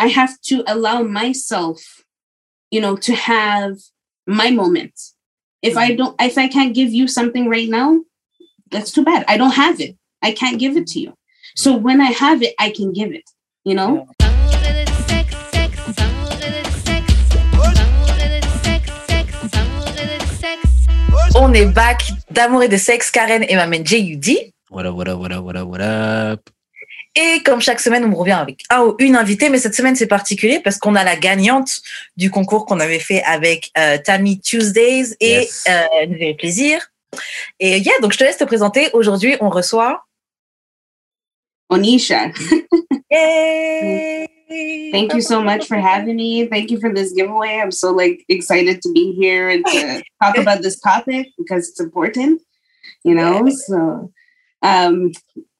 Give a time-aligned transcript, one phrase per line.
[0.00, 2.04] I have to allow myself,
[2.70, 3.78] you know, to have
[4.28, 4.94] my moment.
[5.60, 5.96] If I mm.
[5.98, 8.00] don't, if I can't give you something right now,
[8.70, 9.24] that's too bad.
[9.26, 9.96] I don't have it.
[10.22, 11.14] I can't give it to you.
[11.56, 13.28] So when I have it, I can give it,
[13.64, 14.06] you know?
[21.34, 24.52] On est back d'amour et de sexe, Karen et ma main J.U.D.
[24.70, 26.50] What up, what up, what up, what up, what up?
[27.20, 30.06] Et comme chaque semaine, on revient avec un ou une invitée, mais cette semaine, c'est
[30.06, 31.80] particulier parce qu'on a la gagnante
[32.16, 35.64] du concours qu'on avait fait avec euh, Tammy Tuesdays et Yes.
[35.68, 36.86] euh, nous fait plaisir.
[37.58, 38.90] Et yeah, donc je te laisse te présenter.
[38.92, 40.04] Aujourd'hui, on reçoit.
[41.70, 42.30] Onisha,
[43.10, 44.26] Yay!
[44.92, 46.46] thank you so much for having me.
[46.46, 47.60] Thank you for this giveaway.
[47.60, 51.80] I'm so like excited to be here and to talk about this topic because it's
[51.80, 52.40] important,
[53.04, 53.48] you know?
[53.50, 54.10] So
[54.62, 55.12] um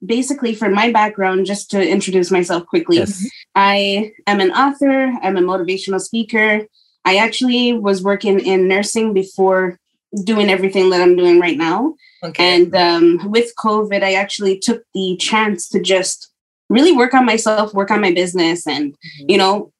[0.05, 3.29] basically for my background, just to introduce myself quickly, Yes.
[3.55, 6.67] I am an author, I'm a motivational speaker.
[7.05, 9.79] I actually was working in nursing before
[10.25, 11.95] doing everything that I'm doing right now.
[12.23, 12.43] Ok.
[12.43, 16.31] And um, with COVID, I actually took the chance to just
[16.69, 18.95] really work on myself, work on my business, and,
[19.27, 19.73] you know,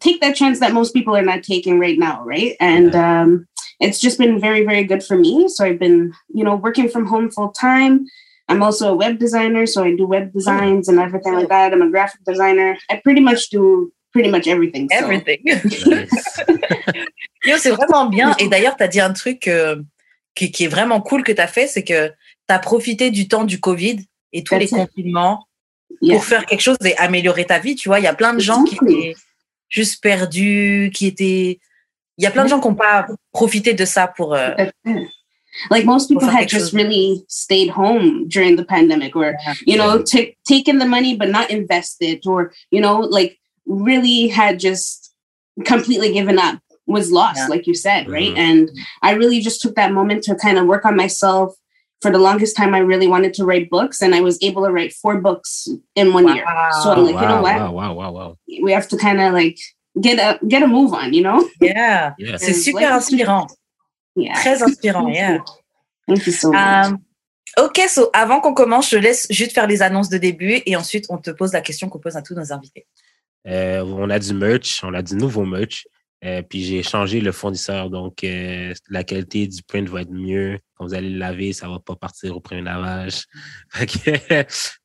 [0.00, 2.56] take that chance that most people are not taking right now, right?
[2.60, 3.46] And um,
[3.80, 5.48] it's just been very, very good for me.
[5.48, 8.06] So I've been, you know, working from home full time.
[8.48, 11.72] I'm also a web designer, so I do web designs and everything like that.
[11.72, 12.76] I'm a graphic designer.
[12.90, 14.88] I pretty much do pretty much everything.
[14.90, 15.40] so- Everything.
[15.44, 15.86] Nice.
[17.44, 18.34] Yo, c'est vraiment bien.
[18.38, 19.76] Et d'ailleurs, tu as dit un truc euh,
[20.34, 22.14] qui, qui est vraiment cool que tu as fait, c'est que tu
[22.48, 23.98] as profité du temps du Covid
[24.32, 24.76] et tous That's les it.
[24.86, 25.44] confinements
[26.02, 26.14] Yeah.
[26.16, 27.74] pour faire quelque chose et améliorer ta vie.
[27.74, 29.14] Tu vois, il y a plein de gens qui étaient
[29.68, 31.58] juste perdus, qui étaient.
[32.18, 34.34] Il y a plein de gens qui n'ont pas profité de ça pour.
[34.34, 34.50] euh.
[35.70, 40.32] Like most people had just really stayed home during the pandemic, or you know, ta-
[40.46, 45.12] taken the money but not invested, or you know, like really had just
[45.64, 47.48] completely given up, was lost, Yeah.
[47.48, 48.32] like you said, right?
[48.34, 48.38] Mhm.
[48.38, 48.70] And
[49.02, 51.54] I really just took that moment to kind of work on myself.
[52.00, 54.70] For the longest time, I really wanted to write books, and I was able to
[54.70, 56.44] write four books in one year.
[56.82, 57.56] So I'm like, you know what?
[57.56, 58.36] wow, wow, wow, wow.
[58.62, 59.58] We have to kind of like
[60.00, 61.48] get a get a move on, you know?
[61.60, 62.12] Yeah.
[62.16, 62.42] Yes.
[62.44, 62.62] C'est Ouais.
[62.62, 63.50] super inspirant.
[64.18, 64.34] Yeah.
[64.34, 65.38] Très inspirant, yeah.
[66.06, 66.58] Thank you so much.
[66.58, 66.98] Um,
[67.58, 71.06] ok, so avant qu'on commence, je laisse juste faire les annonces de début et ensuite
[71.08, 72.86] on te pose la question qu'on pose à tous nos invités.
[73.46, 75.86] Euh, on a du merch, on a du nouveau merch.
[76.24, 80.58] Euh, puis j'ai changé le fournisseur, donc euh, la qualité du print va être mieux.
[80.74, 83.26] Quand vous allez le laver, ça va pas partir au premier lavage.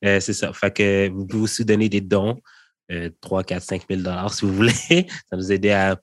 [0.04, 0.52] Euh, c'est ça.
[0.52, 2.40] Fait que vous pouvez aussi donner des dons,
[2.92, 4.72] euh, 3, 4, 5 000 dollars si vous voulez.
[5.30, 5.96] Ça nous aider à,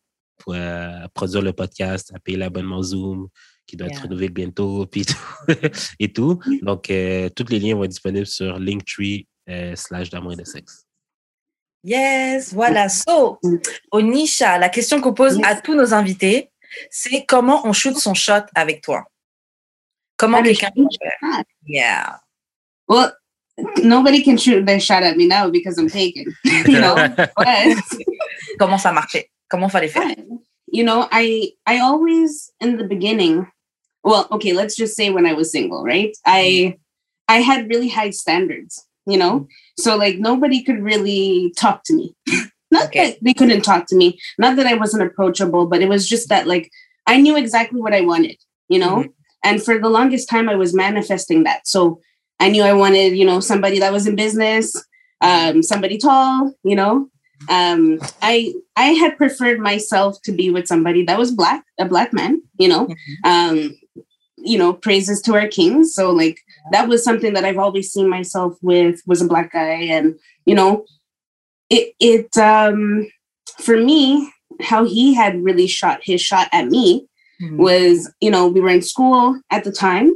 [0.43, 3.27] pour, euh, produire le podcast, à payer l'abonnement Zoom
[3.67, 4.03] qui doit être Yeah.
[4.03, 5.17] renouvelé bientôt, puis tout,
[5.99, 6.39] et tout.
[6.61, 10.43] Donc, euh, tous les liens vont être disponibles sur Linktree euh, slash d'amour et de
[10.43, 10.85] sexe.
[11.83, 12.89] Yes, voilà.
[12.89, 13.39] So,
[13.91, 15.45] Onisha, la question qu'on pose Yes.
[15.47, 16.51] à tous nos invités,
[16.89, 19.03] c'est comment on shoot son shot avec toi?
[20.17, 21.43] Comment quelqu'un peut faire?
[21.65, 22.19] Yeah.
[22.87, 23.11] Well,
[23.83, 26.25] nobody can shoot their shot at me now because I'm taken.
[26.43, 27.27] you know, but
[28.59, 29.30] Comment ça marchait?
[29.51, 30.15] Comment fallait faire?
[30.71, 33.47] you know, I I always in the beginning.
[34.03, 36.15] Well, okay, let's just say when I was single, right?
[36.25, 36.77] I
[37.27, 39.47] I had really high standards, you know,
[39.77, 42.15] so like nobody could really talk to me.
[42.71, 43.11] Not Okay.
[43.11, 46.29] that they couldn't talk to me, not that I wasn't approachable, but it was just
[46.29, 46.71] that like
[47.05, 48.37] I knew exactly what I wanted,
[48.69, 49.03] you know.
[49.43, 51.67] And for the longest time, I was manifesting that.
[51.67, 51.99] So
[52.39, 54.73] I knew I wanted, you know, somebody that was in business,
[55.19, 57.09] um, somebody tall, you know.
[57.49, 62.13] Um, I I had preferred myself to be with somebody that was black, a black
[62.13, 62.87] man, you know.
[63.23, 63.77] Um,
[64.43, 65.93] you know, praises to our kings.
[65.93, 66.39] So like
[66.71, 70.55] that was something that I've always seen myself with was a black guy, and you
[70.55, 70.85] know,
[71.69, 73.07] it it um
[73.59, 77.07] for me how he had really shot his shot at me
[77.41, 77.57] Mhm.
[77.57, 80.11] was you know we were in school at the time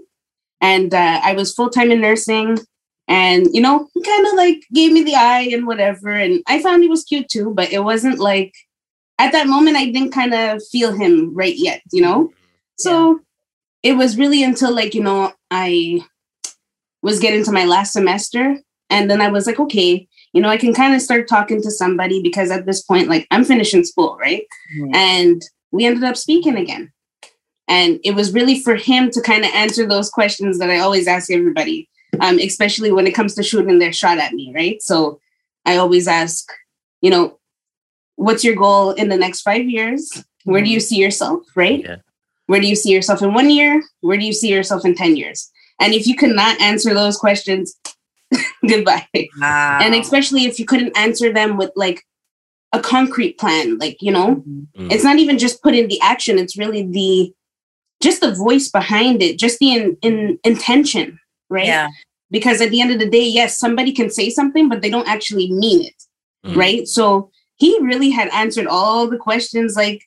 [0.62, 2.60] and uh, i was full-time in nursing
[3.08, 6.82] and you know kind of like gave me the eye and whatever and i found
[6.82, 8.54] he was cute too but it wasn't like
[9.20, 12.32] at that moment i didn't kind of feel him right yet you know?
[12.78, 13.22] So
[13.84, 16.02] it was really until like you know i
[17.02, 18.58] was getting to my last semester
[18.90, 21.72] and then i was like okay you know i can kind of start talking to
[21.72, 24.44] somebody because at this point like i'm finishing school right?
[24.78, 24.96] Mhm.
[24.96, 25.42] and
[25.72, 26.92] we ended up speaking again.
[27.68, 31.08] And it was really for him to kind of answer those questions that i always
[31.08, 31.88] ask everybody
[32.22, 34.82] um, especially when it comes to shooting their shot at me right?
[34.82, 35.20] So
[35.68, 36.52] i always ask
[37.02, 37.40] you know
[38.16, 40.10] what's your goal in the next five years?
[40.46, 41.82] Where do you see yourself right?
[41.82, 41.98] Yeah.
[42.48, 43.84] where do you see yourself in one year?
[44.02, 45.52] Where do you see yourself in 10 years?
[45.80, 47.78] And if you cannot answer those questions
[48.68, 49.08] goodbye.
[49.42, 49.80] Ah.
[49.82, 52.04] and especially if you couldn't answer them with like
[52.74, 54.44] a concrete plan like you know?
[54.48, 54.92] Mm.
[54.92, 57.34] it's not even just put in the action it's really the
[58.02, 61.20] just the voice behind it just the in, in intention
[61.50, 61.66] right?
[61.66, 61.90] Yeah.
[62.32, 65.08] Because at the end of the day yes somebody can say something but they don't
[65.08, 65.94] actually mean it
[66.46, 66.56] Mm.
[66.58, 66.88] right?
[66.88, 70.04] So he really had answered all the questions like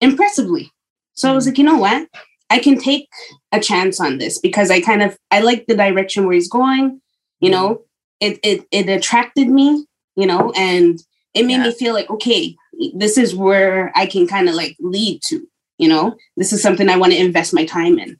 [0.00, 0.70] impressively.
[1.14, 1.48] So i was Mhm.
[1.48, 2.08] like you know what?
[2.50, 3.06] I can take
[3.52, 7.00] a chance on this because i kind of i like the direction where he's going
[7.40, 7.82] you know?
[8.20, 9.84] It it, it attracted me
[10.16, 10.52] you know?
[10.56, 10.98] And
[11.34, 11.64] it made Yeah.
[11.68, 12.56] me feel like okay
[12.94, 15.36] this is where i can kind of like lead to
[15.78, 16.16] you know?
[16.36, 18.10] This is something i want to invest my time in.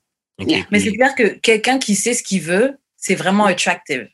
[0.41, 0.65] Ok, Yeah.
[0.71, 4.09] Mais c'est clair que quelqu'un qui sait ce qu'il veut, c'est vraiment attractive.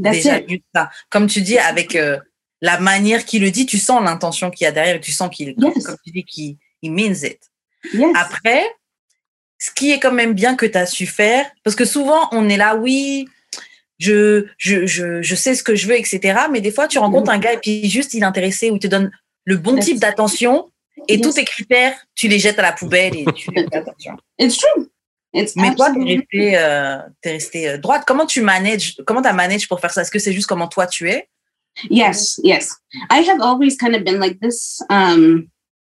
[0.00, 0.90] that's Déjà, it ça.
[1.10, 2.18] Comme tu dis, avec euh,
[2.60, 5.54] la manière qu'il le dit, tu sens l'intention qu'il y a derrière, tu sens qu'il,
[5.58, 5.84] Yes.
[5.84, 7.40] comme tu dis, qu'il il means it.
[7.94, 8.62] yes Après,
[9.58, 12.48] ce qui est quand même bien que tu as su faire, parce que souvent, on
[12.48, 13.26] est là, oui,
[13.98, 16.38] je, je, je, je sais ce que je veux, etc.
[16.52, 18.80] Mais des fois, tu rencontres un gars et puis juste il est intéressé ou il
[18.80, 19.10] te donne
[19.44, 20.70] le bon type d'attention
[21.08, 21.22] et Yes.
[21.22, 24.16] tous tes critères, tu les jettes à la poubelle et tu fais attention.
[24.38, 24.88] it's true
[25.34, 28.04] Mais toi, tu es euh, t'es restée euh, droite.
[28.06, 30.86] Comment tu manages, comment tu managé pour faire ça Est-ce que c'est juste comment toi
[30.86, 31.28] tu es
[31.90, 32.74] Yes, yes.
[33.10, 34.80] I have always kind of been like this.
[34.88, 35.50] Um,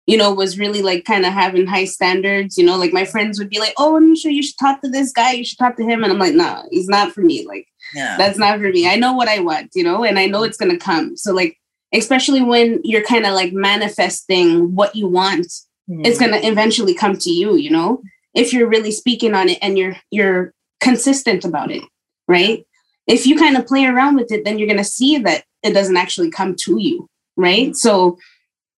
[0.09, 2.57] you know, was really like kind of having high standards.
[2.59, 4.89] You know, like my friends would be like, "Oh, I'm sure you should talk to
[4.91, 5.33] this guy.
[5.33, 7.47] You should talk to him," and I'm like, "No, he's not for me.
[7.47, 8.17] Like, Yeah.
[8.17, 8.89] that's not for me.
[8.89, 9.71] I know what I want.
[9.75, 11.17] You know, and I know it's gonna come.
[11.17, 11.57] So, like,
[11.95, 15.47] especially when you're kind of like manifesting what you want,
[15.87, 16.05] Hmm.
[16.05, 17.55] it's gonna eventually come to you.
[17.57, 18.03] You know,
[18.35, 21.83] if you're really speaking on it and you're you're consistent about it,
[22.29, 22.65] right?
[23.07, 25.97] If you kind of play around with it, then you're gonna see that it doesn't
[25.97, 27.75] actually come to you, right?
[27.75, 28.19] So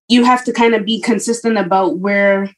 [0.08, 2.52] you have to kind of be consistent about where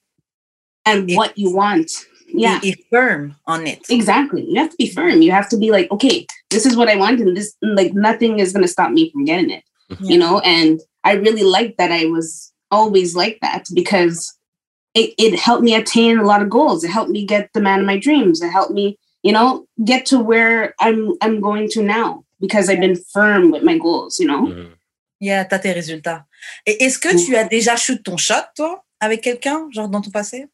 [0.85, 1.17] and Yeah.
[1.17, 1.91] what you want.
[2.33, 3.81] Yeah, Et, et firm on it.
[3.89, 4.45] exactly.
[4.49, 5.21] You have to be firm.
[5.21, 8.39] You have to be like, okay, this is what I want, and this like nothing
[8.39, 9.63] is gonna stop me from getting it.
[9.91, 10.05] Mm-hmm.
[10.05, 14.33] You know, and I really like that I was always like that because
[14.93, 16.83] it, it helped me attain a lot of goals.
[16.83, 18.41] It helped me get the man of my dreams.
[18.41, 22.79] It helped me, you know, get to where I'm I'm going to now because I've
[22.79, 24.47] been firm with my goals, you know.
[24.47, 24.71] Mhm.
[25.19, 26.25] Yeah, t'as tes résultats.
[26.65, 30.09] Et est-ce que tu as déjà shoot ton shot, toi, avec quelqu'un, genre dans ton
[30.09, 30.47] passé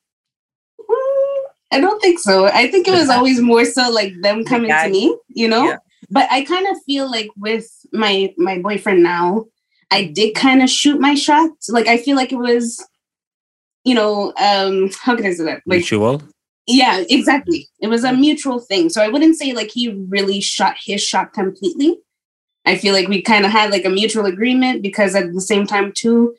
[1.71, 2.45] I don't think so.
[2.45, 4.85] I think it was always more so like them coming guy.
[4.85, 5.65] to me, you know.
[5.65, 5.77] Yeah.
[6.09, 9.45] But I kind of feel like with my my boyfriend now,
[9.91, 11.51] I did kind of shoot my shot.
[11.67, 12.85] Like I feel like it was,
[13.87, 15.61] you know, um, how can I say that?
[15.65, 16.21] Like Mutual?
[16.67, 17.69] yeah, exactly.
[17.79, 18.89] It was a mutual thing.
[18.89, 21.97] So I wouldn't say like he really shot his shot completely.
[22.65, 25.65] I feel like we kind of had like a mutual agreement because at the same
[25.65, 26.35] time too,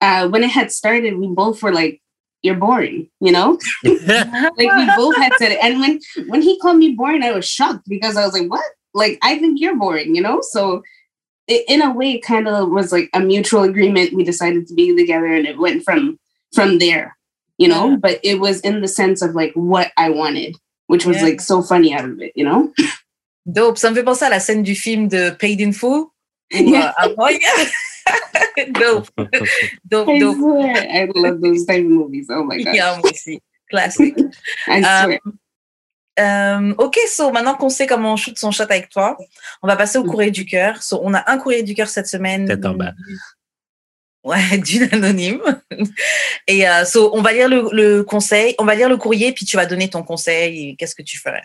[0.00, 2.02] uh, when it had started, we both were like,
[2.42, 3.56] "You're boring," you know.
[3.84, 5.62] like we both had said it.
[5.62, 8.64] And when when he called me boring, I was shocked because I was like, "What?
[8.94, 10.40] Like I think you're boring," you know.
[10.40, 10.82] So
[11.46, 14.12] it, in a way, it kind of was like a mutual agreement.
[14.12, 16.18] We decided to be together, and it went from
[16.54, 17.16] from there,
[17.58, 17.90] you know.
[17.90, 17.96] Yeah.
[17.96, 20.56] But it was in the sense of like what I wanted,
[20.86, 21.24] which was Yeah.
[21.24, 22.72] like so funny out of it, you know?
[23.46, 23.76] Dope.
[23.78, 26.06] Ça me fait penser à la scène du film de Paid in Full.
[26.50, 26.94] Yeah.
[27.02, 27.14] euh,
[28.72, 29.08] dope.
[29.84, 30.36] Dope, I dope.
[30.36, 32.26] swear, I love those type of movies.
[32.30, 33.40] Oh my god, Yeah, moi aussi.
[33.70, 34.18] Classique.
[34.68, 35.18] I swear.
[36.20, 39.16] Euh, ok, so maintenant qu'on sait comment on shoot son shot avec toi,
[39.62, 40.80] on va passer au courrier du cœur.
[40.82, 42.46] So, on a un courrier du cœur cette semaine.
[42.46, 42.92] Tête en bas.
[44.24, 45.42] Ouais, d'une anonyme.
[46.46, 49.56] Et euh, so, on va lire le, conseil, on va lire le courrier, puis tu
[49.56, 51.44] vas donner ton conseil qu'est-ce que tu ferais.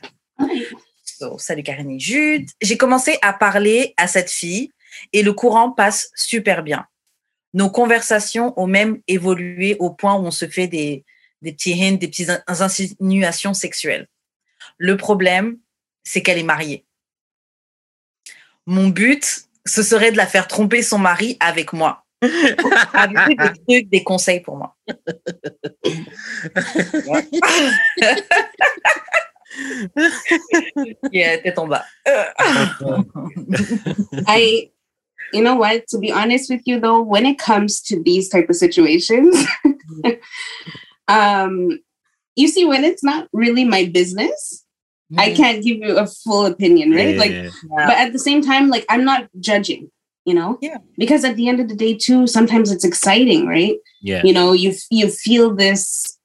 [1.03, 2.49] So, salut Karine Jude.
[2.61, 4.71] J'ai commencé à parler à cette fille
[5.11, 6.87] et le courant passe super bien.
[7.53, 11.03] Nos conversations ont même évolué au point où on se fait des,
[11.41, 14.07] des petits hints, des petites in- insinuations sexuelles.
[14.77, 15.57] Le problème,
[16.03, 16.85] c'est qu'elle est mariée.
[18.65, 22.05] Mon but, ce serait de la faire tromper son mari avec moi.
[22.21, 24.75] Avez-vous des trucs, des conseils pour moi?
[31.11, 31.83] yeah, tête en bas.
[34.27, 34.69] I,
[35.33, 35.87] you know what?
[35.89, 39.35] To be honest with you, though, when it comes to these type of situations,
[41.07, 41.79] um,
[42.35, 44.63] you see, when it's not really my business,
[45.17, 47.17] I can't give you a full opinion, right?
[47.17, 47.49] Like, Yeah.
[47.87, 49.89] but at the same time, like, I'm not judging,
[50.29, 50.59] you know?
[50.61, 50.77] Yeah.
[50.95, 53.77] Because at the end of the day, too, sometimes it's exciting, right?
[53.99, 54.21] Yeah.
[54.23, 56.19] You know, you you feel this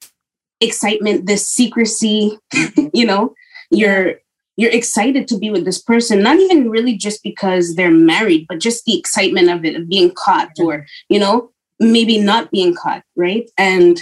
[0.61, 2.39] excitement, this secrecy,
[2.93, 3.35] you know,
[3.71, 4.17] you're
[4.59, 8.61] you're excited to be with this person, not even really just because they're married, but
[8.61, 13.03] just the excitement of it, of being caught or, you know, maybe not being caught,
[13.17, 13.51] right?
[13.57, 14.01] And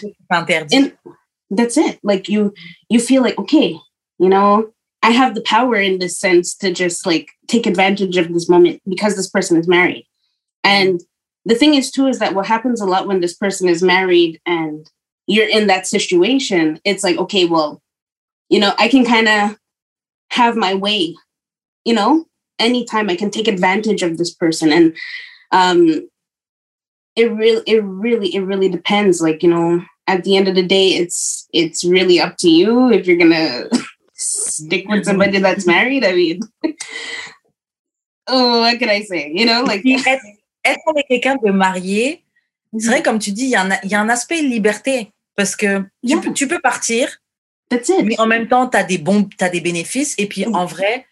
[0.73, 0.93] and
[1.49, 2.01] that's it.
[2.03, 2.53] Like you
[2.89, 3.79] you feel like, okay,
[4.19, 8.33] you know, I have the power in this sense to just like take advantage of
[8.33, 10.07] this moment because this person is married.
[10.63, 11.01] And
[11.45, 14.41] the thing is too is that what happens a lot when this person is married
[14.47, 14.89] and
[15.27, 17.83] you're in that situation, it's like, okay, well,
[18.49, 19.57] you know, I can kind of
[20.31, 21.17] have my way,
[21.85, 22.27] you know,
[22.59, 24.73] anytime I can take advantage of this person.
[24.73, 24.97] And
[25.51, 26.09] um
[27.17, 29.21] it really it really it really depends.
[29.21, 32.91] Like, you know, at the end of the day, it's it's really up to you
[32.91, 33.65] if you're gonna
[34.23, 36.05] stick with somebody that's married?
[36.05, 36.41] I mean
[38.29, 39.31] oh, what can I say?
[39.35, 40.23] You know, like être,
[40.65, 42.25] être avec quelqu'un de marié,
[42.79, 45.13] c'est vrai, comme tu dis, il y, a un, il y a un aspect liberté.
[45.35, 46.21] Parce que tu, Yeah.
[46.21, 47.09] peux, tu peux partir,
[47.71, 48.05] that's it.
[48.05, 50.15] mais en même temps, tu as des bons, t'as des bénéfices.
[50.19, 51.07] Et puis, en vrai,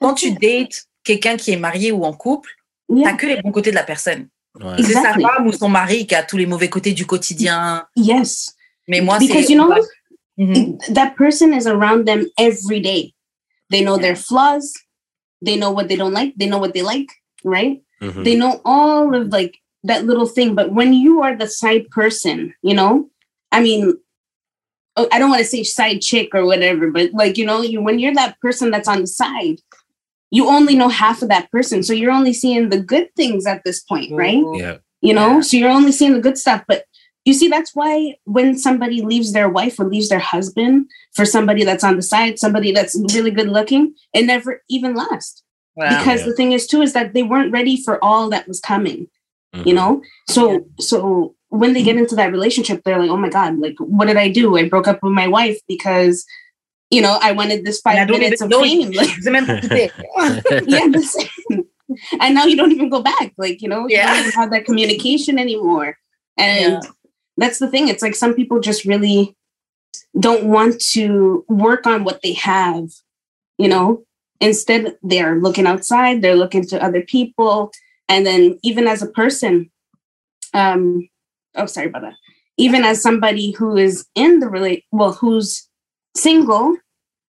[0.00, 2.50] quand tu dates quelqu'un qui est marié ou en couple,
[2.88, 3.14] tu Yeah.
[3.14, 4.28] que les bons côtés de la personne.
[4.58, 4.76] Ouais.
[4.82, 7.86] C'est sa femme ou son mari qui a tous les mauvais côtés du quotidien.
[7.96, 8.54] Yes.
[8.88, 9.52] Mais moi, Because c'est.
[9.52, 9.74] you know,
[10.38, 10.94] Mhm.
[10.94, 13.12] that person is around them every day.
[13.70, 14.72] They know their flaws.
[15.42, 16.34] They know what they don't like.
[16.36, 17.08] They know what they like,
[17.44, 17.80] right?
[18.02, 18.24] Mhm.
[18.24, 20.54] They know all of like that little thing.
[20.54, 23.08] But when you are the side person, you know,
[23.52, 23.94] I mean,
[24.96, 27.80] oh, I don't want to say side chick or whatever, but like, you know, you
[27.80, 29.58] when you're that person that's on the side,
[30.30, 31.82] you only know half of that person.
[31.82, 34.42] So you're only seeing the good things at this point, right?
[34.56, 34.78] Yeah.
[35.02, 35.40] you know Yeah.
[35.42, 36.84] so you're only seeing the good stuff but
[37.26, 41.64] you see that's why when somebody leaves their wife or leaves their husband for somebody
[41.64, 45.42] that's on the side somebody that's really good looking it never even lasts
[45.78, 45.98] Voilà.
[45.98, 46.26] because Yeah.
[46.28, 49.08] the thing is too is that they weren't ready for all that was coming
[49.54, 49.66] Mhm.
[49.68, 50.42] you know so
[50.80, 50.96] so
[51.48, 54.28] when they get into that relationship they're like oh my god like what did i
[54.40, 56.24] do i broke up with my wife because
[56.90, 59.46] you know i wanted this five don't minutes of know fame like Je sais même
[59.46, 59.90] pas qui t'es.
[60.74, 61.64] yeah, the same.
[62.20, 63.32] and now you don't even go back.
[63.38, 64.06] Like, you know, you Yeah.
[64.10, 65.96] don't even have that communication anymore.
[66.36, 66.90] And Yeah.
[67.36, 67.88] That's the thing.
[67.88, 69.36] It's like some people just really
[70.18, 72.88] don't want to work on what they have,
[73.58, 74.04] you know.
[74.40, 77.70] Instead, they're looking outside, they're looking to other people.
[78.08, 79.70] And then even as a person,
[80.54, 81.08] um,
[81.54, 82.14] oh sorry about that.
[82.58, 85.68] Even as somebody who is in the relate well, who's
[86.16, 86.76] single,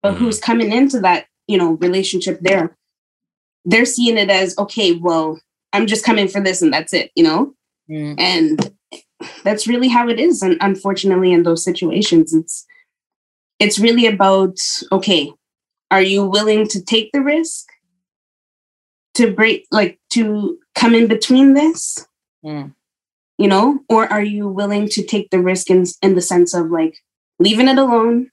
[0.03, 0.19] but Mhm.
[0.19, 2.77] who's coming into that, you know, relationship there,
[3.65, 5.41] they're seeing it as okay, well,
[5.73, 7.55] I'm just coming for this and that's it, you know?
[7.91, 8.15] Mm.
[8.19, 8.76] And
[9.45, 10.43] that's really how it is.
[10.43, 12.67] And unfortunately, in those situations, it's
[13.59, 14.57] it's really about
[14.93, 15.33] okay,
[15.91, 17.67] are you willing to take the risk
[19.15, 22.07] to break like to come in between this?
[22.45, 22.75] Mm.
[23.39, 26.71] You know, or are you willing to take the risk in in the sense of
[26.71, 26.97] like
[27.39, 28.31] leaving it alone,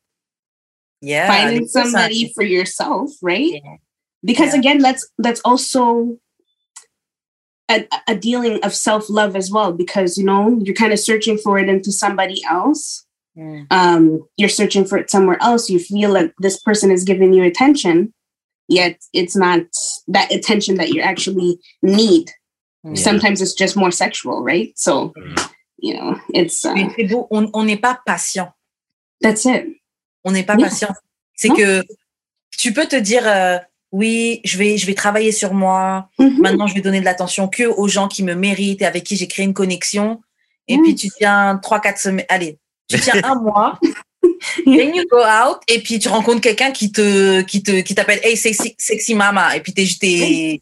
[1.01, 3.61] Yeah, finding ça- somebody for yourself, right?
[3.63, 3.75] Yeah.
[4.23, 4.59] Because Yeah.
[4.59, 6.17] again, that's that's also
[7.69, 9.71] a, a dealing of self love as well.
[9.73, 13.05] Because you know you're kind of searching for it into somebody else.
[13.37, 13.65] Mm.
[13.71, 15.69] Um, you're searching for it somewhere else.
[15.69, 18.13] You feel like this person is giving you attention,
[18.67, 19.61] yet it's not
[20.07, 22.29] that attention that you actually need.
[22.85, 22.97] Mm.
[22.97, 24.71] Sometimes it's just more sexual, right?
[24.77, 25.49] So Mm.
[25.79, 28.51] you know, it's uh, c'est beau, on on n'est pas patient.
[29.21, 29.65] that's it.
[30.25, 30.63] On n'est pas Non.
[30.69, 30.93] patient.
[31.35, 31.81] C'est que
[32.57, 33.57] tu peux te dire euh,
[33.93, 36.09] oui, je vais je vais travailler sur moi.
[36.19, 36.39] Mhm.
[36.41, 39.15] Maintenant, je vais donner de l'attention que aux gens qui me méritent et avec qui
[39.15, 40.19] j'ai créé une connexion.
[40.67, 40.83] Et Mm.
[40.83, 42.25] puis tu tiens trois quatre semaines.
[42.27, 42.57] Allez,
[42.89, 43.79] tu tiens un mois.
[44.65, 48.19] Then you go out et puis tu rencontres quelqu'un qui te qui te qui t'appelle
[48.23, 50.61] hey sexy sexy mama et puis t'es t'es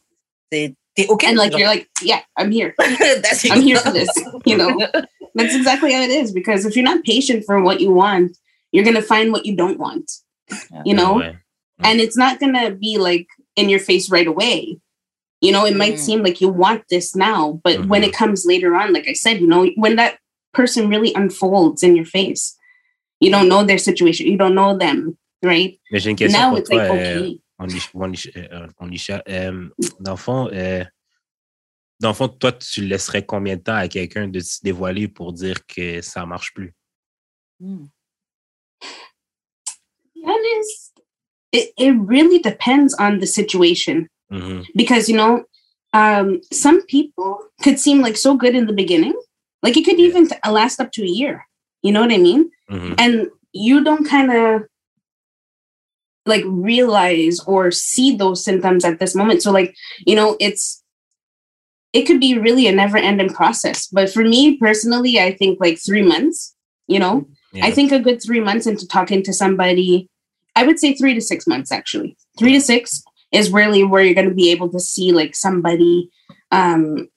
[0.49, 1.23] t'es t'es ok.
[1.23, 2.73] And like you're like, yeah, I'm here.
[3.23, 3.45] That's.
[3.45, 4.09] I'm here for this.
[4.45, 4.75] You know,
[5.35, 6.33] that's exactly how it is.
[6.33, 8.31] Because if you're not patient for what you want,
[8.73, 10.11] you're gonna find what you don't want.
[10.83, 11.21] You know?
[11.81, 11.91] Mm-hmm.
[11.91, 14.77] and it's not gonna be like in your face right away.
[15.41, 15.99] You know, it might Mm.
[15.99, 18.25] seem like you want this now, but when it mm-hmm.
[18.25, 20.19] comes later on, like I said, you know, when that
[20.53, 22.55] person really unfolds in your face,
[23.19, 25.79] you don't know their situation, you don't know them, right?
[25.91, 27.39] Mais j'ai une question now it's toi, like euh, okay.
[27.59, 28.89] on y- on euh, on
[29.27, 29.69] euh,
[29.99, 30.83] dans le fond, euh,
[31.99, 35.33] dans le fond, toi, tu laisserais combien de temps à quelqu'un de se dévoiler pour
[35.33, 36.73] dire que ça marche plus?
[37.59, 37.85] Mm.
[40.23, 40.90] honest,
[41.51, 44.07] it, it really depends on the situation.
[44.31, 44.65] Mhm.
[44.75, 45.43] because you know
[45.93, 47.31] um some people
[47.63, 49.13] could seem like so good in the beginning
[49.61, 50.07] like it could Yeah.
[50.07, 51.45] even t- last up to a year
[51.83, 52.95] you know what i mean Mhm.
[52.97, 54.61] and you don't kind of
[56.25, 60.81] like realize or see those symptoms at this moment so like you know it's
[61.91, 65.77] it could be really a never ending process but for me personally i think like
[65.85, 66.55] three months
[66.87, 67.15] you know
[67.53, 67.65] Yeah.
[67.67, 70.07] I think a good three months into talking to somebody,
[70.55, 72.17] I would say three to six months actually.
[72.37, 76.09] Three to six is really where you're going to be able to see like somebody,
[76.51, 77.07] um,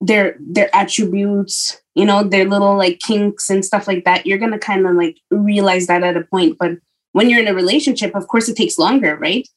[0.00, 4.26] their their attributes, you know, their little like kinks and stuff like that.
[4.26, 6.56] You're gonna kind of like realize that at a point.
[6.58, 6.72] But
[7.12, 9.48] when you're in a relationship, of course, it takes longer, right?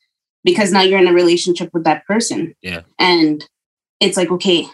[0.44, 2.56] Because now you're in a relationship with that person.
[2.64, 2.82] Yeah.
[2.98, 3.48] And
[4.00, 4.66] it's like, okay,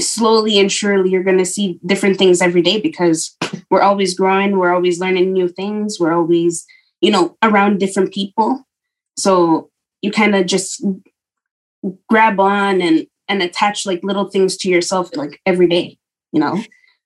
[0.00, 3.36] slowly and surely you're going to see different things every day because
[3.70, 6.64] we're always growing we're always learning new things we're always
[7.02, 8.66] you know around different people
[9.16, 10.84] so you kind of just
[12.08, 15.98] grab on and and attach like little things to yourself like every day
[16.32, 16.56] you know?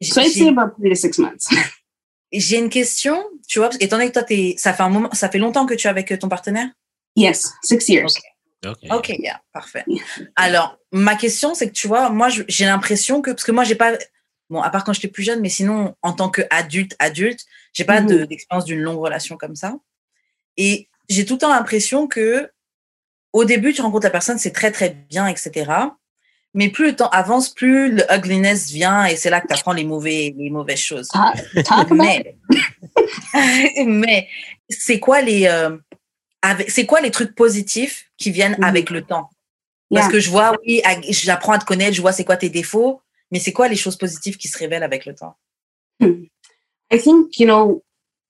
[0.03, 1.49] So i'd say about three to six months
[2.33, 3.17] j'ai une question
[3.49, 5.75] tu vois étant donné que toi t'es ça fait un moment ça fait longtemps que
[5.75, 6.69] tu es avec ton partenaire?
[7.17, 8.37] Yes six years okay.
[8.65, 9.85] Ok, ok, yeah, parfait.
[10.35, 13.75] Alors, ma question, c'est que tu vois, moi, j'ai l'impression que, parce que moi, j'ai
[13.75, 13.97] pas,
[14.51, 18.01] bon, à part quand j'étais plus jeune, mais sinon, en tant qu'adulte, adulte, j'ai pas
[18.01, 18.27] mm -hmm.
[18.27, 19.77] d'expérience d'une longue relation comme ça.
[20.57, 22.51] Et j'ai tout le temps l'impression que,
[23.33, 25.71] au début, tu rencontres la personne, c'est très, très bien, etc.
[26.55, 29.75] Mais plus le temps avance, plus le ugliness vient et c'est là que tu apprends
[29.75, 31.09] les, mauvais, les mauvaises choses.
[31.09, 32.37] Talk mais,
[33.87, 34.29] mais
[34.71, 35.47] c'est quoi les.
[35.47, 35.77] Euh,
[36.69, 38.69] c'est quoi les trucs positifs qui viennent mm -hmm.
[38.69, 39.29] avec le temps?
[39.91, 40.13] Parce yeah.
[40.13, 43.39] que je vois, oui, j'apprends à te connaître, je vois c'est quoi tes défauts, mais
[43.39, 45.37] c'est quoi les choses positives qui se révèlent avec le temps?
[46.01, 46.25] Hmm.
[46.93, 47.85] I think, you know,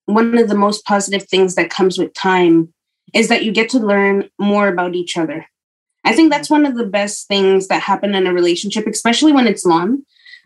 [0.07, 2.73] one of the most positive things that comes with time
[3.15, 5.47] is that you get to learn more about each other.
[6.05, 9.47] I think that's one of the best things that happen in a relationship, especially when
[9.47, 10.03] it's long.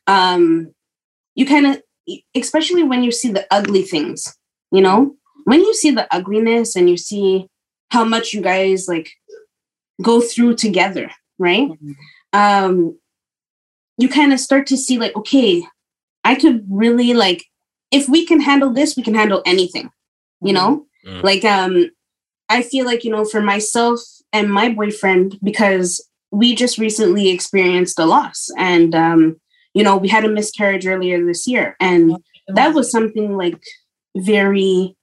[0.06, 0.72] Um,
[1.34, 1.82] you kind of,
[2.34, 4.36] especially when you see the ugly things,
[4.72, 5.14] you know,
[5.44, 7.46] when you see the ugliness and you see
[7.90, 9.10] how much you guys like
[10.02, 11.68] go through together, right?
[11.68, 11.92] Mm-hmm.
[12.32, 12.98] Um,
[13.98, 15.62] you kind of start to see like, okay,
[16.24, 17.44] I could really like,
[17.90, 19.90] if we can handle this, we can handle anything,
[20.40, 20.86] you know?
[21.06, 21.24] Mm-hmm.
[21.24, 21.90] Like, um,
[22.48, 24.00] I feel like, you know, for myself
[24.32, 29.40] and my boyfriend, because we just recently experienced a loss and, um,
[29.74, 31.76] you know, we had a miscarriage earlier this year.
[31.80, 32.16] And
[32.48, 33.60] that was something like
[34.16, 34.96] very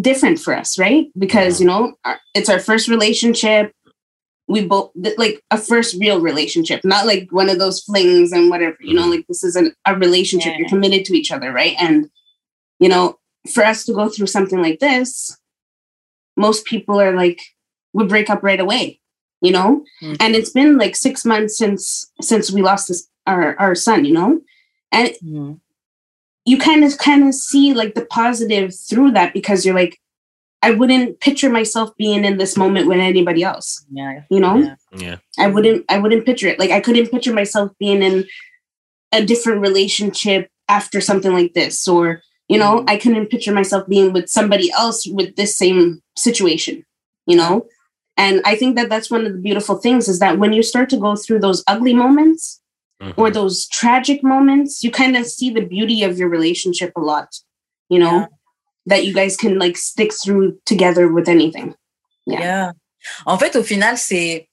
[0.00, 1.06] different for us, right?
[1.18, 1.94] Because, you know,
[2.34, 3.72] it's our first relationship.
[4.48, 8.76] We both like a first real relationship, not like one of those flings and whatever,
[8.80, 10.52] you know, like this is an, a relationship.
[10.52, 10.58] Yeah.
[10.60, 11.76] You're committed to each other, right?
[11.78, 12.08] And,
[12.78, 13.18] you know,
[13.52, 15.36] for us to go through something like this,
[16.36, 17.40] most people are like,
[17.92, 19.00] we break up right away,
[19.42, 19.84] you know?
[20.02, 20.14] Mm-hmm.
[20.20, 24.14] And it's been like six months since since we lost this our, our son, you
[24.14, 24.40] know?
[24.90, 25.52] And mm-hmm
[26.48, 30.00] you kind of kind of see like the positive through that because you're like
[30.62, 34.74] i wouldn't picture myself being in this moment with anybody else yeah you know yeah,
[34.96, 35.16] yeah.
[35.38, 38.24] i wouldn't i wouldn't picture it like i couldn't picture myself being in
[39.12, 42.90] a different relationship after something like this or you know mm-hmm.
[42.90, 46.84] i couldn't picture myself being with somebody else with this same situation
[47.26, 47.66] you know
[48.16, 50.88] and i think that that's one of the beautiful things is that when you start
[50.90, 52.60] to go through those ugly moments
[53.00, 53.20] mm-hmm.
[53.20, 57.36] or those tragic moments, you kind of see the beauty of your relationship a lot,
[57.88, 58.26] you know, yeah.
[58.88, 61.74] That you guys can like stick through together with anything.
[62.26, 62.40] Yeah.
[62.40, 62.72] yeah.
[63.26, 64.48] En fait, au final, c'est.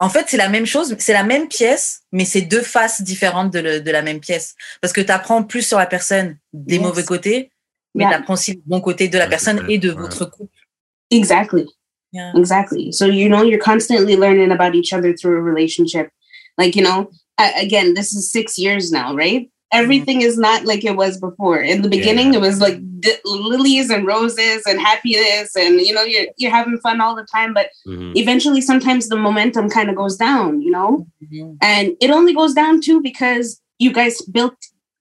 [0.00, 3.52] En fait, c'est la même chose, c'est la même pièce, mais c'est deux faces différentes
[3.52, 4.54] de, le, de la même pièce.
[4.80, 6.82] Parce que tu apprends plus sur la personne des yes.
[6.84, 7.50] mauvais côtés,
[7.96, 8.10] mais yeah.
[8.10, 10.52] tu apprends aussi le bon côté de la personne et de votre couple.
[11.10, 11.66] Exactly.
[12.12, 12.32] Yeah.
[12.36, 12.92] Exactly.
[12.92, 16.10] So, you know, you're constantly learning about each other through a relationship.
[16.56, 17.10] Like, you know,
[17.60, 19.50] again, this is six years now, right?
[19.72, 20.28] Everything mm-hmm.
[20.28, 21.60] is not like it was before.
[21.60, 22.38] In the beginning, yeah.
[22.38, 26.78] it was like d- lilies and roses and happiness, and you know, you're you're having
[26.78, 27.52] fun all the time.
[27.52, 28.12] But mm-hmm.
[28.16, 31.54] eventually, sometimes the momentum kind of goes down, you know, mm-hmm.
[31.60, 34.56] and it only goes down too because you guys built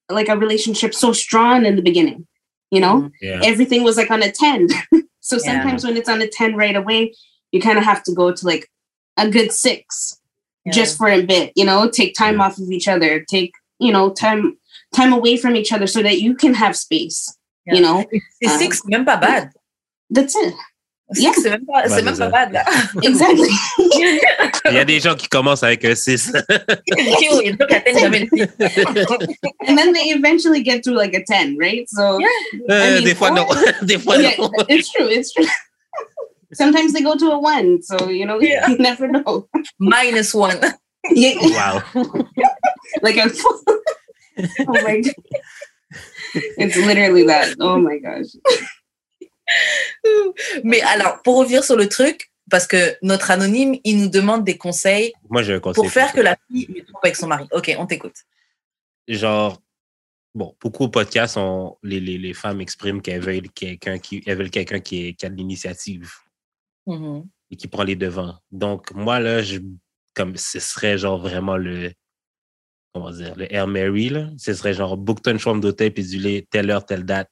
[0.10, 2.28] like a relationship so strong in the beginning.
[2.70, 3.08] You know, mm-hmm.
[3.22, 3.42] yeah.
[3.46, 4.68] everything was like on a ten.
[5.22, 5.90] so sometimes yeah.
[5.90, 7.14] when it's on a ten right away,
[7.54, 8.70] you kind of have to go to like
[9.16, 10.20] a good six
[10.68, 10.74] yeah.
[10.74, 12.46] just for a bit, you know, take time yeah.
[12.46, 14.58] off of each other, take, you know, time
[14.94, 17.36] time away from each other so that you can have space,
[17.66, 17.76] yeah.
[17.76, 18.06] you know.
[18.42, 19.52] C'est um, six, même pas bad.
[20.10, 20.54] That's it.
[21.16, 21.32] Yeah.
[21.42, 22.66] C'est même pas, c'est même pas bad, là.
[23.02, 23.50] Exactly.
[24.66, 26.34] Il y a des gens qui commencent avec un 6.
[29.68, 31.88] and then they eventually get to like a 10, right?
[31.90, 32.28] So, yeah.
[32.70, 33.48] I mean, des fois, non.
[33.84, 34.52] des fois, yeah, non.
[34.68, 35.46] It's true, it's true.
[36.54, 38.68] Sometimes they go to a one, so you know yeah.
[38.70, 39.48] you never know.
[39.80, 40.60] Minus one.
[41.12, 41.36] Yeah.
[41.42, 41.84] Wow.
[43.02, 43.30] like a.
[44.68, 45.14] oh my god.
[46.58, 47.56] It's literally that.
[47.60, 48.36] Oh my gosh.
[50.64, 54.58] Mais alors, pour revenir sur le truc, parce que notre anonyme, il nous demande des
[54.58, 57.48] conseils Moi, j'ai un conseil pour faire que la fille ne trompe avec son mari.
[57.52, 58.16] Ok, on t'écoute.
[59.08, 59.62] Genre,
[60.36, 64.38] bon, beaucoup de podcasts, on, les, les, les femmes expriment qu'elles veulent quelqu'un qui, elles
[64.38, 66.12] veulent quelqu'un qui, qui a de l'initiative
[66.88, 67.26] mm-hmm.
[67.52, 68.38] et qui prend les devants.
[68.52, 69.60] Donc, moi, là, je,
[70.18, 71.94] comme ce serait genre vraiment le,
[72.92, 74.30] comment dire, le Air Mary, là.
[74.40, 77.30] Ce serait genre, book-toi une chambre d'hôtel, puis dis telle heure, telle date,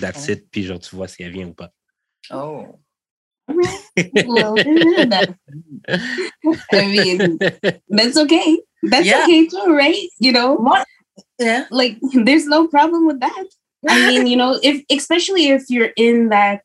[0.00, 0.32] that's Oh.
[0.32, 1.70] it, puis genre, tu vois si elle vient ou pas.
[2.30, 2.80] Oh.
[4.26, 4.54] well,
[6.72, 7.38] I mean,
[7.90, 8.58] that's okay.
[8.82, 9.24] That's Yeah.
[9.24, 10.08] okay too, right?
[10.18, 10.82] You know, Moi,
[11.38, 11.66] yeah.
[11.70, 13.44] like there's no problem with that.
[13.86, 16.62] I mean, you know, if especially if you're in that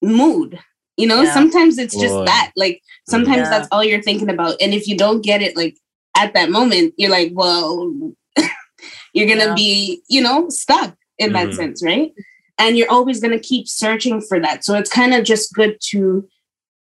[0.00, 0.58] mood,
[0.96, 1.34] you know, Yeah.
[1.34, 2.52] sometimes it's just Well, that.
[2.56, 3.50] Like sometimes Yeah.
[3.50, 4.60] that's all you're thinking about.
[4.60, 5.76] And if you don't get it like
[6.16, 7.92] at that moment, you're like, well,
[9.12, 9.54] you're gonna Yeah.
[9.54, 11.54] be, you know, stuck in that Mhm.
[11.54, 12.12] sense, right?
[12.58, 14.64] And you're always gonna keep searching for that.
[14.64, 16.28] So it's kind of just good to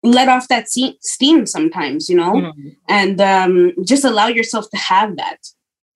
[0.03, 2.75] let off that steam sometimes, you know, Mhm.
[2.89, 5.37] and um, just allow yourself to have that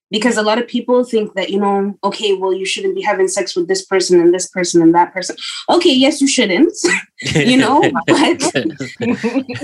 [0.09, 3.27] because a lot of people think that you know okay well you shouldn't be having
[3.27, 5.35] sex with this person and this person and that person.
[5.69, 6.73] Okay yes you shouldn't
[7.35, 8.39] you know but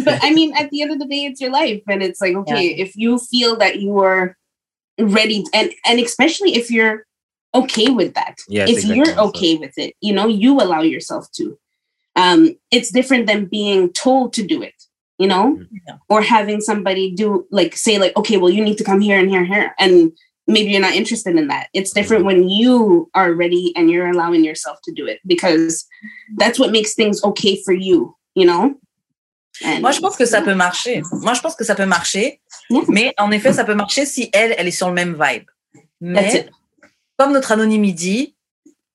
[0.05, 2.35] but i mean at the end of the day it's your life and it's like
[2.35, 4.37] okay if you feel that you are
[4.99, 7.05] ready and and especially if you're
[7.55, 8.39] okay with that.
[8.47, 8.97] Yes, if exactly.
[8.97, 11.57] you're okay with it you know you allow yourself to.
[12.15, 14.75] Um it's different than being told to do it
[15.19, 15.63] you know?
[15.87, 15.97] Yeah.
[16.09, 19.29] or having somebody do like say like okay well you need to come here and
[19.29, 20.11] here and here and
[20.47, 24.43] maybe you're not interested in that it's different when you are ready and you're allowing
[24.43, 25.85] yourself to do it because
[26.37, 28.79] that's what makes things okay for you you know?
[29.63, 31.01] And- Moi, je pense que ça peut marcher.
[31.11, 32.41] Moi, je pense que ça peut marcher.
[32.69, 32.81] Yeah.
[32.87, 35.43] Mais en effet, ça peut marcher si elle, elle est sur le même vibe.
[36.01, 36.49] Mais it.
[37.17, 38.35] comme notre anonyme il dit,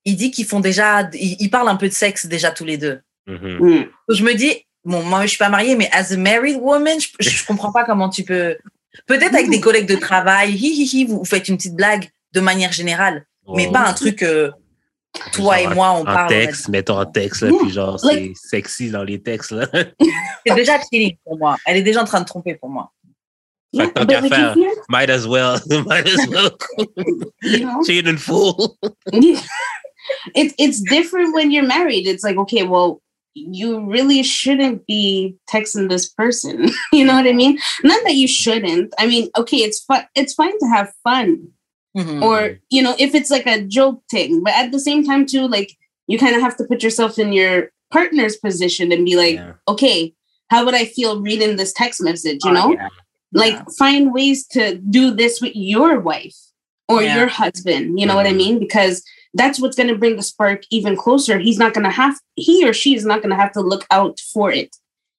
[0.04, 2.76] il dit qu'ils font déjà, ils, ils parlent un peu de sexe déjà tous les
[2.76, 3.00] deux.
[3.26, 3.58] Mhm.
[3.60, 3.84] Mm.
[4.08, 6.98] Donc, je me dis, bon, moi, je suis pas mariée, mais as a married woman,
[7.00, 8.56] je, je comprends pas comment tu peux.
[9.06, 12.40] Peut-être avec des collègues de travail, hi hi hi, vous, faites une petite blague de
[12.40, 13.72] manière générale, mais Ouais.
[13.72, 14.22] pas un truc.
[14.22, 14.50] euh,
[15.32, 16.28] toi et moi, on en parle.
[16.28, 17.58] texte, mettons en texte, là, Yeah.
[17.62, 19.66] puis genre, Like- c'est sexy dans les textes, là.
[20.46, 21.56] C'est déjà cheating pour moi.
[21.66, 22.92] Elle est déjà en train de tromper pour moi.
[23.72, 24.54] Yeah, Fait que tant qu'à faire,
[24.88, 26.50] might as well, might as well.
[27.42, 28.76] you know Cheat in full.
[29.12, 29.40] Yeah.
[30.34, 32.06] it's it's different when you're married.
[32.06, 33.00] It's like, okay, well,
[33.50, 36.68] you really shouldn't be texting this person.
[36.92, 37.58] you know what I mean?
[37.84, 38.92] Not that you shouldn't.
[38.98, 40.04] I mean, okay, it's fun.
[40.14, 41.48] It's fine to have fun,
[41.96, 42.22] Mhm.
[42.22, 44.42] or you know, if it's like a joke thing.
[44.44, 47.32] But at the same time, too, like you kind of have to put yourself in
[47.32, 49.52] your partner's position and be like, Yeah.
[49.68, 50.14] okay,
[50.50, 52.40] how would I feel reading this text message?
[52.44, 52.88] You Oh, know, yeah.
[53.32, 53.64] like Yeah.
[53.78, 56.36] find ways to do this with your wife
[56.88, 58.36] or your husband you know what i Mhm.
[58.36, 59.02] mean because
[59.34, 62.66] that's what's going to bring the spark even closer he's not going to have he
[62.68, 64.74] or she is not going to have to look out for it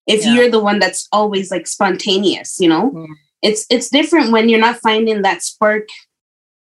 [0.08, 0.34] if Yeah.
[0.34, 3.08] you're the one that's always like spontaneous you know Mm.
[3.42, 5.88] it's it's different when you're not finding that spark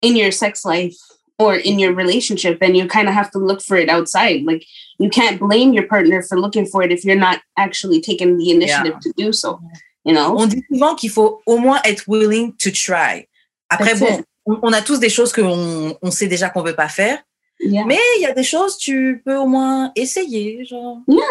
[0.02, 0.96] in your sex life
[1.38, 4.64] or in your relationship and you kind of have to look for it outside like
[4.98, 8.50] you can't blame your partner for looking for it if you're not actually taking the
[8.50, 9.61] initiative to do so
[10.04, 13.26] you know On dit souvent qu'il faut au moins être willing to try.
[13.70, 14.24] Après, That's bon, it.
[14.46, 17.18] on, on a tous des choses qu'on on sait déjà qu'on veut pas faire,
[17.64, 20.98] yeah mais il y a des choses tu peux au moins essayer, genre.
[21.09, 21.22] yeah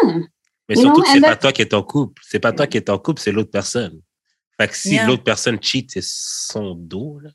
[0.68, 2.22] Mais You surtout c'est and pas toi qui es en couple.
[2.26, 4.00] C'est pas toi qui es en couple, c'est l'autre personne.
[4.58, 5.06] Fait que si Yeah.
[5.06, 7.30] l'autre personne cheat, c'est son dos, là.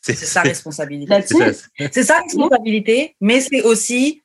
[0.00, 1.14] C'est sa responsabilité.
[1.26, 1.88] c'est it ça.
[1.92, 4.22] C'est sa responsabilité, mais c'est aussi.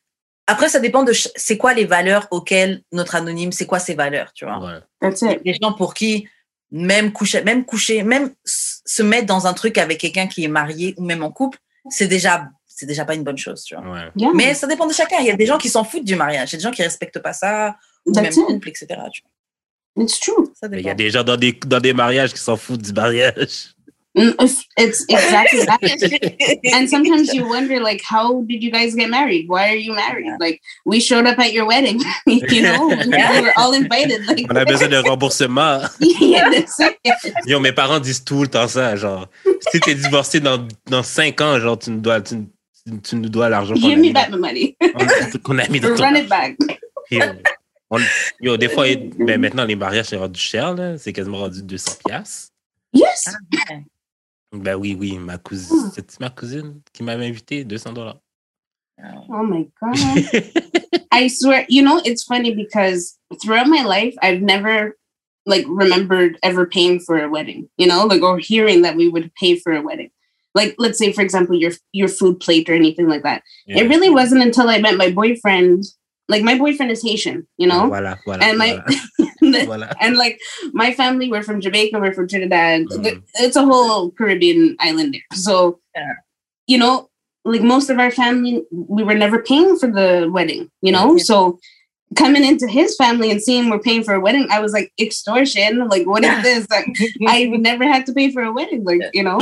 [0.49, 3.95] Après, ça dépend de ch- c'est quoi les valeurs auxquelles notre anonyme, c'est quoi ses
[3.95, 4.81] valeurs, tu vois?
[5.01, 5.39] Ouais.
[5.45, 6.27] Les gens pour qui
[6.71, 10.47] même coucher, même coucher, même s- se mettre dans un truc avec quelqu'un qui est
[10.47, 11.59] marié ou même en couple,
[11.89, 13.83] c'est déjà, c'est déjà pas une bonne chose, tu vois.
[13.91, 14.11] Ouais.
[14.15, 15.17] yeah Mais ça dépend de chacun.
[15.19, 16.71] Il y a des gens qui s'en foutent du mariage, il y a des gens
[16.71, 18.85] qui respectent pas ça, ou même couple, etc.
[19.11, 20.03] tu vois.
[20.03, 22.39] it's true Ça Mais Il y a des gens dans des, dans des mariages qui
[22.39, 23.73] s'en foutent du mariage.
[24.15, 25.79] Mm, It's, exactly that.
[26.73, 29.47] And sometimes you wonder, like, how did you guys get married?
[29.47, 30.33] Why are you married?
[30.39, 32.95] Like, we showed up at your wedding, you know, we
[33.41, 34.25] were all invited.
[34.27, 35.81] Like, On a besoin de remboursement.
[37.45, 39.27] Yo, mes parents disent tout le temps ça, genre,
[39.71, 42.37] si t'es divorcé dans, dans 5 ans, genre, tu nous dois, tu,
[43.03, 44.77] tu nous dois l'argent qu'on a Give mis me back my money.
[45.43, 46.57] qu'on a mis dans Run it back.
[47.11, 47.21] Yo,
[47.89, 47.99] on-
[48.41, 48.85] yo, des fois,
[49.17, 50.97] mais maintenant, les mariages, c'est rendu cher, là.
[50.97, 52.51] C'est quasiment rendu 200 piastres.
[52.93, 53.25] Yes.
[53.69, 53.83] Ouais.
[54.53, 58.19] Ben oui, oui, ma cousine, c'est ma cousine qui m'avait invité, 200 dollars.
[59.29, 59.97] Oh my God.
[61.11, 64.97] I swear, you know, it's funny because throughout my life, I've never
[65.45, 69.31] like remembered ever paying for a wedding, you know, like or hearing that we would
[69.35, 70.09] pay for a wedding.
[70.59, 73.39] Like, let's say, for example, your your food plate or anything like that.
[73.79, 75.83] It really wasn't until I met my boyfriend.
[76.33, 78.41] Like, my boyfriend is Haitian, you know, Voilà, voilà.
[78.47, 78.69] and my
[79.41, 79.87] voilà, voilà.
[80.03, 80.35] and like
[80.83, 82.81] my family, we're from Jamaica, we're from Trinidad.
[82.87, 83.21] Mhm.
[83.45, 85.27] It's a whole Caribbean island there.
[85.45, 86.15] So, Yeah.
[86.73, 86.95] you know,
[87.53, 91.09] like most of our family, we were never paying for the wedding, you know?
[91.15, 91.23] Yeah.
[91.29, 91.37] So
[92.23, 95.71] coming into his family and seeing we're paying for a wedding, I was like, extortion.
[95.93, 96.67] Like, what is this?
[96.75, 96.87] Like,
[97.35, 99.39] I never had to pay for a wedding, like, you know?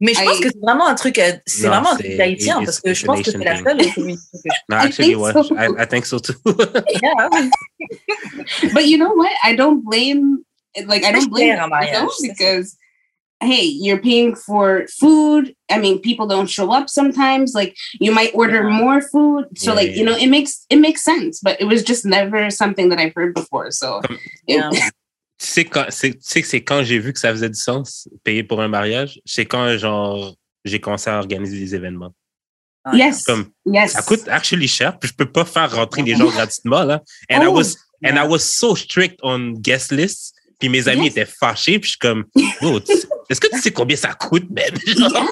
[0.00, 2.18] Mais je pense I- que c'est vraiment un truc, euh, c'est Non, vraiment un truc
[2.20, 4.80] haïtien parce que je pense que c'est la seule euh, communauté que je No, I
[4.86, 5.56] actually, think ouais, so.
[5.56, 6.34] I, I think so too.
[6.44, 7.50] connais.
[8.72, 9.30] But you know what?
[9.42, 10.44] I don't blame
[10.86, 12.32] like I don't blame Cher un them, you know, mariage, c'est ça.
[12.36, 12.76] because
[13.40, 15.54] hey, you're paying for food.
[15.70, 17.54] I mean, people don't show up sometimes.
[17.54, 18.70] Like you might order Yeah.
[18.70, 19.46] more food.
[19.56, 19.96] So Yeah, like, yeah.
[19.96, 21.40] you know, it makes it makes sense.
[21.40, 23.70] But it was just never something that I've heard before.
[23.70, 24.00] So
[24.48, 24.70] it- Yeah.
[25.38, 27.58] tu sais quand c'est tu sais que c'est quand j'ai vu que ça faisait du
[27.58, 32.14] sens payer pour un mariage, c'est quand genre j'ai commencé à organiser des événements.
[32.92, 33.24] Yes.
[33.24, 33.92] Comme yes.
[33.92, 37.02] ça coûte actually cher, puis je peux pas faire rentrer les gens gratuitement là.
[37.30, 38.16] And I Oh, was and.
[38.16, 40.34] I was so strict on guest lists.
[40.60, 41.12] Puis mes amis Yes.
[41.12, 42.92] étaient fâchés, puis je suis comme tu-
[43.28, 45.30] est-ce que tu sais combien ça coûte même Genre,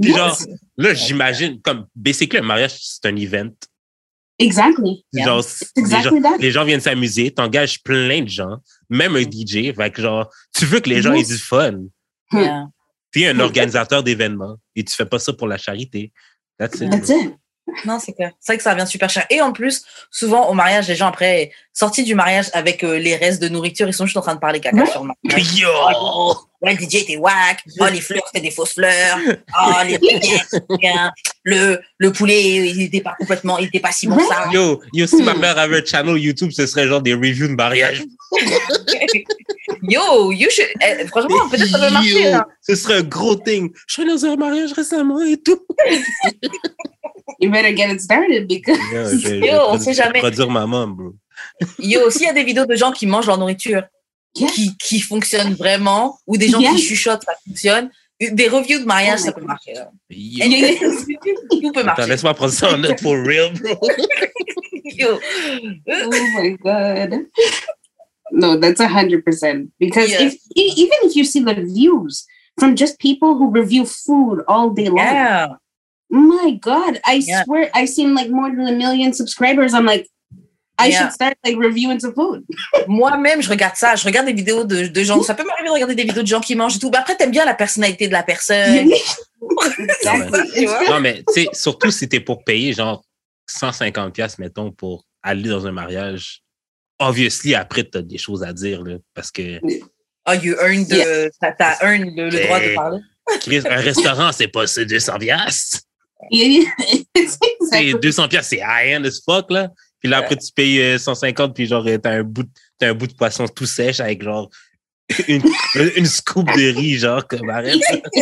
[0.00, 0.16] puis Yes.
[0.16, 0.38] genre
[0.78, 3.50] là j'imagine comme basically un mariage c'est un event.
[4.38, 5.04] Exactly.
[5.12, 5.26] Yeah.
[5.26, 6.36] Genre les gens, exactly that.
[6.38, 8.58] les gens viennent s'amuser, t'engages plein de gens,
[8.90, 9.74] même un DJ.
[9.74, 11.74] Fait que genre, tu veux que les gens aient du fun.
[12.32, 12.66] Yeah.
[13.10, 14.56] Puis un organisateur d'événements.
[14.74, 16.12] Et tu fais pas ça pour la charité.
[16.58, 16.90] That's it.
[16.90, 17.34] That's it.
[17.84, 18.30] Non, c'est clair.
[18.38, 19.26] C'est vrai que ça revient super cher.
[19.28, 23.16] Et en plus, souvent au mariage, les gens après, sortis du mariage avec euh, les
[23.16, 25.58] restes de nourriture, ils sont juste en train de parler caca sur le mariage.
[25.58, 25.68] Yo!
[26.60, 27.62] Ouais, le DJ était whack.
[27.80, 29.18] Oh, les fleurs, c'était des fausses fleurs.
[29.60, 29.98] Oh, les
[30.78, 31.12] bien.
[31.48, 34.48] Le, le poulet, il était pas complètement, il était pas si bon que ça.
[34.52, 35.38] Yo, yo, si ma Hmm.
[35.40, 38.02] mère avait un channel YouTube, ce serait genre des reviews de mariage.
[39.82, 42.22] Yo, you should, eh, franchement, peut-être ça peut marcher.
[42.30, 42.44] Yo, hein.
[42.62, 43.70] Ce serait un gros thing.
[43.86, 45.60] Je suis dans un mariage récemment et tout.
[47.40, 50.18] You better get it started because Yo, je, je on sait je vais jamais.
[50.20, 51.14] produire ma mom, bro.
[51.78, 53.82] Yo, s'il y a des vidéos de gens qui mangent leur nourriture,
[54.38, 54.48] Yeah.
[54.50, 57.90] qui, qui fonctionnent vraiment, ou des gens qui chuchotent, ça fonctionne.
[58.18, 59.74] Des reviews de mariage, Oh ça my peut marcher.
[59.74, 59.90] là.
[60.08, 60.46] Yo.
[61.50, 62.06] Tout peut Attends, marcher.
[62.08, 63.74] laisse-moi prendre ça en note for real, bro.
[64.84, 65.18] Yo.
[65.88, 67.26] oh my god.
[68.32, 69.68] No, that's a hundred percent.
[69.78, 70.22] Because Yeah.
[70.28, 72.24] if even if you see the views
[72.58, 75.48] from just people who review food all day long, Yeah.
[76.10, 77.44] my god, I Yeah.
[77.44, 79.74] swear I've seen like more than a million subscribers.
[79.74, 80.08] I'm like,
[80.78, 80.98] I Yeah.
[80.98, 82.44] should start like reviewing some food.
[82.86, 83.96] Moi-même, je regarde ça.
[83.96, 85.22] Je regarde des vidéos de, de gens.
[85.22, 86.90] Ça peut m'arriver de regarder des vidéos de gens qui mangent et tout.
[86.90, 88.90] Mais après, t'aimes bien la personnalité de la personne.
[90.90, 93.04] Non, mais tu sais, surtout si t'es pour payer genre
[93.48, 96.42] 150$, piastres, mettons, pour aller dans un mariage,
[96.98, 99.60] obviously, après, t'as des choses à dire, là, parce que
[100.28, 102.98] Oh, you earn the, t'as, t'as earn le, le droit de parler.
[103.40, 105.18] Chris, un restaurant, c'est pas ça 200$.
[105.20, 105.80] piastres.
[106.30, 106.64] Yeah,
[107.14, 107.38] it's
[107.70, 107.94] C'est exactly.
[107.94, 109.68] 200$, piastres, c'est high-end as fuck, là.
[110.00, 113.06] Puis là, après, tu payes euh, 150$, puis genre, t'as un bout, de- un bout
[113.06, 114.50] de poisson tout sèche avec genre
[115.28, 115.42] une,
[115.96, 117.76] une scoop de riz, genre, comme arrête.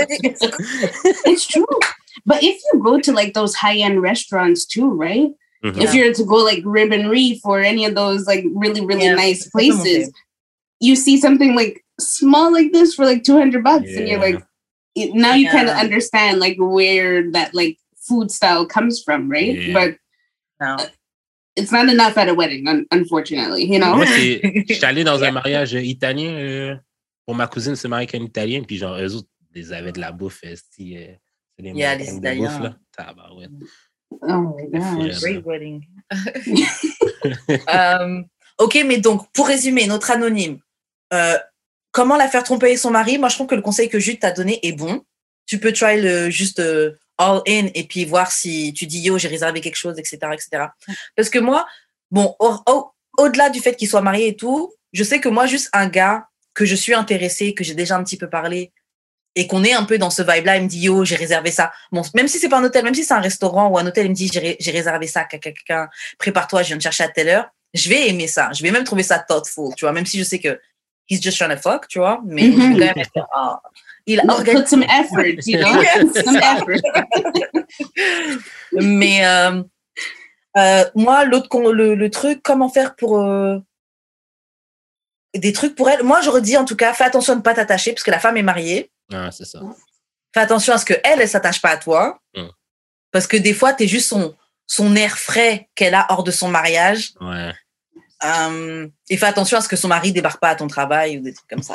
[1.27, 1.67] It's true.
[2.27, 5.31] But if you go to like those high end restaurants too, right?
[5.65, 5.81] Mhm.
[5.83, 9.05] If you're to go like Rib and Reef or any of those like really, really
[9.07, 10.13] Yeah, nice that's what I'm places,
[10.81, 14.43] you see something like small like this for like 200 bucks and you're like
[15.15, 19.73] now you kind of understand like where that like food style comes from right Yeah.
[19.73, 19.97] but
[20.61, 20.79] Non.
[21.57, 23.95] It's not enough at a wedding un- unfortunately you know?
[23.97, 24.41] Moi, c'est.
[24.69, 26.77] J'étais allé dans un mariage italien euh,
[27.27, 30.01] pour ma cousine, c'est marié avec un italien, puis genre, eux autres, ils avaient de
[30.01, 30.41] la bouffe.
[30.45, 31.07] euh, si, euh,
[31.57, 32.49] c'est des Yeah, montagnes les de Italiens.
[32.49, 32.77] bouffe, là.
[32.97, 33.51] Tabarouette.
[34.11, 34.71] oh my
[35.09, 35.21] gosh.
[35.21, 35.81] Great wedding.
[37.73, 38.23] Euh,
[38.59, 40.59] ok, mais donc, pour résumer, notre anonyme,
[41.13, 41.37] euh,
[41.93, 43.19] comment la faire tromper son mari?
[43.19, 45.03] Moi, je trouve que le conseil que Jude t'a donné est bon.
[45.47, 49.19] Tu peux try le juste euh, all in et puis voir si tu dis yo,
[49.19, 50.67] j'ai réservé quelque chose, etc., etc.
[51.17, 51.67] Parce que moi,
[52.11, 55.47] bon, au- au- au-delà du fait qu'il soit marié et tout, je sais que moi,
[55.47, 58.73] juste un gars que je suis intéressée, que j'ai déjà un petit peu parlé
[59.37, 61.73] et qu'on est un peu dans ce vibe-là, il me dit yo, j'ai réservé ça.
[61.91, 64.07] Bon, même si c'est pas un hôtel, même si c'est un restaurant ou un hôtel,
[64.07, 67.09] il me dit j'ai ré- j'ai réservé ça, quelqu'un, prépare-toi, je viens de chercher à
[67.09, 67.47] telle heure.
[67.73, 68.51] Je vais aimer ça.
[68.53, 70.61] Je vais même trouver ça thoughtful, tu vois, même si je sais que
[71.09, 73.61] he's just trying to fuck, tu vois, mais je vais quand même être, ah,
[74.07, 74.63] il a organisé.
[74.65, 75.83] put some effort you know
[76.25, 76.81] some effort
[78.73, 79.63] Mais euh,
[80.57, 83.59] euh, moi, l'autre le, le truc, comment faire pour euh,
[85.35, 86.03] des trucs pour elle?
[86.03, 88.21] Moi, j'aurais dit en tout cas, fais attention à ne pas t'attacher parce que la
[88.21, 88.91] femme est mariée.
[89.13, 89.61] Ah, c'est ça.
[90.33, 92.49] Fais attention à ce que elle, elle s'attache pas à toi, Mm.
[93.13, 94.35] parce que des fois, t'es juste son
[94.67, 97.13] son air frais qu'elle a hors de son mariage.
[97.21, 97.53] Ouais.
[98.25, 101.23] Euh, et fais attention à ce que son mari débarque pas à ton travail ou
[101.23, 101.75] des trucs comme ça.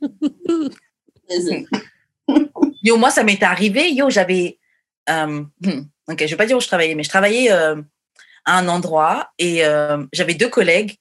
[1.30, 1.66] Listen,
[2.82, 3.92] Yo, moi, ça m'était arrivé.
[3.92, 4.58] Yo, j'avais.
[5.08, 7.80] euh, hmm, ok, je vais pas dire où je travaillais, mais je travaillais euh,
[8.44, 10.96] à un endroit et euh, j'avais deux collègues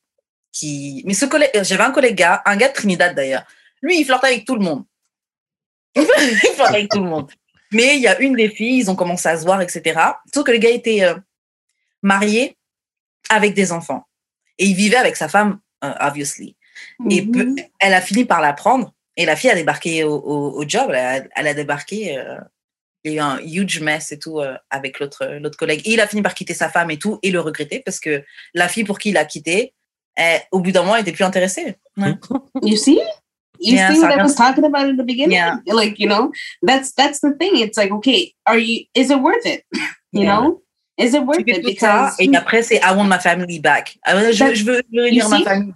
[0.51, 1.03] qui.
[1.05, 3.43] Mais ce collègue, euh, j'avais un collègue gars, un gars de Trinidad d'ailleurs.
[3.81, 4.85] Lui, il flirtait avec tout le monde.
[5.95, 7.31] il flirtait avec tout le monde.
[7.71, 9.99] Mais il y a une des filles, ils ont commencé à se voir, etc.
[10.33, 11.03] Sauf que le gars était
[12.01, 12.57] marié
[13.29, 14.07] avec des enfants
[14.57, 16.55] et il vivait avec sa femme, obviously.
[17.11, 17.55] Et mhm.
[17.79, 18.91] elle a fini par l'apprendre.
[19.19, 22.37] Et la fille a débarqué au, au, au job, elle a, elle a débarqué, euh,
[23.03, 25.81] il y a eu un huge mess et tout euh, avec l'autre l'autre collègue.
[25.83, 28.23] Et il a fini par quitter sa femme et tout, et le regretter parce que
[28.53, 29.73] la fille pour qui il a quitté,
[30.15, 31.75] elle, au bout d'un moment, elle était plus intéressée.
[31.97, 32.13] Ouais.
[32.63, 33.01] You see?
[33.59, 35.33] You Yeah, see what I was talking about in the beginning?
[35.33, 35.57] Yeah.
[35.67, 36.31] Like, you know,
[36.65, 37.57] that's that's the thing.
[37.57, 39.65] It's like, okay, are you is it worth it?
[40.13, 40.39] You Yeah.
[40.39, 40.61] know?
[40.97, 41.61] Is it worth it?
[41.77, 43.97] ça, Because et après, c'est I want my family back.
[44.05, 45.73] Ah je, veux, je veux réunir ma famille.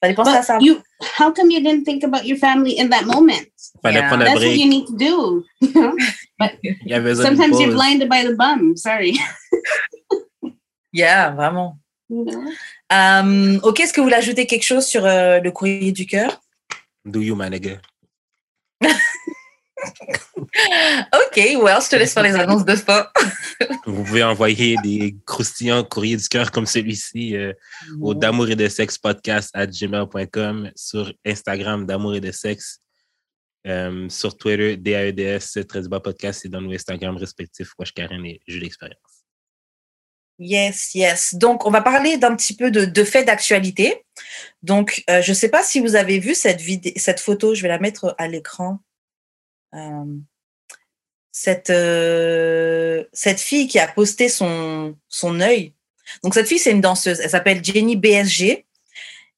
[0.00, 0.58] Fallait penser à ça.
[0.58, 0.82] but you
[1.18, 3.48] how come you didn't think about your family in that moment?
[3.84, 4.16] Yeah.
[4.16, 5.44] That's what you need to do.
[7.14, 8.76] Sometimes you're blinded by the bum.
[8.76, 9.18] Sorry.
[10.92, 11.78] Yeah, vraiment.
[12.10, 16.40] Euh, ok, est-ce que vous voulez ajouter quelque chose sur euh, le courrier du cœur?
[17.04, 17.80] Do you, my nigga?
[21.12, 23.06] Ok, well, je te laisse faire les annonces de fin.
[23.86, 27.52] Vous pouvez envoyer des croustillants courriers du cœur comme celui-ci euh,
[28.00, 32.80] au d'amour et de sexe podcast à gmail.com, sur Instagram d'amour et de sexe,
[33.66, 38.40] euh, sur Twitter DAEDS, 13 bas podcast et dans nos Instagram respectifs, Wesh Karen et
[38.46, 39.24] Jus d'expérience.
[40.38, 41.34] Yes, yes.
[41.34, 44.06] Donc, on va parler d'un petit peu de, de faits d'actualité.
[44.62, 46.62] Donc, euh, je ne sais pas si vous avez vu cette,
[46.96, 48.78] cette photo, je vais la mettre à l'écran.
[49.74, 50.04] Euh,
[51.32, 55.74] cette, euh, cette fille qui a posté son, son œil.
[56.24, 57.20] Donc, cette fille, c'est une danseuse.
[57.20, 58.66] Elle s'appelle Jenny BSG.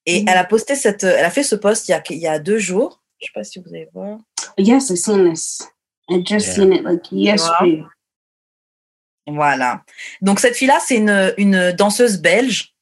[0.07, 0.29] Et Mhm.
[0.29, 2.39] elle a posté cette, elle a fait ce post il y a, il y a
[2.41, 3.03] deux jours.
[3.21, 4.19] Je ne sais pas si vous allez voir.
[4.59, 5.63] Yes, I've seen this.
[6.09, 6.55] I just Yeah.
[6.55, 7.85] seen it like yesterday.
[9.29, 9.85] Voilà.
[10.21, 12.75] Donc cette fille-là, c'est une, une danseuse belge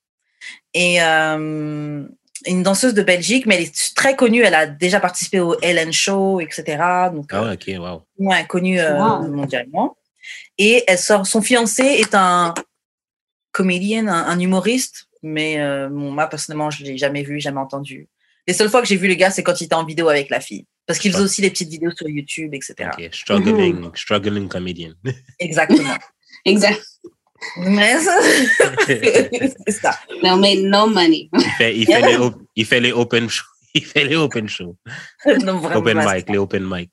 [0.73, 2.07] et euh,
[2.47, 4.43] une danseuse de Belgique, mais elle est très connue.
[4.43, 6.65] Elle a déjà participé au Ellen Show, etc.
[7.13, 8.03] Donc Ah euh, ouais, ok, wow.
[8.19, 9.29] ouais, connue euh, Wow.
[9.29, 9.97] mondialement.
[10.59, 11.27] Et elle sort.
[11.27, 12.55] Son fiancé est un
[13.53, 18.09] comédien, un, un humoriste, mais euh, bon, moi personnellement, je l'ai jamais vu, jamais entendu.
[18.47, 20.31] Les seules fois que j'ai vu le gars, c'est quand il était en vidéo avec
[20.31, 22.91] la fille, parce qu'il faisait aussi des petites vidéos sur YouTube, etc.
[22.99, 24.93] Ok, struggling, struggling comedian.
[25.39, 25.95] Exactement.
[26.47, 26.81] Exactly.
[27.59, 27.97] Mais
[28.87, 29.99] c'est ça.
[30.23, 31.29] They'll make no money.
[31.33, 32.19] il, fait, il, fait les,
[32.57, 33.45] il fait les open shows.
[33.75, 34.77] Il fait les open shows.
[35.45, 36.91] Non, vraiment, Open mic, les open mic.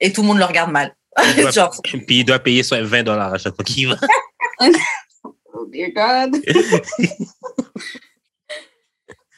[0.00, 0.92] Et tout le monde le regarde mal.
[1.24, 3.96] Il doit- Genre, Puis il doit payer soit 20 dollars à chaque fois qu'il va.
[5.54, 6.42] Oh dear God.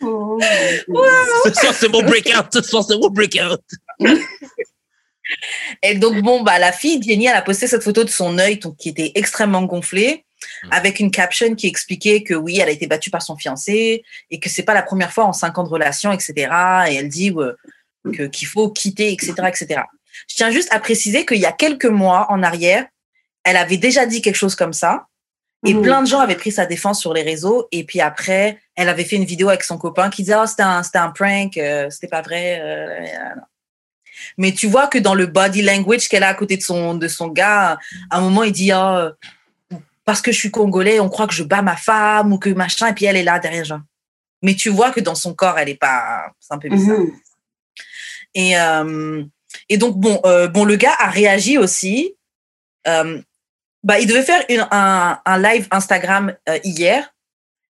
[0.00, 0.40] oh,
[1.44, 2.46] Ce soir, c'est mon breakout.
[2.52, 3.60] Ce soir, c'est mon breakout.
[5.82, 8.58] et donc, bon, bah, la fille, Jenny, elle a posté cette photo de son œil
[8.58, 10.24] donc, qui était extrêmement gonflé,
[10.64, 10.68] Mm.
[10.72, 14.40] avec une caption qui expliquait que oui, elle a été battue par son fiancé et
[14.40, 16.32] que c'est pas la première fois en cinq ans de relation, etc.
[16.88, 19.82] Et elle dit que qu'il faut quitter, etc., etc.
[20.28, 22.86] Je tiens juste à préciser qu'il y a quelques mois en arrière,
[23.44, 25.06] elle avait déjà dit quelque chose comme ça.
[25.66, 25.82] Et Mhm.
[25.82, 27.66] plein de gens avaient pris sa défense sur les réseaux.
[27.72, 30.62] Et puis après, elle avait fait une vidéo avec son copain qui disait Oh, c'était
[30.62, 32.60] un, un prank, euh, c'était pas vrai.
[32.62, 33.00] euh,
[33.36, 33.42] non.
[34.36, 37.08] Mais tu vois que dans le body language qu'elle a à côté de son, de
[37.08, 37.78] son gars,
[38.10, 39.10] à un moment, il dit euh,
[40.08, 42.86] Parce que je suis congolais, on croit que je bats ma femme ou que machin.
[42.88, 43.80] Et puis elle est là derrière, genre.
[44.40, 46.32] Mais tu vois que dans son corps, elle est pas.
[46.40, 46.98] C'est un peu bizarre.
[46.98, 47.12] Mhm.
[48.34, 49.22] Et, euh,
[49.68, 52.14] et donc, bon, euh, bon, le gars a réagi aussi.
[52.86, 53.20] Euh,
[53.82, 57.14] bah, il devait faire une- un, un live Instagram euh, hier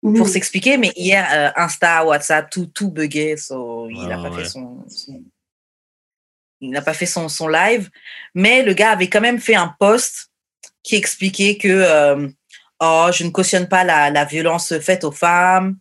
[0.04, 0.28] pour Mhm.
[0.28, 3.36] s'expliquer, mais hier, euh, Insta, WhatsApp, tout, tout bugué.
[3.38, 4.43] So, il n'a Ah, pas ouais.
[4.43, 5.23] fait son, son-
[6.62, 7.89] il n'a pas fait son, son live.
[8.36, 10.30] Mais le gars avait quand même fait un post
[10.88, 12.30] qui expliquait que euh,
[12.80, 15.78] oh, je ne cautionne pas la, la violence faite aux femmes.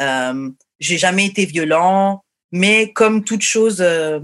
[0.00, 4.18] Euh, j'ai jamais été violent, mais comme toute chose, euh,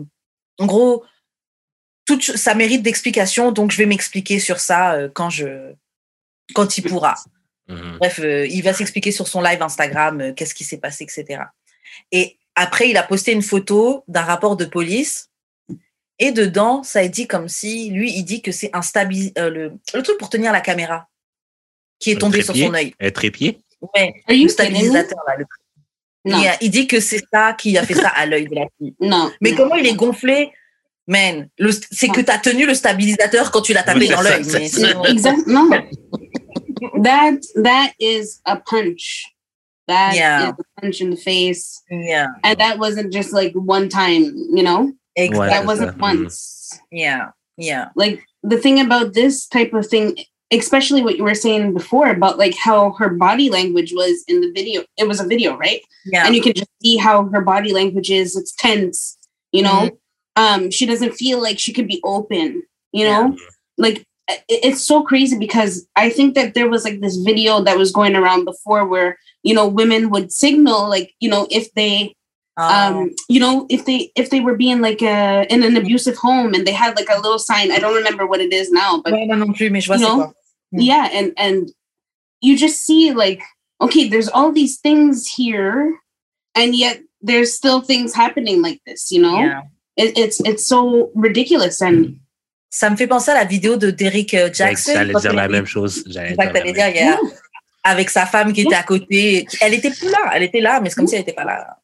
[0.58, 1.04] en gros,
[2.06, 5.74] toute, ça mérite d'explication, donc je vais m'expliquer sur ça euh, quand je,
[6.54, 7.14] quand il pourra.
[7.68, 7.98] Mhm.
[7.98, 11.44] Bref, il va s'expliquer sur son live Instagram qu'est-ce qui s'est passé, etc.
[12.10, 15.25] Et après, il a posté une photo d'un rapport de police.
[16.18, 19.50] Et dedans, ça est dit comme si, lui, il dit que c'est un stabi- euh,
[19.50, 21.09] le, le truc pour tenir la caméra
[21.98, 22.94] qui est tombé sur son œil.
[23.00, 23.59] Un trépied?
[23.94, 25.37] Ouais, Are le stabilisateur, là.
[25.37, 25.44] le-
[26.24, 28.55] No, Il, a- il dit que c'est ça qui a fait ça à l'œil de
[28.57, 28.94] la fille.
[29.00, 29.31] no.
[29.40, 30.50] Mais comment il est gonflé?
[31.09, 31.48] Man,
[31.92, 34.42] c'est que tu as tenu le stabilisateur quand tu l'as tapé Oui, dans l'œil.
[35.46, 35.70] No.
[37.02, 39.26] that that is a punch.
[39.87, 40.48] That is Yeah.
[40.48, 44.34] a punch in the face, Yeah, and that wasn't just like one time.
[44.53, 45.50] You know, Ouais, exact.
[45.50, 46.00] that wasn't ça.
[46.00, 46.80] Once.
[46.90, 47.88] Yeah, yeah.
[47.96, 50.18] Like the thing about this type of thing,
[50.52, 54.52] especially what you were saying before about like how her body language was in the
[54.52, 54.84] video.
[54.96, 55.80] It was a video, right?
[56.06, 56.24] Yeah.
[56.24, 59.18] and you can just see how her body language is it's tense
[59.52, 59.90] you know
[60.36, 62.62] um she doesn't feel like she could be open
[62.92, 63.36] you know
[63.78, 64.04] like
[64.48, 68.16] it's so crazy because i think that there was like this video that was going
[68.16, 72.14] around before where you know women would signal like you know if they
[72.59, 76.54] Um you know if they if they were being like uh in an abusive home
[76.54, 79.12] and they had like a little sign i don't remember what it is now but
[79.12, 80.32] Ouais, moi non plus, mais je vois c'est you know.
[80.72, 80.80] Mm.
[80.80, 81.68] yeah and and
[82.40, 83.42] you just see like
[83.82, 86.00] okay there's all these things here
[86.54, 89.61] and yet there's still things happening like this you know Yeah.
[89.98, 92.16] it, it's it's so ridiculous and
[92.70, 94.92] Ça me fait penser à la vidéo de Derrick euh, Jackson.
[94.92, 96.02] J'allais quand dire la même chose.
[96.09, 97.04] J'allais dire que la t'allais même dire, yeah.
[97.04, 97.18] yeah,
[97.84, 99.46] avec sa femme qui était à côté.
[99.61, 101.78] Elle était plus là, elle était là, mais c'est comme si elle était pas là.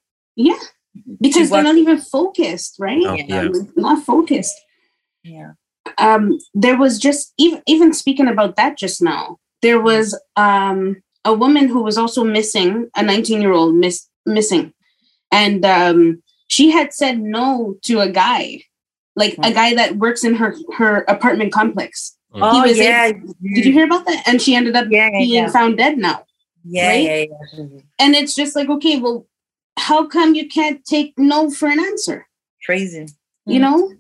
[1.21, 3.49] Because they're not even focused right No, yeah.
[3.77, 4.55] not focused
[5.25, 5.53] Yeah.
[5.99, 11.33] um there was just even even speaking about that just now there was um a
[11.33, 14.73] woman who was also missing a 19 year old miss missing
[15.31, 18.61] and um she had said no to a guy
[19.17, 19.55] like a Mm.
[19.55, 23.13] guy that works in her her apartment complex Oh, was yeah.
[23.55, 25.51] did you hear about that and she ended up Yeah, yeah, being yeah.
[25.51, 26.25] found dead now
[26.65, 27.05] Yeah, right?
[27.05, 27.25] yeah,
[27.59, 27.67] yeah,
[27.99, 29.27] and it's just like okay well
[29.79, 32.27] how come you can't take no for an answer
[32.67, 33.07] Crazy.
[33.47, 33.93] you know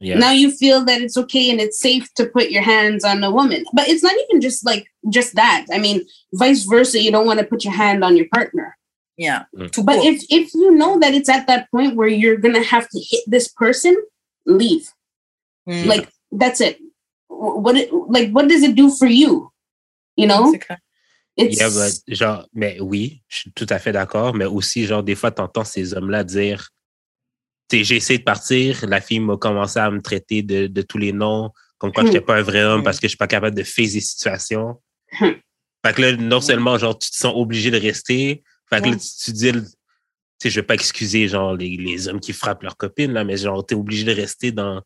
[0.00, 0.18] Yeah.
[0.18, 3.30] now you feel that it's okay and it's safe to put your hands on a
[3.30, 6.02] woman but it's not even just like just that i mean
[6.34, 8.76] vice versa you don't want to put your hand on your partner
[9.26, 9.44] Yeah.
[9.58, 9.70] Mm.
[9.72, 12.86] Tout but if if you know that it's at that point where you're gonna have
[12.94, 13.94] to hit this person
[14.46, 14.86] leave
[15.68, 15.84] Mm.
[15.92, 16.78] like that's it
[17.28, 19.32] what it, like what does it do for you
[20.16, 20.78] you know C'est clair.
[20.80, 20.87] it's
[21.38, 25.14] Yeah, but, genre, mais oui, je suis tout à fait d'accord, mais aussi, genre, des
[25.14, 26.70] fois, t'entends ces hommes-là dire,
[27.68, 30.98] tu j'ai essayé de partir, la fille m'a commencé à me traiter de, de tous
[30.98, 32.84] les noms, comme quoi je n'étais pas un vrai homme Hmm.
[32.84, 34.80] parce que je suis pas capable de faire des situations.
[35.20, 35.32] Hmm.
[35.86, 38.96] Fait que là, non seulement, genre, tu te sens obligé de rester, fait que là,
[38.96, 39.60] tu, tu dis, tu
[40.42, 43.36] sais, je vais pas excuser, genre, les, les hommes qui frappent leurs copines, là, mais
[43.36, 44.82] genre, t'es obligé de rester dans,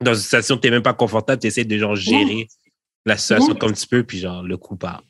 [0.00, 2.46] dans une situation où t'es même pas confortable, tu essaies de, genre, gérer
[3.04, 5.02] la situation comme tu peux, puis genre, le coup part.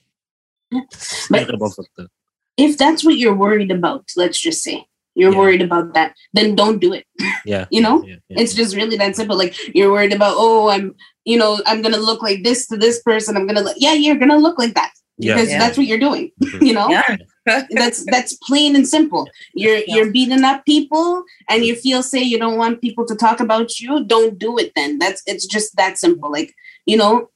[0.73, 0.83] Ouais.
[0.91, 2.09] C'est Mais- vraiment fucked up.
[2.57, 4.85] if that's what you're worried about let's just say
[5.17, 5.39] you're Yeah.
[5.39, 7.05] worried about that then don't do it
[7.47, 7.67] Yeah.
[7.71, 8.03] You know?
[8.05, 9.37] Yeah, yeah, It's just really that simple.
[9.37, 10.95] Like you're worried about, oh, I'm,
[11.25, 13.37] you know, I'm gonna look like this to this person.
[13.37, 15.59] I'm gonna, look, yeah, you're gonna look like that because Yeah.
[15.59, 16.31] that's what you're doing.
[16.43, 16.67] Mhm.
[16.67, 17.17] You know, Yeah.
[17.81, 19.29] that's that's plain and simple.
[19.55, 19.95] You're Yeah.
[19.95, 23.79] you're beating up people, and you feel say you don't want people to talk about
[23.81, 24.03] you.
[24.05, 24.73] Don't do it.
[24.75, 26.31] Then that's it's just that simple.
[26.33, 26.51] Like
[26.87, 27.29] you know,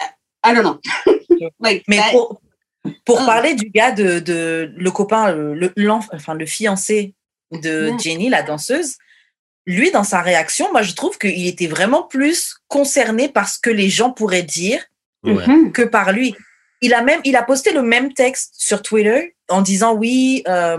[0.00, 0.10] I-
[0.42, 0.80] I don't know.
[1.60, 2.38] like Mais that, pour,
[3.04, 3.26] pour Ah.
[3.26, 5.72] parler du gars de, de le copain, le,
[6.12, 7.14] enfin, le fiancé
[7.52, 7.92] de.
[7.98, 8.96] Jenny, la danseuse,
[9.66, 13.70] lui, dans sa réaction, moi, je trouve qu'il était vraiment plus concerné par ce que
[13.70, 14.84] les gens pourraient dire
[15.24, 15.46] Ouais.
[15.46, 15.70] Mhm.
[15.72, 16.34] que par lui.
[16.80, 20.78] Il a même, il a posté le même texte sur Twitter en disant oui, euh,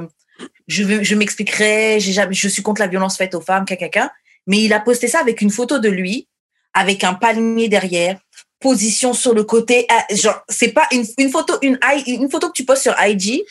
[0.67, 4.11] je veux, je m'expliquerai, j'ai jamais, je suis contre la violence faite aux femmes, caca,
[4.45, 6.27] Mais il a posté ça avec une photo de lui,
[6.73, 8.19] avec un palmier derrière,
[8.64, 9.86] position sur le côté.
[9.89, 13.43] ah, Genre, c'est pas une, une photo, une, une photo que tu postes sur IG.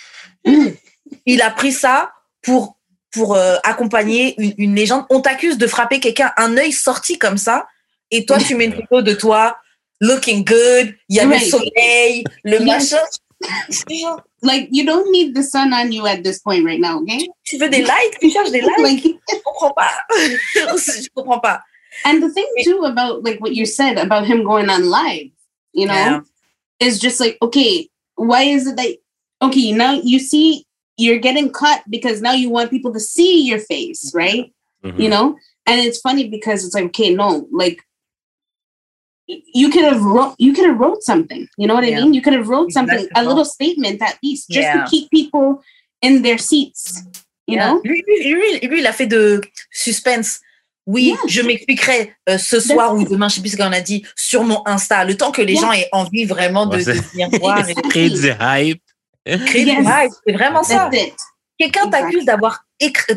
[1.27, 2.77] Il a pris ça pour
[3.13, 5.05] pour euh, accompagner une, une légende.
[5.11, 7.67] On t'accuse de frapper quelqu'un, un œil sorti comme ça,
[8.11, 9.59] et toi tu mets une photo de toi
[10.01, 10.95] looking good.
[11.11, 11.51] Il y a le Right.
[11.51, 12.97] soleil, le machin.
[14.43, 17.29] Like you don't need the sun on you at this point right now, okay?
[17.45, 18.79] Tu veux des likes, tu cherches des likes?
[18.79, 19.93] Like Je comprends pas.
[20.17, 21.61] je comprends pas.
[22.05, 25.29] And the thing too about like what you said about him going on live,
[25.73, 26.21] you know, Yeah.
[26.81, 28.97] is just like, okay, why is it that
[29.43, 30.65] okay, now you see
[30.99, 34.53] you're getting cut because now you want people to see your face, right?
[34.85, 35.01] Mhm.
[35.01, 35.37] You know?
[35.67, 37.81] And it's funny because it's like, okay, no, like
[39.27, 41.49] you could have wrote you could have wrote something.
[41.57, 41.99] You know what Yeah.
[41.99, 42.15] I mean?
[42.15, 44.85] You could have wrote something, a little statement at least, just Yeah.
[44.85, 45.63] to keep people
[46.03, 47.03] in their seats.
[47.47, 47.67] You Yeah.
[47.75, 47.81] know?
[47.85, 49.41] lui, lui, lui, lui, il a fait de
[49.73, 50.41] suspense.
[50.87, 51.17] Oui, Yeah.
[51.29, 54.43] je m'expliquerai euh, ce soir ou demain, je sais plus ce qu'on a dit, sur
[54.43, 55.63] mon Insta, le temps que les Yeah.
[55.63, 58.83] gens aient envie vraiment de, de venir voir et de Créer du hype.
[59.47, 59.79] créer du Yes.
[59.87, 60.13] hype.
[60.27, 60.89] C'est vraiment ça.
[60.93, 61.13] That's.
[61.59, 62.01] Quelqu'un Exact.
[62.03, 62.65] t'accuse d'avoir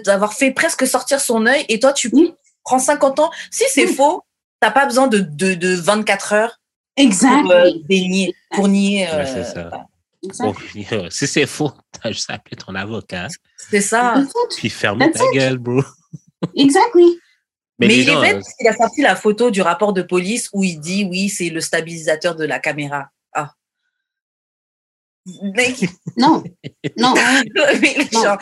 [0.06, 2.12] d'avoir fait presque sortir son œil et toi, tu
[2.64, 3.32] prends 50 ans.
[3.50, 3.96] Si c'est Oui.
[3.96, 4.22] faux,
[4.60, 6.50] t'as pas besoin de, de, de 24 heures
[6.96, 7.84] pour, euh, Exactly.
[7.90, 9.08] dénier, pour nier.
[9.10, 9.72] euh, Ouais, c'est ça.
[10.40, 10.54] Bon,
[11.10, 11.72] si c'est faux,
[12.04, 14.16] t'as juste appelé ton avocat, c'est ça.
[14.58, 15.34] Puis ferme That's ta it.
[15.34, 15.82] gueule, bro.
[16.56, 17.20] Exactly.
[17.80, 19.92] Mais, Mais, il gens, est euh, bête parce qu'il a sorti la photo du rapport
[19.94, 23.10] de police où il dit oui, c'est le stabilisateur de la caméra.
[23.34, 23.52] Ah.
[25.42, 25.86] Mec,
[26.18, 26.44] No.
[26.98, 27.14] No.
[27.82, 28.24] mais les Non.
[28.24, 28.38] gens,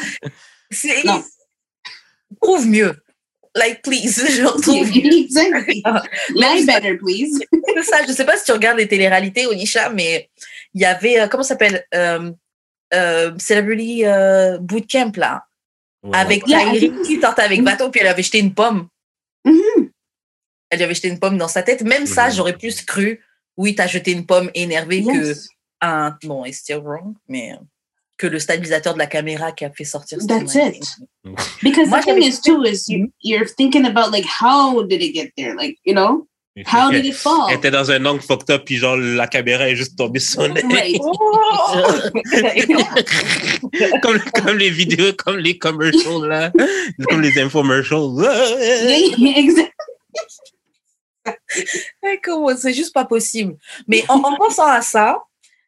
[0.70, 1.24] c'est- Non.
[2.42, 2.96] Prouve mieux.
[3.56, 5.14] Like, please, genre, trouve mieux.
[5.26, 5.84] exactly.
[6.36, 7.40] Lie better, please.
[7.76, 10.30] C'est ça, je sais pas si tu regardes les téléréalités, Onisha, mais
[10.74, 12.32] il y avait, euh, comment ça s'appelle euh,
[12.94, 15.44] euh, Celebrity euh, Bootcamp, là,
[16.04, 16.54] ouais, avec Ouais.
[16.72, 17.66] Kylie qui sortait avec Mhm.
[17.66, 18.88] bateau, puis elle avait jeté une pomme.
[19.46, 19.90] Mhm.
[20.70, 21.84] Elle lui avait jeté une pomme dans sa tête.
[21.84, 23.24] Même ça, j'aurais plus cru,
[23.58, 25.34] oui, t'as jeté une pomme énervée que
[25.82, 26.18] un.
[26.24, 27.54] Bon, it's still wrong, mais.
[28.18, 30.86] que le stabilisateur de la caméra qui a fait sortir cette That's it.
[31.62, 35.14] Because Moi, the thing is too is you, you're thinking about like how did it
[35.14, 35.56] get there?
[35.56, 36.28] Like you know?
[36.72, 37.48] How did it fall?
[37.50, 40.44] Elle était dans un angle fucked up, puis genre, la caméra est juste tombée sur
[40.44, 40.64] son nez.
[44.02, 46.52] Comme, comme les vidéos, comme les commercials, là.
[47.10, 48.10] Comme les infomercials.
[52.24, 53.56] Comment- C'est juste pas possible.
[53.88, 55.18] Mais en, en pensant à ça,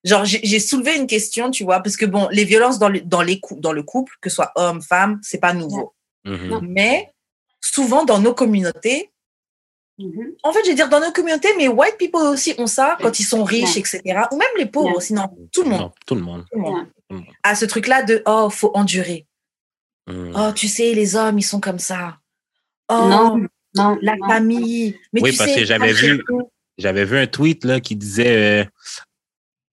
[0.04, 3.22] genre, j'ai soulevé une question, tu vois, parce que bon, les violences dans le, dans
[3.22, 5.94] les cou- dans le couple, que ce soit homme, femme, c'est pas nouveau.
[6.26, 6.60] Mhm.
[6.70, 7.12] Mais
[7.62, 9.12] souvent dans nos communautés,
[9.98, 10.34] Mhm.
[10.44, 13.18] en fait, je vais dire dans nos communautés, mais white people aussi ont ça quand
[13.20, 14.02] ils sont riches, etc.
[14.32, 14.98] Ou même les pauvres Yeah.
[14.98, 15.80] aussi, non, tout le monde.
[15.80, 16.46] Non, tout le monde.
[16.52, 16.86] Tout le monde.
[17.12, 17.22] Yeah.
[17.44, 19.26] À ce truc-là de, oh, faut endurer.
[20.08, 20.34] Mhm.
[20.36, 22.18] Oh, tu sais, les hommes, ils sont comme ça.
[22.90, 23.38] Oh, Non,
[23.76, 24.28] non, la non.
[24.28, 25.00] famille.
[25.14, 26.24] Mais Oui, tu parce sais, que j'avais vu-
[26.78, 28.66] J'avais vu un tweet là, qui disait euh,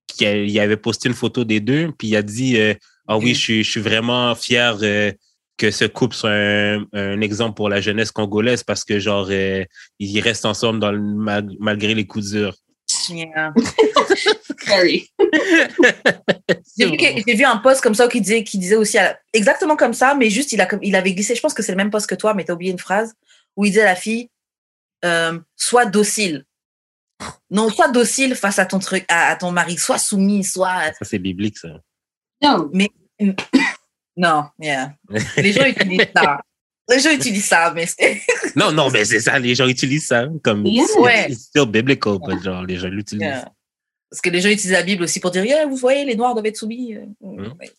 [0.07, 2.75] qu'il il avait posté une photo des deux, puis il a dit euh,
[3.09, 3.35] Ah oui, Mm.
[3.35, 5.11] je suis, je suis vraiment fier euh,
[5.57, 9.65] que ce couple soit un, un exemple pour la jeunesse congolaise parce que, genre, euh,
[9.99, 12.57] ils restent ensemble dans le, mal- malgré les coups durs.
[13.09, 13.53] Yeah.
[14.67, 15.09] Very.
[16.79, 19.03] J'ai vu, que- j'ai vu un post comme ça qui disait, qui disait aussi à
[19.05, 21.73] la- exactement comme ça, mais juste il, a, il avait glissé, je pense que c'est
[21.73, 23.15] le même post que toi, mais t'as oublié une phrase
[23.57, 24.29] où il disait à la fille
[25.05, 26.45] euh, Sois docile.
[27.51, 30.93] Non, sois docile face à ton truc, à, à ton mari, sois soumis, sois.
[30.99, 31.81] Ça, c'est biblique, ça.
[32.43, 32.71] No,
[34.17, 34.95] Non, yeah.
[35.37, 36.41] Les gens utilisent ça.
[36.89, 38.21] Les gens utilisent ça, mais c'est-
[38.57, 40.27] Non, non, mais c'est ça, les gens utilisent ça.
[40.43, 40.85] Comme, Yeah.
[40.87, 41.31] c'est- Ouais.
[41.31, 43.23] it's still biblical, but genre, les gens l'utilisent.
[43.27, 43.53] Yeah.
[44.11, 46.35] Parce que les gens utilisent la Bible aussi pour dire Yeah, vous voyez, les Noirs
[46.35, 46.95] doivent être soumis.
[46.95, 47.53] euh, Mm.
[47.59, 47.71] ouais.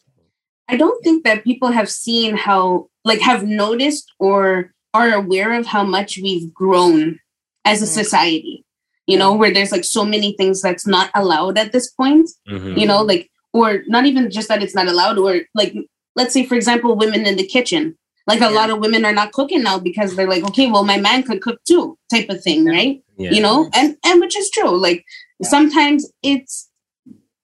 [0.72, 5.68] I don't think that people have seen how, like, have noticed or are aware of
[5.68, 7.18] how much we've grown
[7.66, 8.04] as a Mm.
[8.04, 8.66] society.
[9.06, 12.30] You know, where there's like so many things that's not allowed at this point.
[12.48, 12.78] Mhm.
[12.80, 15.76] You know, like, or not even just that it's not allowed, or like,
[16.16, 17.98] let's say, for example, women in the kitchen.
[18.26, 18.50] Like a Yeah.
[18.52, 21.42] lot of women are not cooking now because they're like, okay, well, my man could
[21.42, 23.02] cook too, type of thing, right?
[23.16, 23.30] Yeah.
[23.32, 25.06] you know and and which is true like
[25.40, 25.48] Yeah.
[25.50, 26.68] sometimes it's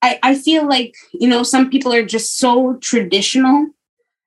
[0.01, 3.67] i i feel like you know some people are just so traditional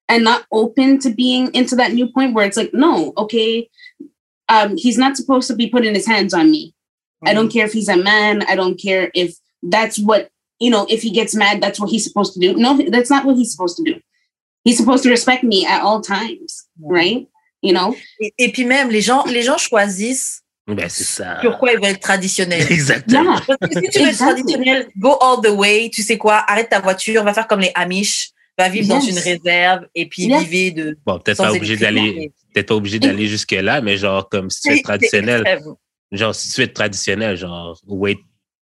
[0.09, 3.69] and not open to being into that new point where it's like no okay
[4.49, 6.73] um he's not supposed to be putting his hands on me
[7.27, 9.35] i don't care if he's a man i don't care if
[9.65, 10.31] that's what
[10.61, 13.25] you know if he gets mad that's what he's supposed to do no that's not
[13.25, 13.99] what he's supposed to do
[14.65, 17.29] he's supposed to respect me at all times right?
[17.63, 17.95] You know?
[18.21, 21.41] Et, et puis même, les gens, les gens choisissent Ben, c'est ça.
[21.41, 22.67] sur quoi ils veulent être traditionnels.
[22.71, 23.35] Exactement.
[23.37, 24.43] yeah Parce que si tu veux être Exactly.
[24.43, 27.71] traditionnel, go all the way, tu sais quoi, arrête ta voiture, va faire comme les
[27.75, 30.43] Amish, va vivre dans une réserve et puis Yes.
[30.45, 30.99] vivez de.
[31.07, 34.73] Bon, peut-être pas obligé d'aller, peut-être pas obligé d'aller jusque-là, mais genre, comme si tu
[34.79, 35.45] es traditionnel,
[36.13, 38.19] genre, si tu es traditionnel, genre, wait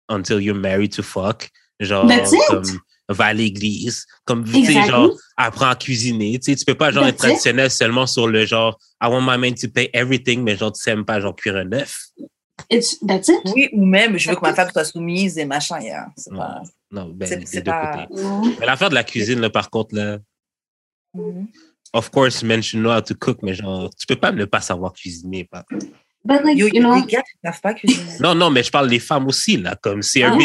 [0.08, 1.48] until you're married to fuck.
[1.80, 2.38] Genre, That's it.
[2.48, 2.62] comme,
[3.08, 4.06] va à l'église.
[4.24, 6.38] Comme, tu sais, genre, apprends à cuisiner.
[6.38, 9.38] Tu sais, tu peux pas, genre, être traditionnel seulement sur le genre, I want my
[9.38, 11.98] man to pay everything, mais genre, tu sais même pas, genre, cuire un œuf.
[12.70, 15.80] it's that's it Oui, ou même, je veux que ma femme soit soumise et machin.
[15.80, 16.06] yeah.
[16.16, 16.38] C'est Non.
[16.38, 16.62] pas.
[16.90, 18.22] Non, ben, C'est- deux pas- côtés.
[18.22, 18.54] Mhm.
[18.60, 20.18] Mais l'affaire de la cuisine, là, par contre, là,
[21.14, 21.48] Mhm.
[21.92, 24.60] of course, men should know how to cook, mais genre, tu peux pas ne pas
[24.60, 25.64] savoir cuisiner, pas.
[26.24, 28.18] but like Yo, you know les gars, ils savent pas cuisiner.
[28.20, 30.36] Non, non, mais je parle des femmes aussi, là, comme c'est un, Ah.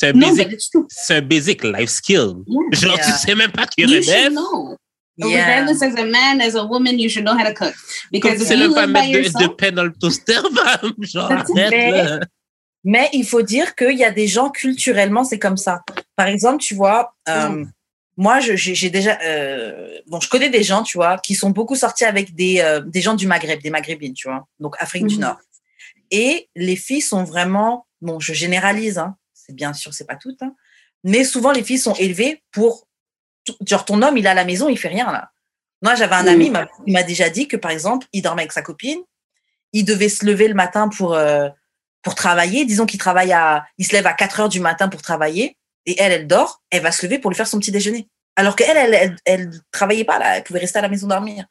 [0.00, 0.48] C'est un no basic,
[0.88, 2.32] c'est un basic life skill.
[2.46, 3.04] yeah Genre, Yeah.
[3.06, 4.76] tu sais même pas cuire you should know
[5.18, 5.44] Yeah.
[5.44, 8.36] regardless as a man as a woman you should know how to cook Comme because
[8.38, 10.40] tu if you live by de, de yourself pain dans le toaster.
[11.12, 12.20] Genre, arrête,
[12.82, 15.82] Mais- il faut dire qu'il y a des gens culturellement, c'est comme ça.
[16.16, 17.64] Par exemple, tu vois, euh,
[18.16, 21.50] moi, je- j'ai j'ai déjà, euh, bon, je connais des gens, tu vois, qui sont
[21.50, 25.06] beaucoup sortis avec des, euh, des gens du Maghreb, des Maghrébines, tu vois, donc Afrique
[25.06, 25.20] du Mhm.
[25.20, 25.38] Nord.
[26.10, 29.14] Et les filles sont vraiment, bon, je généralise, hein,
[29.50, 30.54] bien sûr, c'est pas toutes, hein,
[31.04, 32.86] mais souvent les filles sont élevées pour,
[33.66, 35.30] genre ton homme, il est à la maison, il fait rien là.
[35.82, 36.52] Moi, j'avais un ami,
[36.86, 39.00] il m'a- déjà dit que par exemple, il dormait avec sa copine,
[39.72, 41.48] il devait se lever le matin pour euh,
[42.02, 42.64] pour travailler.
[42.66, 45.98] Disons qu'il travaille à, il se lève à 4 heures du matin pour travailler et
[46.00, 46.62] elle, elle dort.
[46.70, 48.08] Elle va se lever pour lui faire son petit déjeuner.
[48.36, 50.36] Alors qu'elle, elle, elle, elle travaillait pas là.
[50.36, 51.44] Elle pouvait rester à la maison dormir.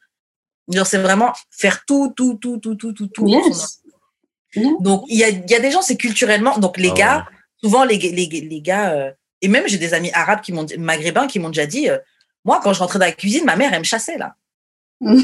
[0.68, 3.26] Genre, c'est vraiment faire tout, tout, tout, tout, tout, tout, tout.
[3.26, 3.80] yes
[4.80, 6.58] donc, il y a, il y a des gens, c'est culturellement.
[6.58, 7.26] Donc, les Ah gars,
[7.62, 9.10] souvent, les, les, les gars, euh,
[9.42, 11.98] et même j'ai des amis arabes qui m'ont, maghrébins qui m'ont déjà dit, euh,
[12.44, 14.34] moi, quand je rentrais dans la cuisine, ma mère, elle me chassait, là.
[15.02, 15.14] On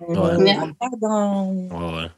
[0.00, 0.56] Ouais.
[1.00, 2.10] dans- Ouais, ouais.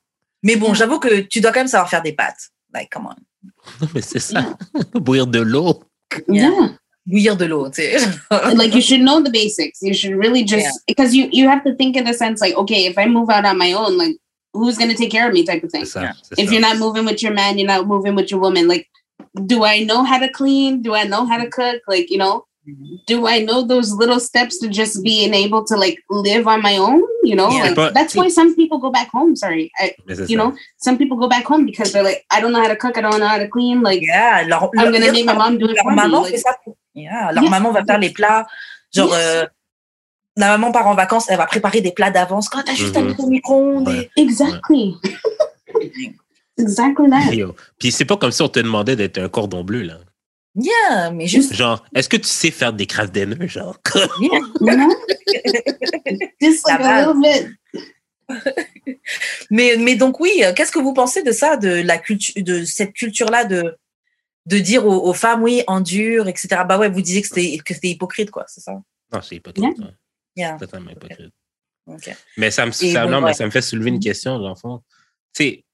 [0.43, 2.51] Mais bon, j'avoue que tu dois quand même savoir faire des pâtes.
[2.75, 3.87] Like, come on.
[3.95, 4.57] Mais c'est ça.
[4.95, 5.83] Bouillir de l'eau.
[6.29, 6.51] yeah
[7.07, 7.97] Bouillir de l'eau, tu sais.
[8.55, 10.71] like you should know the basics you should really just Yeah.
[10.87, 13.45] because you you have to think in the sense like okay if i move out
[13.47, 14.17] on my own like
[14.53, 16.03] who's going to take care of me type of thing ça.
[16.03, 16.13] Yeah.
[16.37, 16.53] if ça.
[16.53, 18.87] you're not moving with your man you're not moving with your woman like
[19.47, 22.45] do i know how to clean do i know how to cook like you know
[23.07, 26.77] do I know those little steps to just being able to like live on my
[26.77, 27.01] own?
[27.23, 27.63] You know, Yeah.
[27.63, 29.37] like, But- that's why some people go back home.
[29.37, 30.37] Sorry, I, you ça.
[30.37, 32.99] know, some people go back home because they're like, I don't know how to cook,
[32.99, 33.81] I don't know how to clean.
[33.83, 36.31] Like, Yeah, leur, I'm gonna make my mom do it leur for me.
[36.31, 36.53] Like, ça.
[36.95, 37.51] Yeah, leur Yes.
[37.51, 38.47] maman va faire les plats.
[38.95, 39.17] Genre, Yes.
[39.19, 39.47] euh,
[40.37, 42.51] la maman part en vacances, elle va préparer des plats d'avance.
[42.51, 43.07] Quand t'as juste à Mhm.
[43.09, 43.89] mettre au micro-ondes.
[43.89, 44.11] Ouais.
[44.19, 44.95] exactly,
[45.81, 46.13] exactly
[46.67, 47.33] that.
[47.35, 47.55] Yo.
[47.79, 49.99] Puis c'est pas comme si on te demandait d'être un cordon bleu, là.
[50.55, 51.55] Yeah, mais juste.
[51.55, 53.79] Genre, est-ce que tu sais faire des craft dinner, genre?
[54.21, 54.41] Yeah.
[54.61, 54.95] Know,
[56.41, 57.55] just like a little bit.
[59.51, 62.65] Mais, mais donc oui, euh, qu'est-ce que vous pensez de ça, de la culture, de
[62.65, 63.77] cette culture-là de
[64.47, 66.63] de dire aux, aux femmes, oui, endure, etc.
[66.67, 68.73] Bah ouais, vous disiez que c'était que c'était hypocrite, quoi, c'est ça?
[69.13, 69.79] Non, c'est hypocrite.
[69.79, 69.85] ouais.
[70.37, 70.57] Yeah.
[70.59, 71.33] Totalement hypocrite.
[71.87, 72.15] Ok.
[72.37, 74.03] Mais ça me, ça, bon, non, mais ça me fait soulever une Mhm.
[74.03, 74.83] question, dans le fond.
[75.35, 75.65] Tu sais,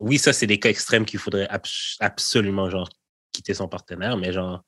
[0.00, 2.88] oui, ça, c'est des cas extrêmes qu'il faudrait abs- absolument, genre,
[3.32, 4.62] quitter son partenaire, mais genre,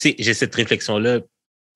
[0.00, 1.20] tu sais, j'ai cette réflexion-là,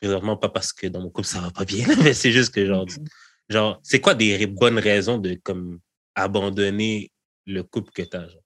[0.00, 2.66] présentement, pas parce que dans mon couple, ça va pas bien, mais c'est juste que,
[2.66, 3.04] genre, Mhm.
[3.48, 5.80] genre, c'est quoi des bonnes raisons de, comme,
[6.14, 7.10] abandonner
[7.46, 8.40] le couple que t'as, genre?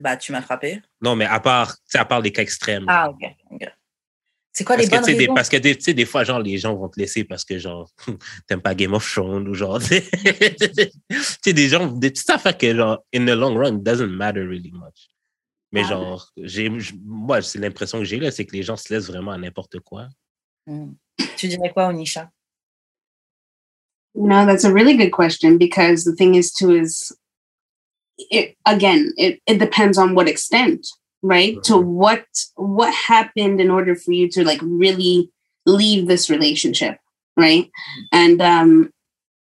[0.00, 0.80] Bah, tu m'as frappé.
[1.00, 2.84] Non, mais à part, à part des cas extrêmes.
[2.88, 3.22] Ah, ok.
[3.50, 3.68] ok.
[4.58, 5.34] C'est quoi Parce les que, bonnes tu sais, des, raisons?
[5.34, 7.60] parce que des, tu sais, des fois, genre, les gens vont te laisser parce que,
[7.60, 7.88] genre,
[8.48, 10.00] t'aimes pas Game of Thrones ou genre, tu
[11.44, 14.72] sais, des gens, des petites affaires que, genre, in the long run, doesn't matter really
[14.72, 15.10] much.
[15.70, 15.90] Mais Ah.
[15.90, 16.72] genre, j'ai,
[17.04, 19.78] moi, c'est l'impression que j'ai là, c'est que les gens se laissent vraiment à n'importe
[19.78, 20.08] quoi.
[20.66, 20.94] Hmm.
[21.36, 22.28] Tu dirais quoi, Onisha?
[24.16, 27.12] No, that's a really good question because the thing is too is
[28.18, 30.84] it again, it, it depends on what extent,
[31.22, 31.62] right?
[31.64, 31.84] To Mhm.
[31.84, 35.30] what what happened in order for you to like really
[35.66, 36.98] leave this relationship,
[37.36, 37.70] right?
[38.12, 38.92] And um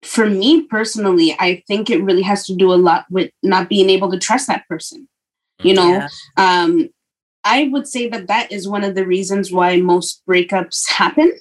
[0.05, 3.89] for me personally, I think it really has to do a lot with not being
[3.91, 5.09] able to trust that person.
[5.63, 6.09] You know, Yeah.
[6.37, 6.89] um,
[7.45, 11.33] I would say that that is one of the reasons why most breakups happen.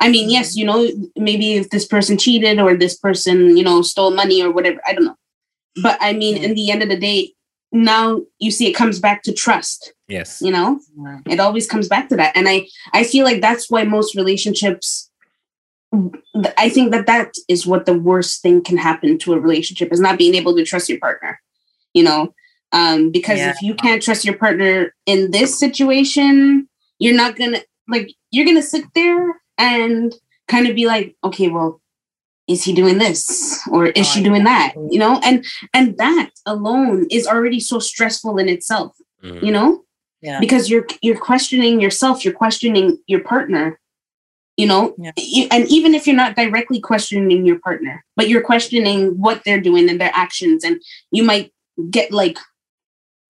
[0.00, 3.82] I mean, yes, you know, maybe if this person cheated or this person, you know,
[3.82, 5.16] stole money or whatever, I don't know.
[5.82, 7.32] But I mean, in the end of the day,
[7.72, 10.40] now you see it comes back to trust, Yes.
[10.42, 10.80] you know?
[10.98, 11.18] Yeah.
[11.28, 12.36] It always comes back to that.
[12.36, 15.08] And I I feel like that's why most relationships
[16.56, 19.98] I think that that is what the worst thing can happen to a relationship is
[20.00, 21.40] not being able to trust your partner.
[21.94, 22.34] You know,
[22.72, 23.50] um, because Yeah.
[23.50, 26.68] if you can't trust your partner in this situation,
[27.00, 30.14] you're not gonna like you're gonna sit there and
[30.46, 31.80] kind of be like, okay, well,
[32.50, 34.74] is he doing this or is she doing that?
[34.90, 38.96] You know, and and that alone is already so stressful in itself.
[39.24, 39.42] Mhm.
[39.46, 39.84] You know,
[40.22, 40.40] Yeah.
[40.40, 43.78] because you're you're questioning yourself, you're questioning your partner.
[44.56, 45.46] You know, Yeah.
[45.54, 49.88] And even if you're not directly questioning your partner, but you're questioning what they're doing
[49.88, 50.82] and their actions, and
[51.12, 51.52] you might
[51.90, 52.36] get like,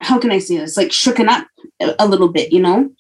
[0.00, 0.76] how can I say this?
[0.76, 1.46] Like shooken up
[1.80, 2.90] a, a little bit, you know.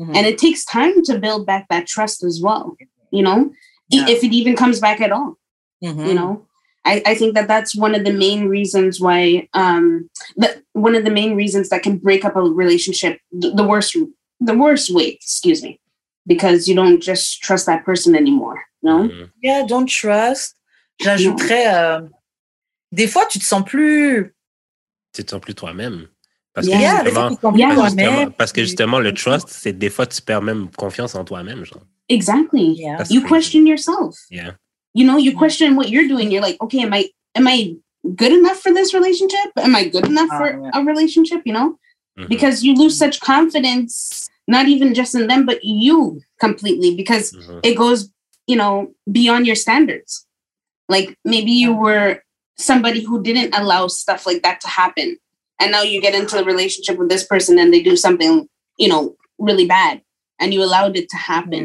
[0.00, 0.16] Mhm.
[0.16, 2.76] And it takes time to build back that trust as well,
[3.12, 3.52] you know,
[3.88, 4.08] Yeah.
[4.08, 5.36] if it even comes back at all
[5.82, 6.06] Mhm.
[6.08, 6.46] you know
[6.84, 11.04] I, I think that that's one of the main reasons why um that one of
[11.04, 13.96] the main reasons that can break up a relationship th- the worst
[14.40, 15.80] the worst way excuse me
[16.26, 18.98] because you don't just trust that person anymore No.
[19.02, 19.30] know Mhm.
[19.42, 20.54] Yeah, don't trust.
[21.02, 22.00] J'ajouterais, euh,
[22.92, 24.32] des fois, tu te sens plus.
[25.12, 26.08] Tu te sens plus toi-même.
[26.54, 27.68] Parce Yeah, que Yeah, des fois, justement, tu te sens plus Yeah.
[27.68, 28.32] parce que justement- toi-même.
[28.32, 31.82] parce que justement, le trust, c'est des fois, tu perds même confiance en toi-même, genre.
[32.08, 33.02] exactly Yeah.
[33.10, 34.54] You question yourself Yeah.
[34.98, 35.38] You know you Yeah.
[35.42, 37.02] question what you're doing you're like okay am i
[37.40, 37.58] am i
[38.22, 40.70] good enough for this relationship am i good enough for yeah.
[40.78, 41.68] a relationship you know
[42.18, 42.28] Mhm.
[42.34, 43.94] because you lose such confidence
[44.56, 45.98] not even just in them but you
[46.46, 47.60] completely because Mhm.
[47.68, 48.00] it goes
[48.46, 48.74] you know
[49.18, 50.12] beyond your standards
[50.94, 52.10] like maybe you were
[52.70, 55.08] somebody who didn't allow stuff like that to happen
[55.60, 58.34] and now you get into a relationship with this person and they do something
[58.82, 59.02] you know
[59.48, 60.00] really bad
[60.40, 61.64] and you allowed it to happen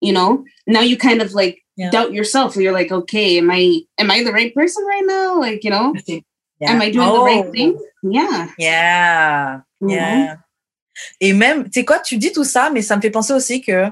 [0.00, 0.44] you know?
[0.66, 1.90] Now you kind of like Yeah.
[1.90, 5.38] doubt yourself you're like okay am i am i the right person right now?
[5.38, 5.92] Like you know?
[6.08, 6.72] Yeah.
[6.72, 7.52] am i doing the right Oh.
[7.52, 7.78] thing?
[8.02, 9.60] Yeah Yeah.
[9.80, 9.94] know?
[9.94, 10.36] Yeah.
[11.20, 13.60] Et même, tu sais quoi, tu dis tout ça, mais ça me fait penser aussi
[13.60, 13.86] que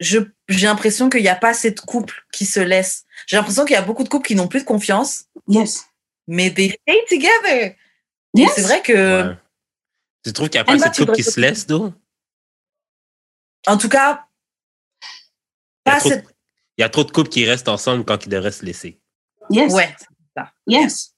[0.00, 3.04] je j'ai l'impression qu'il n'y a pas assez de couples qui se laissent.
[3.26, 5.84] J'ai l'impression qu'il y a beaucoup de couples qui n'ont plus de confiance, yes
[6.26, 7.74] mais they stay together.
[8.34, 9.36] Et yes c'est vrai que, Ouais.
[10.24, 11.92] Tu trouves qu'il n'y a pas assez de couples qui se laissent, d'eau?
[13.66, 14.26] en tout cas,
[15.86, 16.26] Il y, a pas trop de, cette.
[16.78, 18.98] il y a trop de couples qui restent ensemble quand ils devraient se laisser.
[19.50, 19.94] yes Ouais.
[20.66, 21.08] yes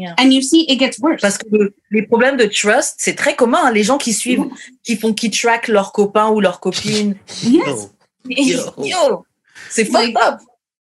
[0.00, 0.14] Yeah.
[0.16, 3.34] and you see it gets worse Parce que le- les problèmes de trust, c'est très
[3.34, 3.58] commun.
[3.64, 3.72] hein.
[3.72, 4.44] Les gens qui suivent,
[4.84, 7.16] qui font, qui track leurs copains ou leurs copines.
[7.42, 7.90] yes
[8.24, 8.60] Yo.
[8.78, 9.24] Yo,
[9.68, 10.38] c'est fucked Like- up.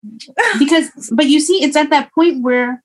[0.58, 2.82] because but you see it's at that point where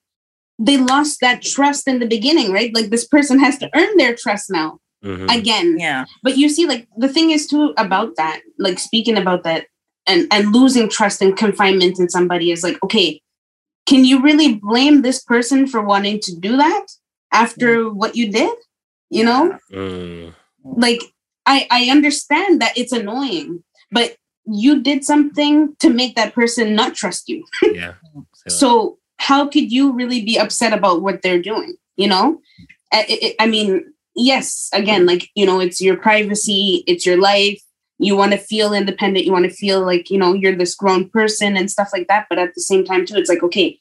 [0.60, 2.74] they lost that trust in the beginning right?
[2.76, 5.30] Like this person has to earn their trust now Mhm.
[5.34, 5.78] again.
[5.80, 6.04] Yeah.
[6.24, 9.68] But you see, like the thing is too about that, like speaking about that
[10.08, 13.22] and and losing trust and confinement in somebody is like, okay,
[13.86, 16.86] can you really blame this person for wanting to do that
[17.32, 18.54] after what you did?
[19.10, 20.34] You know, Mm.
[20.64, 21.02] like
[21.46, 26.96] I I understand that it's annoying, but you did something to make that person not
[26.96, 27.46] trust you.
[27.74, 27.94] Yeah.
[28.48, 31.76] So how could you really be upset about what they're doing?
[31.98, 32.40] You know,
[32.94, 37.62] I, I- I mean, yes, again, like you know, it's your privacy, it's your life.
[38.00, 39.26] You want to feel independent.
[39.26, 42.28] You want to feel like you know you're this grown person and stuff like that.
[42.30, 43.80] But at the same time, too, it's like okay,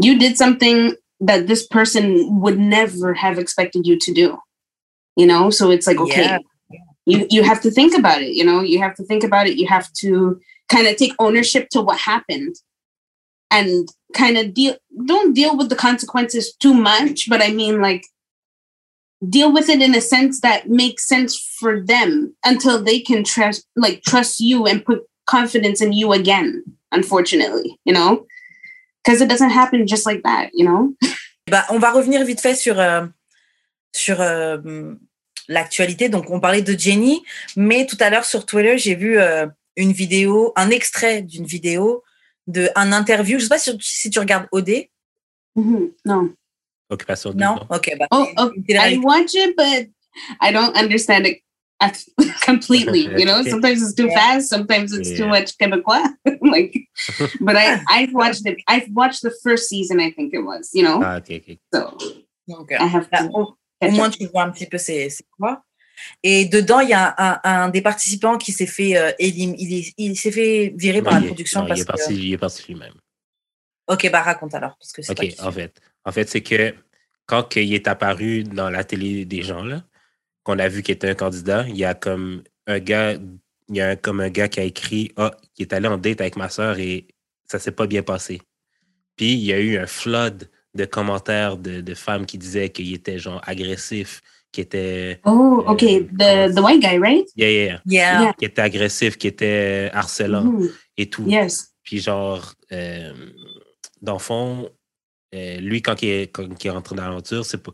[0.00, 4.38] you did something that this person would never have expected you to do.
[5.16, 6.38] You know, so it's like okay, Yeah.
[7.06, 8.32] you you have to think about it.
[8.34, 9.56] You know, you have to think about it.
[9.56, 10.40] You have to
[10.70, 12.56] kind of take ownership to what happened
[13.50, 14.74] and kind of deal
[15.06, 18.04] don't deal with the consequences too much but i mean like
[19.28, 23.66] deal with it in a sense that makes sense for them until they can trust
[23.76, 28.26] like trust you and put confidence in you again unfortunately you know?
[29.04, 30.94] Because it doesn't happen just like that you know?
[31.50, 33.04] Bah, on va revenir vite fait sur, euh,
[33.94, 34.94] sur euh,
[35.48, 36.08] l'actualité.
[36.08, 37.22] Donc, on parlait de Jenny,
[37.56, 39.46] mais tout à l'heure sur Twitter, j'ai vu euh,
[39.76, 42.02] une vidéo, un extrait d'une vidéo
[42.46, 43.38] de un interview.
[43.38, 44.88] Je sais pas si, si tu regardes OD.
[45.54, 45.92] Mhm.
[46.06, 46.32] no
[46.92, 47.66] Occupation double, Non, non?
[47.76, 47.86] ok.
[47.98, 49.04] Bah, oh, oh i télé-réalité.
[49.04, 49.88] watch it but
[50.40, 51.40] i don't understand it
[52.44, 53.42] completely you know?
[53.42, 54.18] Sometimes it's too Yeah.
[54.20, 55.40] fast sometimes it's too Yeah.
[55.40, 56.04] much quebecois
[56.54, 56.72] like
[57.40, 60.82] but i i've watched it i've watched the first season i think it was you
[60.84, 61.00] know?
[61.02, 61.58] Ah, ok, ok.
[61.74, 61.80] so
[62.46, 65.62] Donc, i have Bah, to au, au moins, tu vois un petit peu c'est quoi.
[66.24, 69.92] Et dedans, il y a un, un des participants qui s'est fait euh, élim- il,
[69.96, 71.92] il s'est fait virer par Non, la il est- production non, il parce est que.
[71.92, 72.94] parti, il est parti lui-même.
[73.86, 75.80] Ok, bah raconte alors parce que c'est OK, en fait.
[76.04, 76.74] En fait, c'est que
[77.26, 79.82] quand il est apparu dans la télé des gens, là,
[80.42, 83.12] qu'on a vu qu'il était un candidat, il y a comme un gars,
[83.68, 85.98] il y a un- comme un gars qui a écrit Ah, il est allé en
[85.98, 87.06] date avec ma soeur et
[87.46, 88.40] ça s'est pas bien passé.
[89.16, 92.92] Puis il y a eu un flood de commentaires de, de femmes qui disaient qu'il
[92.94, 97.26] était genre agressif, qu'il était, oh okay Euh, the the white guy right?
[97.36, 98.22] Yeah, yeah, Yeah.
[98.22, 98.32] Yeah.
[98.38, 100.70] qu'il était agressif, qu'il était harcelant Mhm.
[100.96, 101.24] et tout.
[101.28, 103.12] yes Puis genre, euh,
[104.00, 104.70] dans le fond,
[105.34, 107.72] euh, lui, quand il est, quand il dans l'aventure, c'est pas.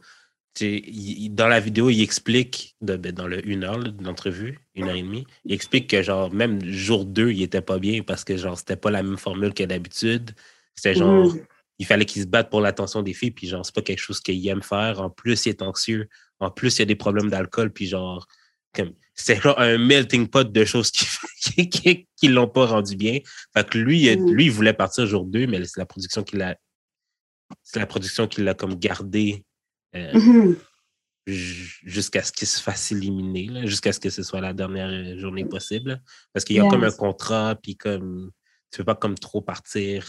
[0.61, 4.59] il- dans la vidéo, il explique, de- ben, dans le une heure là, de l'entrevue,
[4.75, 8.03] une heure et demie, il explique que genre, même jour 2, il était pas bien
[8.03, 10.33] parce que genre, c'était pas la même formule que d'habitude.
[10.75, 11.45] C'était genre, Mhm.
[11.79, 14.19] il fallait qu'il se batte pour l'attention des filles, puis genre, c'est pas quelque chose
[14.21, 15.01] qu'il aime faire.
[15.01, 16.09] En plus, il est anxieux.
[16.41, 18.27] En plus, il y a des problèmes d'alcool, puis genre,
[18.75, 21.07] comme, c'est genre un melting pot de choses qui,
[21.41, 23.21] qui, qui, qui l'ont pas rendu bien.
[23.55, 24.33] Fait que lui, Mm.
[24.33, 26.57] lui, il voulait partir jour 2, mais c'est la production qui l'a,
[27.63, 29.45] c'est la production qui l'a comme gardé
[29.95, 30.57] euh, Mhm.
[31.27, 35.19] ju- jusqu'à ce qu'il se fasse éliminer, jusqu'à ce que ce soit la dernière euh,
[35.19, 36.03] journée possible.
[36.33, 36.71] Parce qu'il y a Yes.
[36.71, 38.31] comme un contrat, puis comme,
[38.71, 40.05] tu peux pas comme trop partir.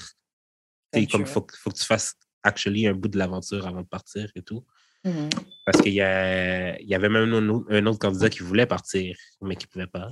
[0.93, 3.87] Comme tu faut, que- faut que tu fasses actually un bout de l'aventure avant de
[3.87, 4.65] partir et tout.
[5.05, 5.29] Mhm.
[5.65, 8.65] Parce qu'il y, a- il y avait même un autre, un autre candidat qui voulait
[8.65, 10.11] partir, mais qui pouvait pas.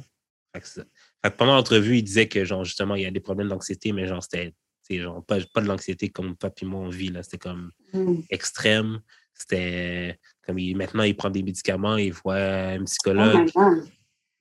[0.53, 0.83] Fait que, ça-
[1.23, 3.91] fait que pendant l'entrevue, il disait que genre justement, il y a des problèmes d'anxiété,
[3.91, 4.53] mais genre c'était
[4.95, 7.09] sais, genre pas, pas de l'anxiété comme toi et moi on vit.
[7.09, 7.23] là.
[7.23, 8.23] C'était comme Mhm.
[8.29, 8.99] extrême.
[9.33, 13.49] C'était comme il, maintenant il prend des médicaments, il voit un oh psychologue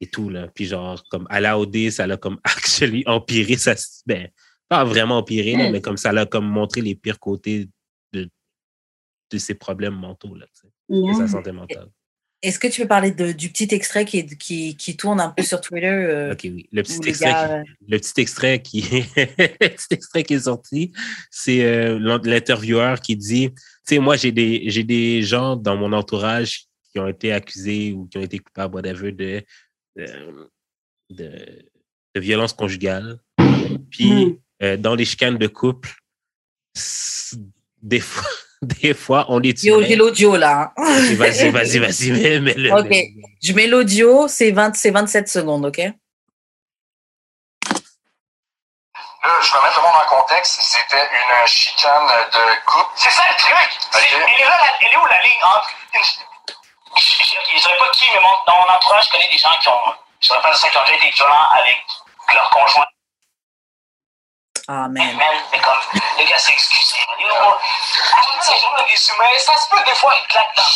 [0.01, 0.29] et tout.
[0.31, 0.49] Là.
[0.49, 3.75] Puis genre, comme à la OD, ça l'a comme actually empiré ça.
[4.07, 4.29] Ben,
[4.69, 5.73] pas vraiment empiré, là, Mm.
[5.73, 7.69] mais comme ça l'a comme montré les pires côtés
[8.13, 8.29] de,
[9.31, 10.47] de ses problèmes mentaux, là,
[10.89, 11.89] de sa santé mentale.
[12.47, 15.31] Est-ce que tu peux parler de, du petit extrait qui, est- qui, qui tourne un
[15.31, 16.69] peu sur Twitter euh, Ok, oui.
[16.73, 18.81] Le petit extrait, gars, qui- le petit extrait qui,
[19.17, 20.93] petit extrait qui est sorti,
[21.31, 25.77] c'est euh, l'in- l'intervieweur qui dit, tu sais, moi j'ai des j'ai des gens dans
[25.77, 29.43] mon entourage qui ont été accusés ou qui ont été coupables, whatever, de
[29.97, 30.07] de,
[31.11, 31.31] de,
[32.15, 33.19] de violence conjugale.
[33.91, 34.39] Puis Mm.
[34.63, 35.91] euh, dans les chicanes de couple,
[37.83, 38.29] des fois,
[38.63, 39.67] des fois on les tue.
[39.69, 40.73] Yo, j'ai l'audio là.
[40.77, 41.15] Vas-y,
[41.51, 42.73] vas-y, vas-y, mets, mets le.
[42.73, 42.87] Ok.
[42.89, 45.77] mets- Je mets l'audio, c'est 20 c'est 27 secondes, ok?
[45.79, 45.93] Là,
[49.43, 50.61] je vais mettre le monde en contexte.
[50.63, 52.91] C'était une chicane de couple.
[52.97, 53.71] C'est ça le truc.
[53.91, 54.05] C'est- Ok.
[54.15, 55.69] Elle, est là, elle est où la ligne entre.
[56.97, 59.69] Je, je dirais pas qui, mais mon- dans mon entourage, je connais des gens qui
[59.69, 59.93] ont.
[60.23, 61.77] Je pas ça, qui ont déjà été violents avec
[62.33, 62.86] leur conjoint.
[64.69, 66.97] Ah, mais comme, le gars s'est excusé.
[67.21, 67.55] You know,
[68.43, 70.71] ces gens-là, des humains, ça se peut des fois, ils claquent dans.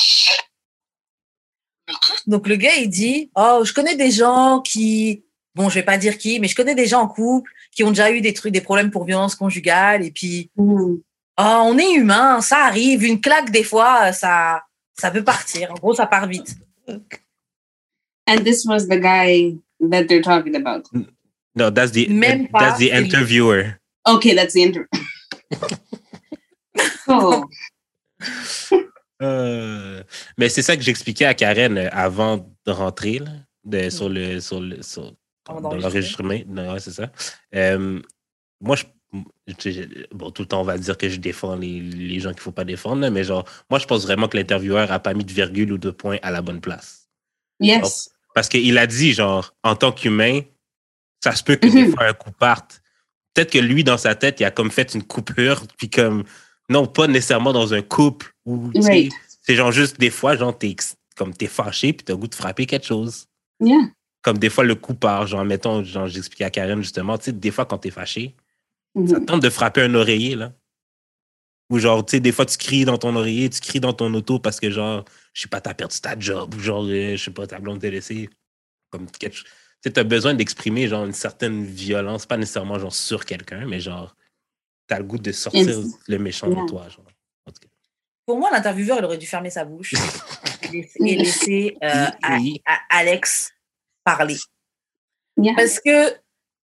[2.27, 5.25] Donc, le gars, il dit Oh, je connais des gens qui.
[5.55, 7.89] Bon, je vais pas dire qui, mais je connais des gens en couple qui ont
[7.89, 10.05] déjà eu des trucs, des problèmes pour violence conjugale.
[10.05, 11.01] Et puis, Mhm.
[11.39, 13.03] oh, on est humain, ça arrive.
[13.05, 14.63] Une claque, des fois, ça,
[14.97, 15.73] ça peut partir.
[15.73, 16.55] En gros, ça part vite.
[18.29, 19.59] And this was the guy
[19.91, 20.89] that they're talking about.
[21.57, 23.80] No, that's the Même pas, that's the interviewer.
[24.17, 24.87] Okay, that's the inter.
[27.09, 27.45] oh,
[29.23, 30.03] Euh,
[30.39, 33.31] mais c'est ça que j'expliquais à Karen euh, avant de rentrer là,
[33.65, 35.13] de, sur le sur le sur,
[35.47, 36.39] dans l'enregistrement.
[36.47, 37.13] Non, ouais, c'est ça.
[37.55, 38.01] Euh,
[38.63, 38.85] moi, je,
[39.59, 42.31] je- je- bon, tout le temps, on va dire que je défends les, les gens
[42.31, 44.99] qu'il ne faut pas défendre, là, mais genre, moi, je pense vraiment que l'intervieweur n'a
[45.01, 47.07] pas mis de virgule ou de point à la bonne place.
[47.61, 48.11] yes.
[48.35, 50.41] Parce qu'il a dit, genre, en tant qu'humain,
[51.23, 51.93] ça se peut que des Mhm.
[51.95, 52.81] fois un coup parte.
[53.35, 56.25] Peut-être que lui, dans sa tête, il a comme fait une coupure, puis comme,
[56.69, 58.33] non, pas nécessairement dans un couple.
[58.45, 59.13] Où, Right.
[59.43, 60.75] C'est genre juste des fois, genre, t'es
[61.17, 63.27] comme t'es fâché, puis t'as le goût de frapper quelque chose.
[63.61, 63.79] Yeah.
[64.23, 67.33] Comme des fois, le coup part, genre, mettons, genre, j'expliquais à Karen justement, tu sais,
[67.33, 68.35] des fois, quand t'es fâché,
[69.07, 69.27] ça Mhm.
[69.27, 70.53] tente de frapper un oreiller, là.
[71.71, 74.13] Ou genre, tu sais, des fois, tu cries dans ton oreiller, tu cries dans ton
[74.15, 77.25] auto parce que, genre, je sais pas, t'as perdu ta job, ou genre, euh, je
[77.25, 78.29] sais pas, ta blonde t'a laissé.
[78.91, 79.47] Comme quelque chose.
[79.83, 84.15] Tu t'as besoin d'exprimer, genre, une certaine violence, pas nécessairement, genre, sur quelqu'un, mais genre,
[84.87, 87.05] t'as le goût de sortir le méchant de toi, genre.
[87.47, 87.69] En tout cas.
[88.27, 89.95] Pour moi, l'intervieweur, il aurait dû fermer sa bouche
[90.73, 92.61] et laisser, euh, à- Oui.
[92.67, 93.53] à Alex
[94.05, 94.37] parler.
[95.39, 95.55] Yeah.
[95.57, 96.15] Parce que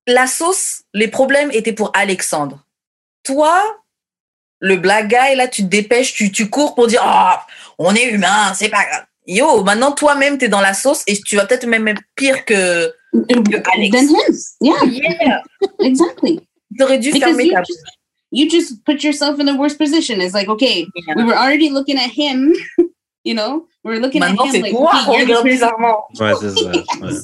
[0.05, 2.63] la sauce, les problèmes étaient pour Alexandre.
[3.23, 3.63] Toi,
[4.59, 7.45] le black guy, là, tu te dépêches, tu, tu cours pour dire Ah,
[7.79, 9.05] on est humain, c'est pas grave.
[9.25, 12.45] Yo, maintenant, toi-même, tu es dans la sauce et tu vas peut-être même être pire
[12.45, 12.93] que.
[13.13, 13.91] Alex.
[13.91, 14.35] Than him.
[14.61, 15.41] Yeah, Yeah.
[15.79, 16.39] exactly.
[16.77, 17.79] Tu dû Because fermer you ta just,
[18.31, 20.21] you just put yourself in the worst position.
[20.21, 21.15] It's like, okay, bouche.
[21.15, 22.53] we were already looking at him,
[23.23, 26.03] you know, we were looking Maintenant, at him like, toi okay, you're the bizarrement.
[26.19, 26.71] Ouais, c'est ça.
[27.01, 27.23] ouais.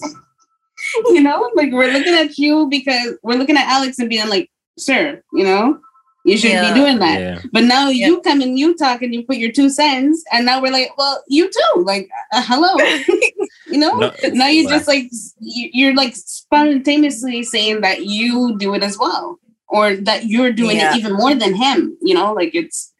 [1.14, 4.50] you know, like we're looking at you because we're looking at Alex and being like,
[4.78, 5.80] sir, you know,
[6.26, 6.74] you shouldn't Yeah.
[6.74, 7.20] be doing that.
[7.20, 7.40] Yeah.
[7.52, 8.08] But now Yeah.
[8.08, 10.92] you come and you talk and you put your two cents, and now we're like,
[10.98, 11.84] well, you too.
[11.84, 12.72] Like, uh, hello,
[13.72, 13.94] you know?
[13.98, 14.70] No, now you ouais.
[14.74, 15.10] just like
[15.40, 20.78] you- you're like spontaneously saying that you do it as well, or that you're doing
[20.78, 20.94] Yeah.
[20.94, 21.98] it even more than him.
[22.02, 22.92] You know, like it's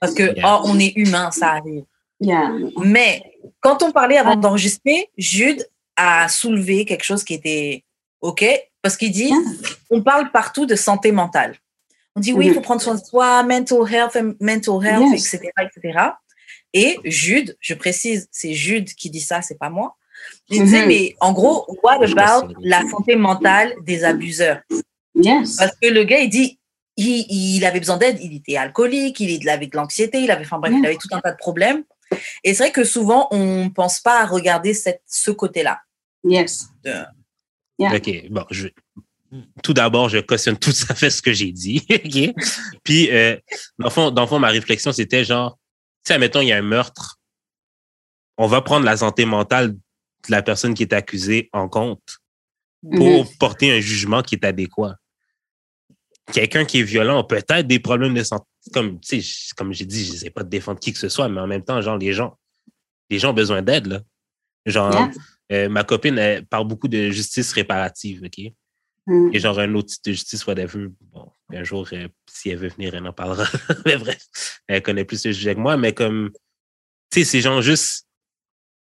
[0.00, 0.42] Parce que, Yeah.
[0.44, 1.84] oh, on est humain, ça arrive.
[2.20, 3.22] yeah, Mais
[3.60, 5.64] quand on parlait avant d'enregistrer, Jude
[5.96, 7.82] a soulevé quelque chose qui était
[8.20, 8.44] OK,
[8.82, 9.40] parce qu'il dit, yeah,
[9.90, 11.56] on parle partout de santé mentale.
[12.16, 15.34] On dit, oui, il faut prendre soin de soi, mental health, and mental health, Yes.
[15.34, 15.98] etc., etc.
[16.72, 19.96] Et Jude, je précise, c'est Jude qui dit ça, c'est pas moi.
[20.48, 20.88] Il disait, Mhm.
[20.88, 24.60] mais en gros, what about la santé mentale des abuseurs?
[25.14, 26.58] yes, Parce que le gars, il dit,
[26.96, 30.58] il, il avait besoin d'aide, il était alcoolique, il avait de l'anxiété, il avait, enfin
[30.58, 31.84] bref, il avait tout un tas de problèmes.
[32.44, 35.80] Et c'est vrai que souvent, on ne pense pas à regarder cette, ce côté-là.
[36.24, 36.68] yes,
[37.78, 37.94] Yeah.
[37.94, 38.68] OK, bon, je...
[39.62, 41.86] tout d'abord, je cautionne tout à fait ce que j'ai dit.
[42.84, 43.36] Puis, euh,
[43.78, 45.58] dans, le fond, dans le fond, ma réflexion, c'était genre,
[46.04, 47.18] tu sais, admettons, il y a un meurtre.
[48.38, 49.78] On va prendre la santé mentale de
[50.30, 52.18] la personne qui est accusée en compte
[52.96, 53.36] pour Mhm.
[53.38, 54.96] porter un jugement qui est adéquat.
[56.32, 58.44] Quelqu'un qui est violent a peut-être des problèmes de santé.
[58.72, 58.98] Comme,
[59.56, 61.46] comme j'ai dit, je ne sais pas de défendre qui que ce soit, mais en
[61.46, 62.36] même temps, genre, les gens,
[63.10, 64.00] les gens ont besoin d'aide, là.
[64.66, 65.10] Genre, Yeah.
[65.52, 68.52] euh, ma copine, elle parle beaucoup de justice réparative, OK?
[69.06, 69.30] Mm.
[69.32, 70.88] Et genre un autre type de justice, whatever.
[71.12, 73.44] Bon, un jour, euh, si elle veut venir, elle en parlera.
[73.86, 74.26] mais bref,
[74.66, 76.30] elle connaît plus ce sujet que moi, mais comme,
[77.10, 78.06] tu sais, c'est genre juste,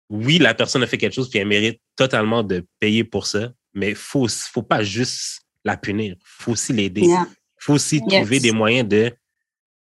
[0.08, 3.52] oui, la personne a fait quelque chose, puis elle mérite totalement de payer pour ça,
[3.74, 6.16] mais faut, faut pas juste la punir.
[6.24, 7.02] faut aussi l'aider.
[7.02, 7.26] yeah,
[7.58, 8.20] faut aussi Yes.
[8.20, 9.12] trouver des moyens de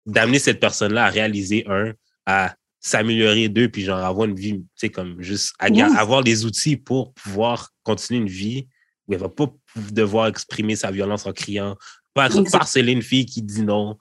[0.06, 1.94] d'amener cette personne-là à réaliser un,
[2.26, 5.66] à s'améliorer deux, puis genre avoir une vie, tu sais, comme juste à
[5.98, 8.68] avoir des outils pour pouvoir continuer une vie
[9.06, 9.52] où elle va pas
[9.90, 11.76] devoir exprimer sa violence en criant,
[12.14, 13.98] pas harceler une fille qui dit non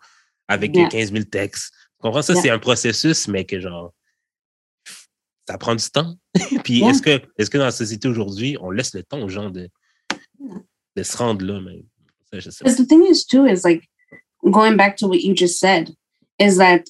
[0.47, 0.89] avec Yeah.
[0.89, 1.71] 15 000 textes.
[1.73, 2.21] Tu comprends?
[2.21, 2.41] Ça, Yeah.
[2.41, 3.93] c'est un processus, mais que genre,
[5.47, 6.15] ça prend du temps.
[6.63, 6.89] puis Yeah.
[6.91, 9.69] est-ce que, est-ce que dans la société aujourd'hui, on laisse le temps aux gens de,
[10.95, 11.83] de se rendre là, même?
[12.31, 12.69] Ça, je sais pas.
[12.69, 13.83] Because the thing is, too, is like
[14.43, 15.95] going back to what you just said,
[16.39, 16.83] is that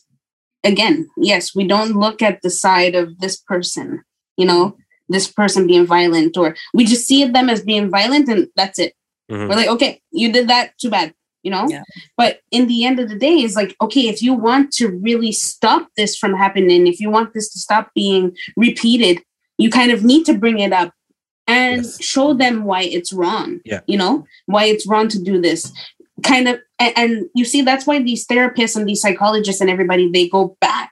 [0.63, 4.01] again, yes, we don't look at the side of this person,
[4.37, 4.75] you know,
[5.09, 8.93] this person being violent, or we just see them as being violent and that's it.
[9.31, 9.49] Mhm.
[9.49, 11.65] We're like, okay, you did that, too bad, you know?
[11.69, 11.83] Yeah.
[12.17, 15.31] But in the end of the day, it's like, okay, if you want to really
[15.31, 19.21] stop this from happening, if you want this to stop being repeated,
[19.57, 20.93] you kind of need to bring it up
[21.47, 22.01] and Yes.
[22.03, 23.59] show them why it's wrong.
[23.65, 23.81] Yeah.
[23.87, 25.71] You know, why it's wrong to do this.
[26.23, 30.09] Kind of, and, and you see, that's why these therapists and these psychologists and everybody,
[30.09, 30.91] they go back,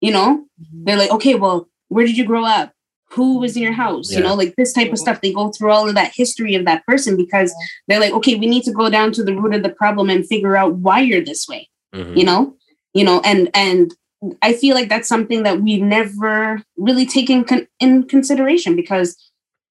[0.00, 0.44] you know?
[0.84, 2.72] They're like, okay, well, where did you grow up?
[3.10, 4.10] Who was in your house?
[4.10, 5.20] You know, like this type of stuff.
[5.20, 7.54] They go through all of that history of that person because
[7.88, 10.26] they're like, okay, we need to go down to the root of the problem and
[10.26, 12.16] figure out why you're this way Mhm.
[12.16, 12.54] you know
[12.94, 13.94] you know and and
[14.42, 19.14] I feel like that's something that we never really take in, con- in consideration because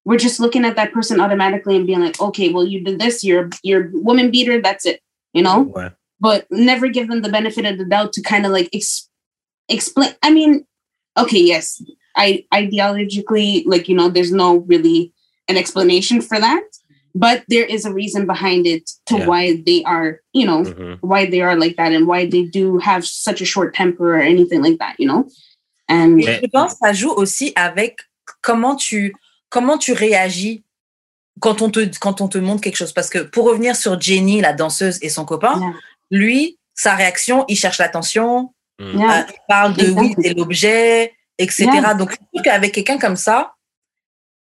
[0.04, 3.24] we're just looking at that person automatically and being like, okay, well, you did this,
[3.24, 5.00] you're you're woman beater, that's it,
[5.34, 5.62] you know.
[5.62, 5.90] Ouais.
[6.20, 9.08] But never give them the benefit of the doubt to kind of like ex-
[9.68, 10.14] explain.
[10.22, 10.64] I mean,
[11.18, 11.82] okay, yes,
[12.16, 15.12] I ideologically, like you know, there's no really
[15.48, 16.64] an explanation for that,
[17.14, 19.26] but there is a reason behind it to Yeah.
[19.26, 20.98] why they are, you know, Mhm.
[21.02, 24.20] why they are like that and why they do have such a short temper or
[24.20, 25.26] anything like that, you know?
[25.88, 27.98] And je pense que ça joue aussi avec
[28.42, 29.14] comment tu,
[29.50, 30.64] comment tu réagis
[31.40, 32.92] quand on, te, quand on te montre quelque chose.
[32.92, 35.74] Parce que pour revenir sur Jenny, la danseuse, et son copain, Yeah.
[36.10, 38.98] lui, sa réaction, il cherche l'attention, Mm.
[38.98, 41.64] yeah, euh, il parle de oui, c'est l'objet, etc.
[41.72, 41.94] Yeah.
[41.94, 43.54] Donc, je trouve qu'avec quelqu'un comme ça,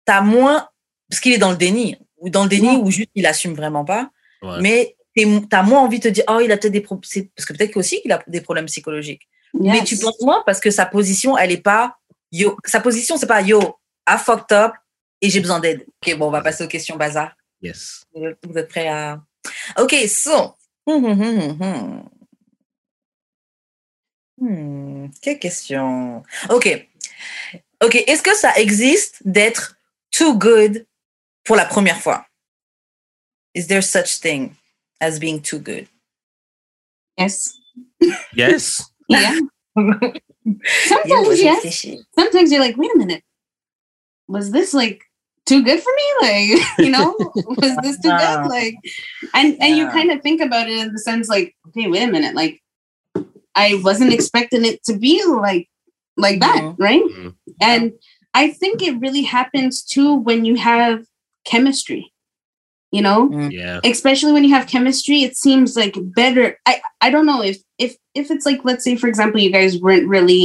[0.05, 0.69] t'as moins,
[1.09, 2.79] parce qu'il est dans le déni, ou dans le déni, Yeah.
[2.79, 4.11] ou juste il assume vraiment pas,
[4.43, 4.61] Ouais.
[4.61, 7.47] mais t'es- t'as moins envie de te dire, oh, il a peut-être des problèmes, parce
[7.47, 9.29] que peut-être aussi qu'il a des problèmes psychologiques.
[9.55, 10.05] Mais tu yes.
[10.05, 11.97] penses moins parce que sa position, elle est pas
[12.31, 12.57] yo.
[12.67, 13.61] Sa position, c'est pas yo,
[14.09, 14.73] I fucked up
[15.23, 15.87] et j'ai besoin d'aide.
[16.07, 17.33] Ok, bon, on va passer aux questions bazar.
[17.63, 18.05] Yes.
[18.15, 19.21] Vous êtes prêts à.
[19.79, 20.55] Ok, so.
[20.87, 22.09] Hum, hum, hum, hum, hum.
[24.41, 26.23] Hmm, quelle question.
[26.51, 26.87] Ok.
[27.83, 29.77] Ok, est-ce que ça existe d'être
[30.11, 30.87] too good
[31.45, 32.27] pour la première fois?
[33.55, 34.55] Is there such thing
[35.01, 35.87] as being too good?
[37.19, 37.53] yes,
[38.35, 38.83] Yes.
[39.09, 39.35] yeah.
[40.87, 41.57] Sometimes yes.
[41.63, 42.01] réfléchis.
[42.17, 43.23] Sometimes you're like, wait a minute,
[44.29, 45.03] was this like
[45.47, 46.03] too good for me?
[46.21, 47.15] Like, you know,
[47.47, 48.43] was this too Yeah.
[48.43, 48.51] good?
[48.51, 48.75] Like,
[49.35, 52.11] and and you kind of think about it in the sense like, okay, wait a
[52.13, 52.61] minute, like,
[53.65, 55.67] I wasn't expecting it to be like
[56.17, 56.77] like that, Mhm.
[56.79, 57.03] right?
[57.11, 57.35] Mhm.
[57.61, 57.93] And
[58.35, 60.97] I think it really happens too when you have
[61.45, 62.03] chemistry.
[62.97, 63.21] You know,
[63.61, 63.81] Yeah.
[63.85, 67.93] especially when you have chemistry it seems like better i i don't know if if
[68.21, 70.45] if it's like let's say for example you guys weren't really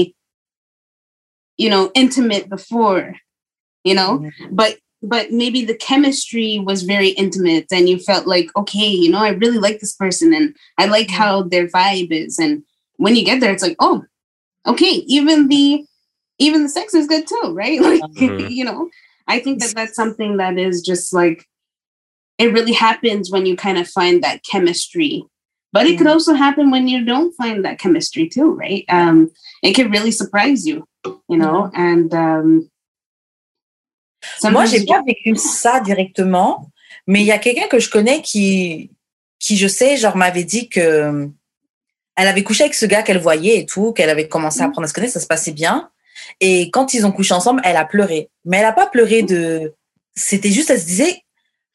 [1.57, 3.16] you know intimate before
[3.89, 4.32] you know Mhm.
[4.59, 4.74] but
[5.14, 9.30] but maybe the chemistry was very intimate and you felt like okay you know i
[9.43, 10.47] really like this person and
[10.82, 11.20] i like Mhm.
[11.22, 12.64] how their vibe is and
[13.04, 13.97] when you get there it's like oh
[14.72, 15.66] okay even the
[16.39, 18.49] even the sex is good too right like Mhm.
[18.58, 18.80] you know
[19.28, 21.39] i think that that's something that is just like
[22.43, 25.24] it really happens when you kind of find that chemistry
[25.76, 26.16] but it could Mhm.
[26.16, 29.18] also happen when you don't find that chemistry too right um
[29.68, 30.78] it could really surprise you
[31.32, 32.49] you know and um
[34.43, 36.72] Moi, j'ai pas vécu ça directement,
[37.08, 38.89] mais il y a quelqu'un que je connais qui,
[39.39, 41.30] qui je sais, genre, m'avait dit que
[42.16, 44.86] elle avait couché avec ce gars qu'elle voyait et tout, qu'elle avait commencé à apprendre
[44.86, 45.89] à se connaître, ça se passait bien.
[46.39, 48.30] Et quand ils ont couché ensemble, elle a pleuré.
[48.45, 49.74] Mais elle a pas pleuré de.
[50.16, 51.22] C'était juste, elle se disait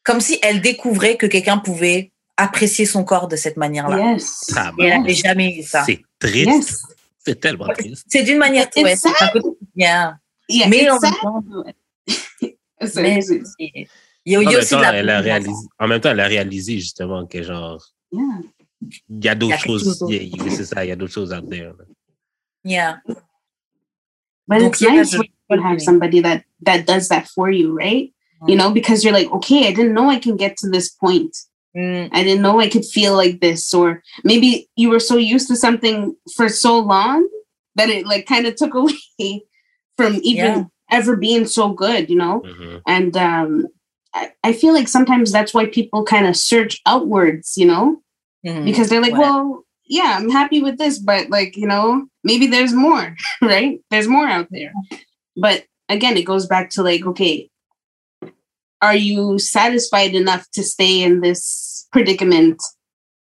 [0.03, 4.13] comme si elle découvrait que quelqu'un pouvait apprécier son corps de cette manière-là.
[4.13, 5.83] yes Ah, Et elle n'avait jamais eu ça.
[5.85, 6.47] C'est triste.
[6.47, 6.83] yes
[7.25, 8.05] C'est tellement triste.
[8.07, 8.67] C'est d'une manière.
[8.75, 10.17] It's Ouais, c'est un côté bien.
[10.47, 11.43] yeah Mais it's en même temps,
[12.81, 16.79] En même, aussi temps, de la elle a réalisé, en même temps, elle a réalisé
[16.79, 17.83] justement que genre,
[18.13, 18.21] yeah
[18.81, 19.83] il y a Il y d'autres a quelque choses.
[19.83, 20.13] chose d'autre.
[20.13, 21.73] il y a- C'est ça, il y a d'autres choses out there.
[22.63, 22.97] Yeah.
[24.47, 25.17] but Donc, it's nice je-
[25.47, 28.11] when you have somebody that that does that for you right
[28.47, 31.35] you know because you're like okay i didn't know i can get to this point
[31.77, 32.09] Mm.
[32.11, 35.55] I didn't know I could feel like this, or maybe you were so used to
[35.55, 37.29] something for so long
[37.75, 39.45] that it like kind of took away
[39.95, 40.63] from even Yeah.
[40.89, 42.41] ever being so good, you know.
[42.43, 42.81] Mhm.
[42.87, 43.67] And um,
[44.15, 48.01] I, I feel like sometimes that's why people kind of search outwards, you know,
[48.45, 48.65] Mhm.
[48.65, 49.19] because they're like, Ouais.
[49.19, 53.79] well, yeah, I'm happy with this, but like you know, maybe there's more, right?
[53.89, 54.71] There's more out there.
[55.35, 57.49] But again, it goes back to like, okay,
[58.81, 62.61] are you satisfied enough to stay in this predicament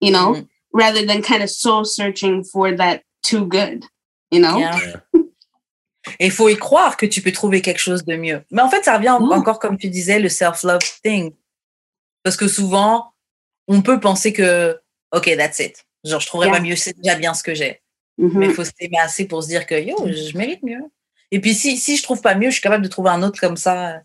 [0.01, 0.49] you know Mhm.
[0.73, 3.85] rather than kind of soul searching for that too good
[4.31, 4.79] you know Yeah.
[4.81, 5.01] Yeah.
[6.19, 8.43] Et il faut y croire que tu peux trouver quelque chose de mieux.
[8.51, 9.37] Mais en fait, ça revient en- Ouais.
[9.37, 11.33] encore, comme tu disais, le self-love thing.
[12.25, 13.13] Parce que souvent,
[13.69, 14.81] on peut penser que,
[15.13, 15.85] OK, that's it.
[16.05, 16.57] Genre, je trouverais Yeah.
[16.59, 17.81] pas mieux, c'est déjà bien ce que j'ai.
[18.19, 18.39] Mhm.
[18.39, 20.83] Mais il faut s'aimer assez pour se dire que, yo, je mérite mieux.
[21.31, 23.41] Et puis, si, si je trouve pas mieux, je suis capable de trouver un autre
[23.41, 24.03] comme ça.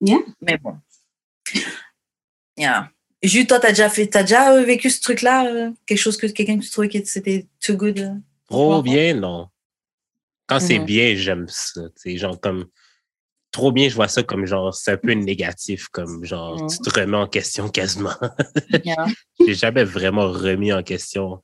[0.00, 0.18] Yeah.
[0.40, 0.76] Mais bon.
[2.56, 2.90] Yeah.
[3.22, 5.46] Jules, toi, t'as déjà fait, t'as déjà euh, vécu ce truc-là?
[5.46, 7.98] euh, quelque chose que quelqu'un que tu trouvais que c'était too good?
[8.00, 8.14] euh?
[8.50, 9.48] Trop bien, non.
[10.48, 10.84] Quand c'est Mhm.
[10.86, 11.82] bien, j'aime ça.
[11.96, 12.66] C'est genre comme
[13.52, 16.98] trop bien, je vois ça comme genre c'est un peu négatif, comme genre tu te
[17.00, 18.14] remets en question quasiment.
[18.84, 19.06] Yeah.
[19.46, 21.42] J'ai jamais vraiment remis en question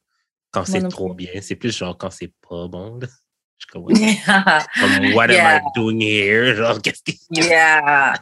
[0.51, 1.31] quand c'est trop bien.
[1.43, 2.99] C'est plus genre quand c'est pas bon.
[2.99, 3.07] là.
[3.59, 3.93] Je comprends.
[4.81, 5.57] Comme what Yeah.
[5.57, 6.55] am I doing here?
[6.57, 8.15] Genre qu'est-ce que Yeah.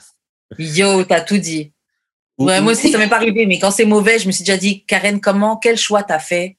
[0.58, 1.72] Yo, t'as tout dit.
[2.38, 4.32] Ou- Ouais, ou- moi aussi, ça m'est pas arrivé, mais quand c'est mauvais, je me
[4.32, 6.56] suis déjà dit, Karen, comment, quel choix t'as fait?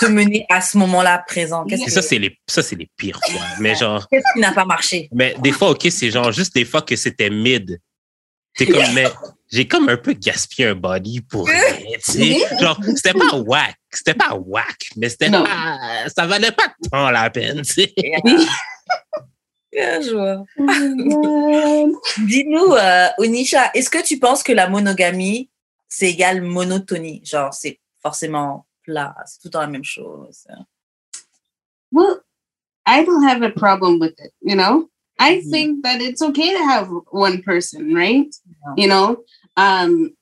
[0.00, 1.64] Te mener à ce moment-là présent?
[1.64, 3.40] Que ça, c'est les, ça, c'est les pires fois.
[3.60, 5.08] Mais genre, qu'est-ce qui n'a pas marché?
[5.12, 7.80] Mais des fois, OK, c'est genre juste des fois que c'était mid.
[8.54, 9.06] C'est comme, mais
[9.52, 12.38] j'ai comme un peu gaspillé un body pour rien, tu sais.
[12.58, 13.76] Genre, c'était pas whack.
[13.92, 15.46] C'était pas whack, mais c'était pas,
[16.14, 17.94] ça valait pas tant la peine, tu sais.
[19.72, 20.44] Je vois.
[22.26, 25.50] Dis-nous, euh, Onisha, est-ce que tu penses que la monogamie,
[25.88, 27.20] c'est égal monotonie?
[27.24, 30.46] Genre, c'est forcément plat, c'est tout la même chose.
[31.92, 32.20] Well,
[32.86, 34.88] I don't have a problem with it, you know?
[35.18, 35.50] I Mhm.
[35.50, 38.28] think that it's okay to have one person, right?
[38.46, 38.74] Yeah.
[38.82, 39.24] You know?
[39.56, 40.16] Um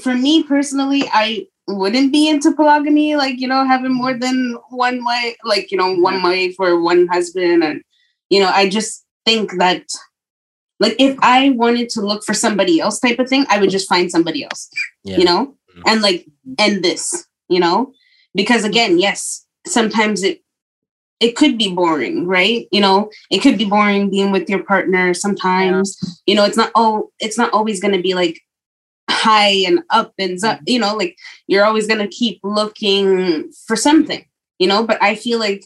[0.00, 5.04] for me personally, I wouldn't be into polygamy, like, you know, having more than one
[5.04, 7.62] wife, like, you know, one wife or one husband.
[7.64, 7.82] And,
[8.30, 9.84] you know, I just think that,
[10.80, 13.88] like, if I wanted to look for somebody else type of thing, I would just
[13.88, 14.70] find somebody else,
[15.04, 15.18] Yeah.
[15.18, 15.57] you know.
[15.70, 15.82] Mm-hmm.
[15.86, 16.26] and like
[16.58, 17.92] end this, you know,
[18.34, 19.00] because again, mm-hmm.
[19.00, 20.42] yes, sometimes it,
[21.20, 22.68] it could be boring, right?
[22.70, 25.98] You know, it could be boring being with your partner sometimes.
[26.26, 28.40] You know, it's not oh, it's not always going to be like
[29.10, 30.64] high and up and up, mm-hmm.
[30.66, 31.16] you know, like
[31.46, 34.24] you're always going to keep looking for something,
[34.58, 35.64] you know, but I feel like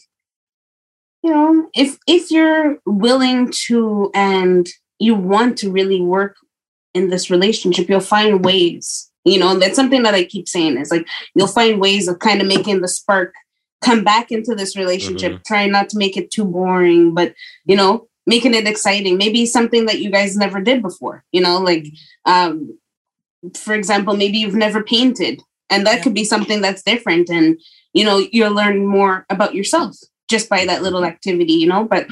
[1.23, 4.67] you know, if if you're willing to and
[4.99, 6.35] you want to really work
[6.93, 9.09] in this relationship, you'll find ways.
[9.25, 12.41] You know, that's something that I keep saying is like you'll find ways of kind
[12.41, 13.33] of making the spark
[13.83, 17.33] come back into this relationship, trying not to make it too boring, but
[17.65, 19.17] you know, making it exciting.
[19.17, 21.85] Maybe something that you guys never did before, you know, like
[22.25, 22.77] um
[23.57, 26.03] for example, maybe you've never painted and that Yeah.
[26.03, 27.59] could be something that's different and
[27.93, 29.95] you know, you'll learn more about yourself
[30.29, 32.07] just by that little activity, you know, but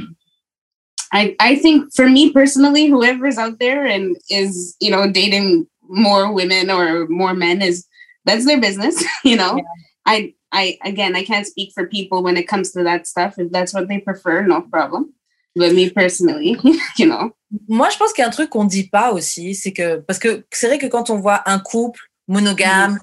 [1.14, 6.32] I I think for me personally, whoever's out there and is, you know, dating more
[6.32, 7.86] women or more men is
[8.26, 9.60] that's their business, you know?
[10.06, 13.36] I I again I can't speak for people when it comes to that stuff.
[13.38, 15.14] If that's what they prefer, no problem.
[15.56, 16.58] But me personally,
[16.98, 17.32] you know?
[17.68, 20.18] Moi, je pense qu'il y a un truc qu'on dit pas aussi, c'est que parce
[20.20, 22.98] que c'est vrai que quand on voit un couple monogame,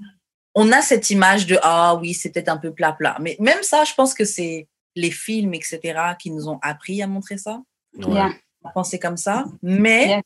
[0.55, 3.19] on a cette image de ah oui, c'est peut-être un peu plat plat.
[3.21, 4.67] Mais même ça, je pense que c'est
[4.97, 5.79] les films, etc.,
[6.19, 7.61] qui nous ont appris à montrer ça,
[7.99, 8.15] Ouais.
[8.15, 8.33] Yeah.
[8.65, 9.45] à penser comme ça.
[9.63, 10.23] Mais Yeah.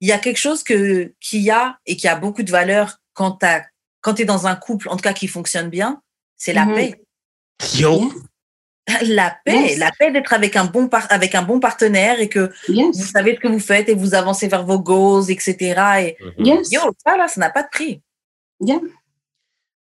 [0.00, 2.98] Il y a quelque chose que qu'il y a et qui a beaucoup de valeur
[3.14, 3.62] quand t'as
[4.00, 6.00] quand tu es dans un couple, en tout cas qui fonctionne bien,
[6.36, 6.74] c'est la Mhm.
[6.74, 7.02] paix.
[7.76, 8.10] Yo,
[9.02, 9.78] La paix, Yes.
[9.78, 13.36] la paix d'être avec un bon par- avec un bon partenaire et que vous savez
[13.36, 15.54] ce que vous faites et vous avancez vers vos goals, etc.
[16.00, 16.46] Et Mhm.
[16.46, 16.72] Yes.
[16.72, 18.02] yo, ça là, ça n'a pas de prix.
[18.60, 18.80] Yeah.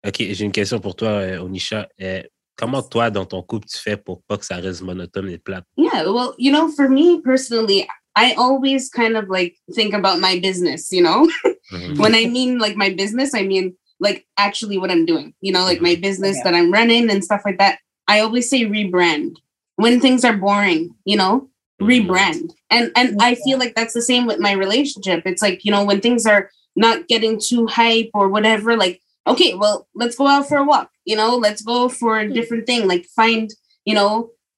[0.06, 1.88] OK, j'ai une question pour toi, euh, Onisha.
[2.02, 2.22] Euh,
[2.58, 5.64] comment toi, dans ton couple, tu fais pour pas que ça reste monotone et plate?
[5.78, 6.12] Yeah.
[6.12, 7.88] Well, you know, for me personally,
[8.24, 11.20] I always kind of like think about my business, you know?
[11.74, 11.98] Mhm.
[12.00, 15.64] when I mean like my business, I mean like actually what I'm doing, you know,
[15.70, 16.44] like my business Yeah.
[16.46, 17.80] that I'm running and stuff like that.
[18.08, 19.34] I always say rebrand
[19.76, 21.50] when things are boring, you know,
[21.82, 21.88] Mhm.
[21.90, 22.46] rebrand.
[22.76, 25.20] And and I feel like that's the same with my relationship.
[25.26, 26.50] It's like, you know, when things are
[26.86, 29.02] not getting too hype or whatever, like,
[29.32, 32.66] okay, well, let's go out for a walk, you know, let's go for a different
[32.66, 33.48] thing, like find,
[33.90, 34.12] you know,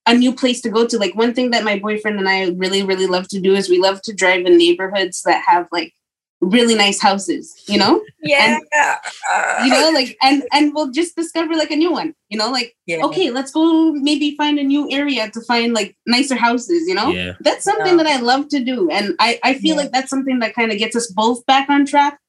[0.09, 0.97] a new place to go to.
[0.97, 3.79] Like one thing that my boyfriend and I really, really love to do is we
[3.79, 5.93] love to drive in neighborhoods that have like
[6.41, 8.01] really nice houses, you know?
[8.23, 8.59] Yeah.
[9.63, 12.75] You know, like and and we'll just discover like a new one, you know, like
[12.85, 13.03] Yeah.
[13.07, 17.09] okay, let's go maybe find a new area to find like nicer houses, you know?
[17.09, 17.33] Yeah.
[17.41, 18.03] That's something Yeah.
[18.03, 18.89] that I love to do.
[18.89, 19.81] And I, I feel Yeah.
[19.83, 22.19] like that's something that kind of gets us both back on track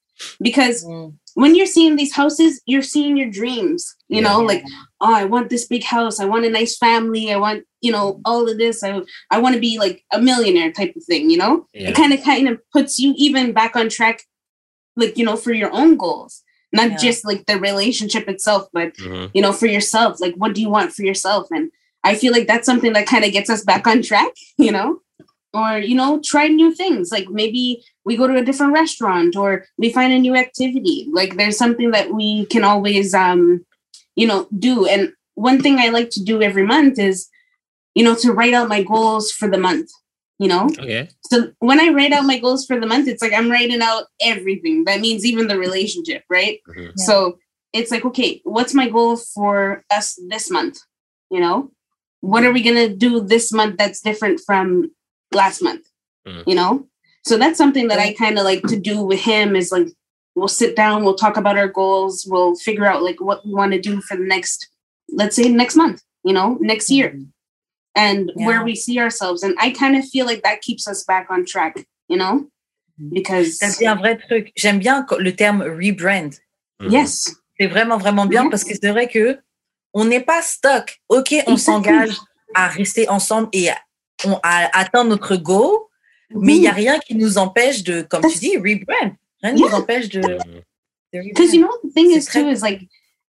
[0.41, 1.15] because Mm.
[1.35, 4.63] when you're seeing these houses, you're seeing your dreams, you know, like,
[5.01, 6.19] oh, I want this big house.
[6.21, 7.33] I want a nice family.
[7.33, 8.83] I want, you know, all of this.
[8.83, 9.01] I,
[9.31, 11.67] I want to be like a millionaire type of thing, you know?
[11.73, 11.91] Yeah.
[11.91, 14.23] It kind of kind of puts you even back on track,
[14.97, 16.43] like, you know, for your own goals,
[16.73, 16.97] not Yeah.
[16.97, 19.31] just like the relationship itself, but Mhm.
[19.35, 20.21] you know, for yourself.
[20.21, 21.47] Like, what do you want for yourself?
[21.51, 21.71] And
[22.05, 25.01] I feel like that's something that kind of gets us back on track, you know?
[25.53, 27.11] Or, you know, try new things.
[27.11, 31.09] Like maybe we go to a different restaurant or we find a new activity.
[31.13, 33.65] Like there's something that we can always, um,
[34.15, 34.87] you know, do.
[34.87, 37.29] And one thing I like to do every month is,
[37.97, 39.91] you know, to write out my goals for the month,
[40.39, 40.67] you know?
[40.79, 41.09] OK.
[41.25, 44.05] So when I write out my goals for the month, it's like I'm writing out
[44.21, 44.85] everything.
[44.85, 46.61] That means even the relationship, right?
[46.69, 46.97] Mhm.
[46.97, 47.39] So
[47.73, 50.79] it's like, okay, what's my goal for us this month?
[51.29, 51.73] You know,
[52.21, 54.91] what are we gonna do this month that's different from
[55.33, 55.87] last month?
[56.27, 56.45] Mhm.
[56.47, 56.87] You know,
[57.25, 59.57] so that's something that I kind of like to do with him.
[59.57, 59.89] Is like
[60.37, 63.73] we'll sit down, we'll talk about our goals, we'll figure out like what we want
[63.73, 64.69] to do for the next,
[65.09, 66.03] let's say next month.
[66.25, 67.19] You know, next year
[67.97, 68.47] and Yeah.
[68.47, 69.43] where we see ourselves.
[69.43, 72.47] And I kind of feel like that keeps us back on track, you know?
[73.13, 74.53] Because Ça, C'est un vrai truc.
[74.57, 76.39] J'aime bien co- le terme rebrand.
[76.81, 76.91] Mhm.
[76.93, 79.39] yes, C'est vraiment, vraiment bien parce que c'est vrai que
[79.95, 81.01] on n'est pas stuck.
[81.09, 81.57] OK, on Exactement.
[81.59, 82.17] s'engage
[82.55, 83.79] à rester ensemble et à,
[84.25, 85.79] on, à atteindre notre goal,
[86.31, 89.17] mais il n'y a rien qui nous empêche de, comme tu dis, rebrand.
[89.43, 90.39] Rien ne nous empêche de.
[91.13, 92.89] Because you know the thing is too is like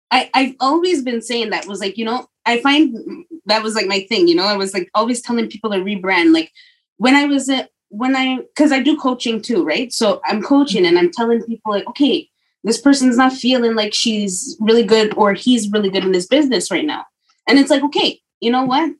[0.09, 2.97] I I've always been saying that was like you know I find
[3.45, 6.33] that was like my thing you know I was like always telling people to rebrand.
[6.33, 6.51] Like
[6.97, 9.93] when I was at when I because I do coaching too right?
[9.93, 12.27] So I'm coaching and I'm telling people like okay
[12.63, 16.71] this person's not feeling like she's really good or he's really good in this business
[16.71, 17.05] right now.
[17.47, 18.91] And it's like okay you know what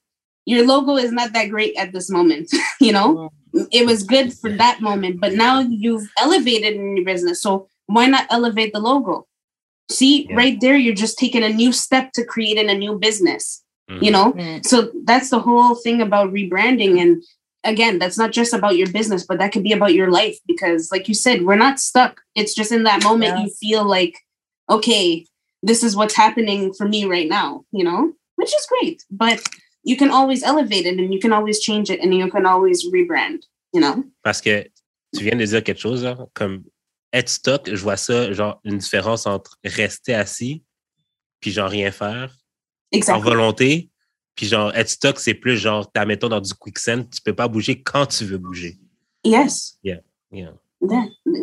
[0.52, 2.48] your logo is not that great at this moment
[2.88, 3.10] you know
[3.72, 7.42] it was good for that moment, but now you've elevated in your business.
[7.42, 9.26] So why not elevate the logo?
[9.90, 10.36] See, Yeah.
[10.36, 14.04] right there, you're just taking a new step to creating a new business, Mhm.
[14.04, 14.34] you know?
[14.34, 14.64] Mm.
[14.64, 17.02] So that's the whole thing about rebranding.
[17.02, 17.24] And
[17.64, 20.92] again, that's not just about your business, but that could be about your life because,
[20.92, 22.22] like you said, we're not stuck.
[22.36, 23.44] It's just in that moment Yeah.
[23.46, 24.16] you feel like,
[24.70, 25.26] okay,
[25.64, 29.04] this is what's happening for me right now, you know, which is great.
[29.10, 29.42] But
[29.88, 32.84] you can always elevate it and you can always change it and you can always
[32.92, 33.40] rebrand,
[33.74, 34.04] you know?
[34.22, 34.64] Parce que
[35.16, 36.64] tu viens de dire quelque chose, comme
[37.14, 40.64] être stock, je vois ça, genre, une différence entre rester assis,
[41.40, 42.36] puis genre rien faire,
[42.94, 43.24] en Exactly.
[43.24, 43.90] volonté,
[44.36, 47.48] puis genre être stock, c'est plus genre, t'as mettons dans du quicksand, tu peux pas
[47.48, 48.78] bouger quand tu veux bouger.
[49.24, 49.78] Yes.
[49.84, 50.02] Yeah.
[50.32, 50.52] Yeah,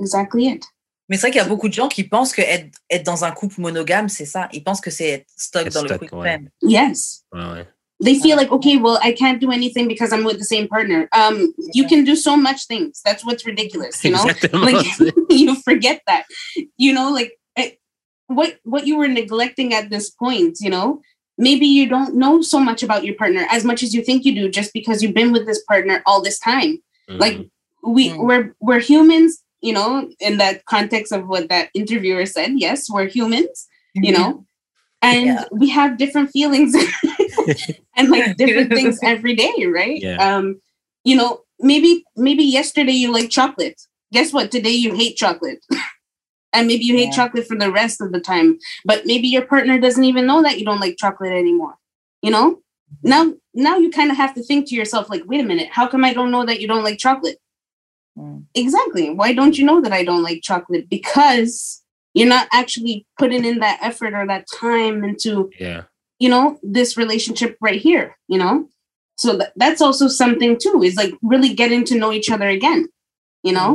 [0.00, 0.62] exactly it.
[1.08, 3.24] Mais c'est vrai qu'il y a beaucoup de gens qui pensent que être, être dans
[3.24, 4.48] un couple monogame, c'est ça.
[4.52, 6.20] Ils pensent que c'est être stuck Être dans le quicksand.
[6.20, 6.40] ouais.
[6.62, 7.24] Yes.
[7.32, 7.68] Ouais, ouais.
[8.02, 11.08] They feel like, okay, well, I can't do anything because I'm with the same partner.
[11.12, 13.00] Um, you can do so much things.
[13.04, 14.26] That's what's ridiculous, you know?
[14.52, 14.84] Like
[15.30, 16.24] you forget that.
[16.76, 17.32] You know, like
[18.26, 21.00] what what you were neglecting at this point, you know?
[21.36, 24.34] Maybe you don't know so much about your partner as much as you think you
[24.34, 26.78] do just because you've been with this partner all this time.
[27.08, 27.50] Like Mhm.
[27.82, 28.18] we Mm.
[28.26, 32.52] we're we're humans, you know, in that context of what that interviewer said.
[32.56, 34.44] Yes, we're humans, you know,
[35.02, 35.44] and Yeah.
[35.52, 36.74] we have different feelings
[37.96, 40.00] and like different things every day, right?
[40.00, 40.16] Yeah.
[40.16, 40.60] Um,
[41.04, 43.80] you know, maybe maybe yesterday you like chocolate.
[44.12, 44.50] Guess what?
[44.50, 45.64] Today you hate chocolate.
[46.52, 47.16] and maybe you hate Yeah.
[47.16, 48.58] chocolate for the rest of the time.
[48.84, 51.74] But maybe your partner doesn't even know that you don't like chocolate anymore.
[52.22, 52.60] You know?
[53.02, 55.86] Now now you kind of have to think to yourself, like, wait a minute, how
[55.86, 57.38] come I don't know that you don't like chocolate?
[58.16, 58.44] Mm.
[58.54, 59.10] Exactly.
[59.10, 60.88] Why don't you know that I don't like chocolate?
[60.88, 61.82] Because
[62.14, 65.82] you're not actually putting in that effort or that time into Yeah.
[66.24, 66.44] You know
[66.76, 68.54] this relationship right here you know
[69.22, 72.80] so th- that's also something too is like really getting to know each other again
[73.46, 73.70] you know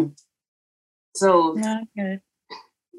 [1.22, 2.14] so Yeah, okay.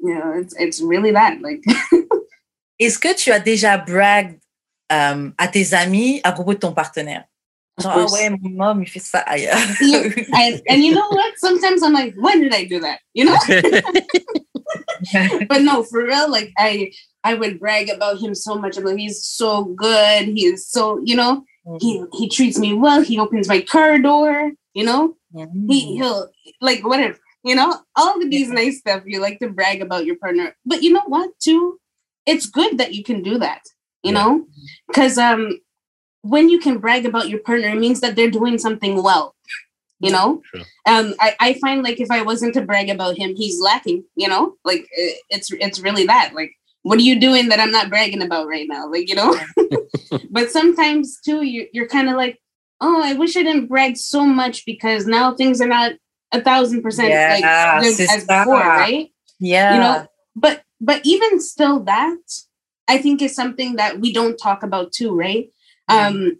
[0.05, 1.61] you know it's it's really that like
[2.83, 4.39] Est-ce que tu as déjà brag
[4.91, 7.25] euh, um, à tes amis à propos de ton partenaire?
[7.85, 8.13] Of Genre, course.
[8.13, 9.57] ouais, mon homme, il fait ça ailleurs.
[9.81, 10.09] Yeah.
[10.33, 11.33] and, and you know what?
[11.37, 12.99] Sometimes i'm like when did i do that?
[13.13, 13.37] You know?
[15.49, 16.91] But no for real like i
[17.23, 18.77] i would brag about him so much.
[18.77, 20.25] I'm like he's so good.
[20.27, 21.43] He is so you know?
[21.79, 23.01] He he treats me well.
[23.01, 25.15] He opens my car door you know?
[25.67, 26.29] He he'll
[26.61, 27.73] like whatever you know?
[27.95, 28.53] All of these Yeah.
[28.61, 30.55] nice stuff you like to brag about your partner.
[30.65, 31.79] But you know what too?
[32.25, 33.61] It's good that you can do that
[34.03, 34.23] you Yeah.
[34.23, 34.45] know?
[34.87, 35.59] Because um
[36.21, 39.35] when you can brag about your partner it means that they're doing something well
[39.99, 40.41] you know?
[40.53, 40.61] Sure.
[40.87, 44.27] um I, I find like if i wasn't to brag about him he's lacking you
[44.27, 44.55] know?
[44.65, 44.87] Like
[45.29, 46.51] it's it's really that like
[46.83, 48.89] what are you doing that i'm not bragging about right now?
[48.89, 49.35] Like you know?
[50.29, 52.39] But sometimes too you, you're kind of like
[52.81, 55.93] oh i wish i didn't brag so much because now things are not
[56.31, 59.11] a thousand percent like Yeah, c'est as before right?
[59.39, 59.73] Yeah.
[59.73, 60.07] you know?
[60.35, 62.17] But but even still that
[62.87, 65.49] i think is something that we don't talk about too right
[65.91, 66.31] um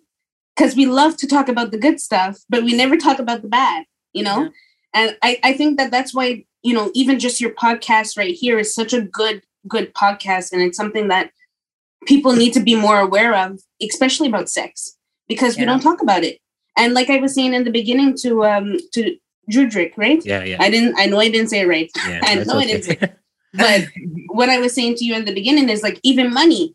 [0.56, 3.48] because we love to talk about the good stuff but we never talk about the
[3.48, 4.50] bad you know Yeah.
[4.94, 8.60] and I, I think that that's why you know even just your podcast right here
[8.60, 11.32] is such a good good podcast and it's something that
[12.06, 14.98] people need to be more aware of especially about sex
[15.28, 16.40] because we don't talk about it
[16.78, 19.16] and like i was saying in the beginning to um to
[19.52, 20.58] Judrick, right Yeah, yeah.
[20.60, 22.22] i didn't i know i didn't say it right yeah.
[22.30, 22.98] I know it okay.
[23.06, 23.10] is.
[23.54, 23.82] but
[24.28, 26.74] what I was saying to you in the beginning is like even money.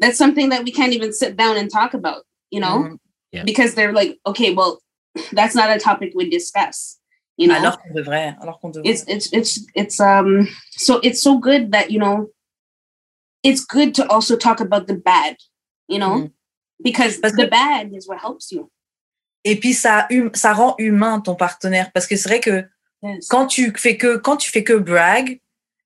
[0.00, 2.98] That's something that we can't even sit down and talk about, you know, Mhm.
[3.32, 3.44] Yeah.
[3.44, 4.80] because they're like, okay, well,
[5.32, 6.98] that's not a topic we discuss,
[7.36, 7.54] you know?
[7.56, 8.36] Alors qu'on devrait.
[8.40, 8.90] Alors qu'on devrait.
[8.90, 10.46] It's it's it's it's um
[10.76, 12.30] so it's so good that you know
[13.42, 15.36] it's good to also talk about the bad,
[15.88, 16.32] you know, Mm.
[16.82, 18.70] because Parce the bad is what helps you.
[19.44, 22.64] Et puis ça, hum- ça rend humain ton partenaire parce que c'est vrai que
[23.02, 23.28] Yes.
[23.28, 25.40] quand tu fais que quand tu fais que brag,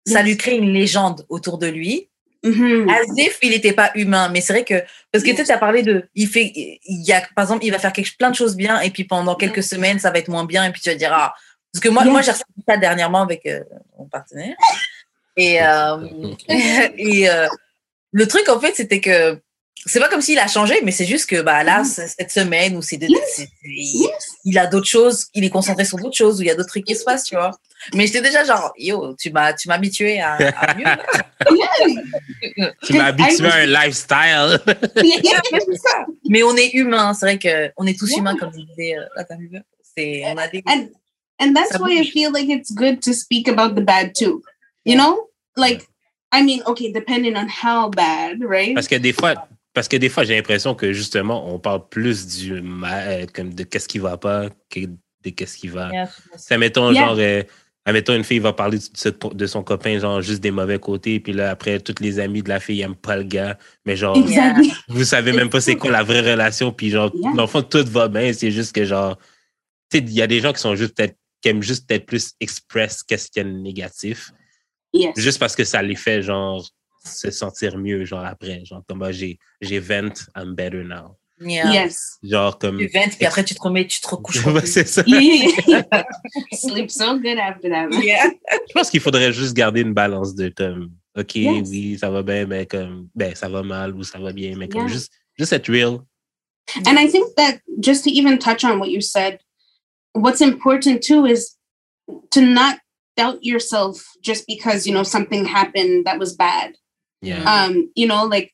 [0.06, 2.08] ça lui crée une légende autour de lui.
[2.44, 2.88] Mhm.
[2.88, 5.82] As if il n'était pas humain, mais c'est vrai que parce que tu as parlé
[5.82, 8.56] de, il fait, il y a par exemple, il va faire quelque, plein de choses
[8.56, 10.94] bien et puis pendant quelques semaines ça va être moins bien et puis tu vas
[10.94, 11.34] dire ah.
[11.72, 12.12] Parce que moi Yes.
[12.12, 13.62] moi j'ai ressenti ça dernièrement avec euh,
[13.98, 14.54] mon partenaire.
[15.36, 15.96] Et euh,
[16.48, 17.46] et euh,
[18.12, 19.40] le truc en fait c'était que
[19.86, 21.84] c'est pas comme s'il a changé, mais c'est juste que bah là, Mm.
[21.84, 23.20] cette semaine ou ces deux, Yes.
[23.36, 24.28] c'est- il, Yes.
[24.44, 26.68] il a d'autres choses, il est concentré sur d'autres choses, ou il y a d'autres
[26.68, 27.52] trucs qui se passent, tu vois.
[27.94, 30.84] Mais j'étais déjà genre, yo, tu m'as, tu m'as habitué à, à mieux.
[32.82, 34.58] Tu m'as habitué à un lifestyle.
[36.28, 38.18] Mais on est humain, c'est vrai que on est tous Yeah.
[38.18, 39.62] humains, comme disait euh, la Hubert.
[39.96, 40.62] C'est, on a des.
[40.66, 40.88] and
[41.40, 44.42] and that's Ça why I feel like it's good to speak about the bad too.
[44.84, 45.86] You know, like
[46.32, 48.74] I mean, okay, depending on how bad, right?
[48.74, 49.34] Parce que des fois,
[49.78, 53.62] parce que des fois, j'ai l'impression que justement, on parle plus du mal, comme de
[53.62, 55.88] qu'est-ce qui va pas que de qu'est-ce qui va.
[55.92, 56.10] Yeah.
[56.36, 57.06] Ça, mettons, Yeah.
[57.06, 57.42] genre, euh,
[57.84, 61.20] admettons, une fille va parler de, ce- de son copain, genre, juste des mauvais côtés,
[61.20, 63.56] puis là, après, toutes les amis de la fille aiment pas le gars,
[63.86, 64.18] mais genre,
[64.88, 67.84] vous savez même pas c'est quoi la vraie relation, puis genre, dans le fond, tout
[67.86, 69.16] va bien, c'est juste que genre,
[69.90, 72.04] tu sais, il y a des gens qui sont juste peut-être, qui aiment juste peut-être
[72.06, 74.32] plus express qu'est-ce qu'il y a de négatif,
[74.92, 75.12] Yes.
[75.16, 76.68] juste parce que ça les fait, genre,
[77.08, 81.16] se sentir mieux, genre, après, genre, comme, ah, j'ai, j'ai vent, I'm better now.
[81.40, 81.72] Yeah.
[81.72, 82.18] Yes.
[82.22, 84.42] Genre, comme, Tu ventes, puis après tu te remets, tu te recouches.
[84.64, 85.04] C'est ça.
[86.52, 87.90] Sleep so good after that.
[88.02, 88.30] Yeah.
[88.68, 91.68] Je pense qu'il faudrait juste garder une balance de comme, OK, Yes.
[91.68, 94.68] oui, ça va bien, mais comme, ben, ça va mal ou ça va bien, mais
[94.68, 94.92] comme Yeah.
[94.92, 96.00] juste, juste être real.
[96.86, 99.38] And I think that just to even touch on what you said,
[100.14, 101.56] what's important too is
[102.30, 102.78] to not
[103.16, 106.74] doubt yourself just because you know something happened that was bad.
[107.20, 107.42] Yeah.
[107.52, 108.52] um you know like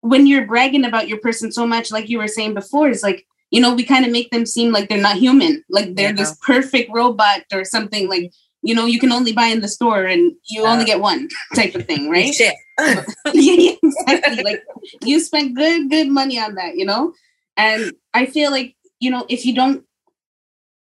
[0.00, 3.24] when you're bragging about your person so much like you were saying before is like
[3.50, 6.36] you know we kind of make them seem like they're not human like they're this
[6.42, 10.32] perfect robot or something like you know you can only buy in the store and
[10.50, 12.34] you only get one type of thing right?
[12.34, 12.54] Shit.
[12.80, 14.64] yeah, yeah, exactly like
[15.02, 17.12] you spent good good money on that you know?
[17.56, 19.84] And i feel like you know if you don't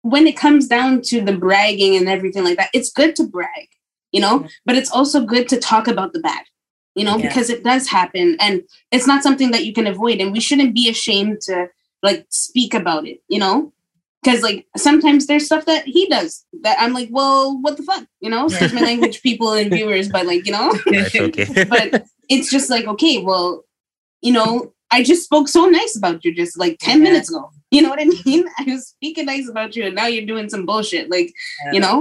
[0.02, 3.68] when it comes down to the bragging and everything like that it's good to brag
[4.12, 4.46] you know?
[4.64, 6.42] But it's also good to talk about the bad
[6.98, 7.28] you know Yeah.
[7.28, 8.62] because it does happen and
[8.94, 11.56] it's not something that you can avoid and we shouldn't be ashamed to
[12.02, 13.72] like speak about it you know?
[14.22, 18.04] Because like sometimes there's stuff that he does that i'm like well what the fuck?
[18.20, 18.46] You know?
[18.46, 20.68] Excuse my language people and viewers but like you know?
[21.28, 21.64] Okay.
[21.74, 23.64] but it's just like okay well
[24.20, 27.04] you know i just spoke so nice about you just like 10 Yeah.
[27.08, 27.44] minutes ago.
[27.70, 28.42] You know what i mean?
[28.58, 31.30] I was speaking nice about you and now you're doing some bullshit like
[31.74, 31.96] you know?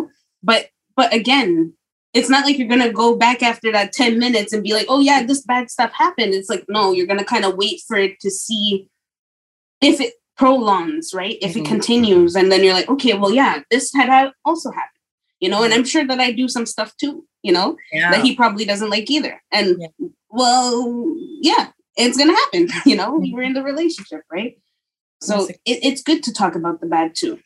[0.49, 1.73] But but again
[2.17, 4.99] it's not like you're gonna go back after that 10 minutes and be like oh
[5.09, 8.19] yeah this bad stuff happened it's like no you're gonna kind of wait for it
[8.23, 8.89] to see
[9.89, 11.61] if it prolongs right if Mhm.
[11.61, 14.09] it continues and then you're like okay well yeah this had
[14.49, 15.01] also happened
[15.39, 17.13] you know and i'm sure that i do some stuff too
[17.43, 18.11] you know Yeah.
[18.11, 19.35] that he probably doesn't like either.
[19.57, 20.07] And Yeah.
[20.29, 20.75] well,
[21.49, 21.63] yeah,
[21.95, 22.63] it's gonna happen.
[22.89, 24.53] You know, we're in the relationship, right?
[25.21, 25.33] So
[25.71, 27.39] it, it's good to talk about the bad too.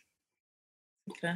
[1.12, 1.36] Okay.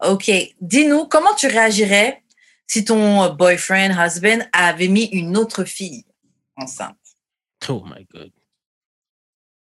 [0.00, 2.22] OK, dis-nous, comment tu réagirais
[2.66, 6.04] si ton boyfriend, husband avait mis une autre fille
[6.56, 6.96] enceinte
[7.68, 8.30] Oh my God.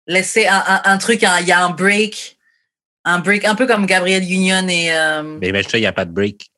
[0.07, 2.39] Laisser un, un, un truc, il y a un break,
[3.05, 4.93] un break, un peu comme Gabriel Union et.
[4.93, 6.51] Euh, Mais imagine-toi, il n'y a pas de break.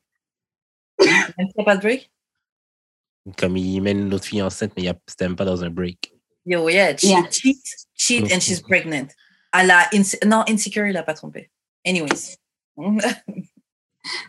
[0.99, 2.11] il n'y a pas de break?
[3.37, 5.63] Comme il met une autre fille enceinte, mais il y a- c'était même pas dans
[5.63, 6.13] un break.
[6.45, 7.29] Yo, yeah, cheat, Yeah.
[7.29, 7.63] cheat,
[7.95, 9.07] cheat, and she's pregnant.
[9.51, 11.49] À la inse- non, insecure, il n'a pas trompé.
[11.85, 12.37] Anyways.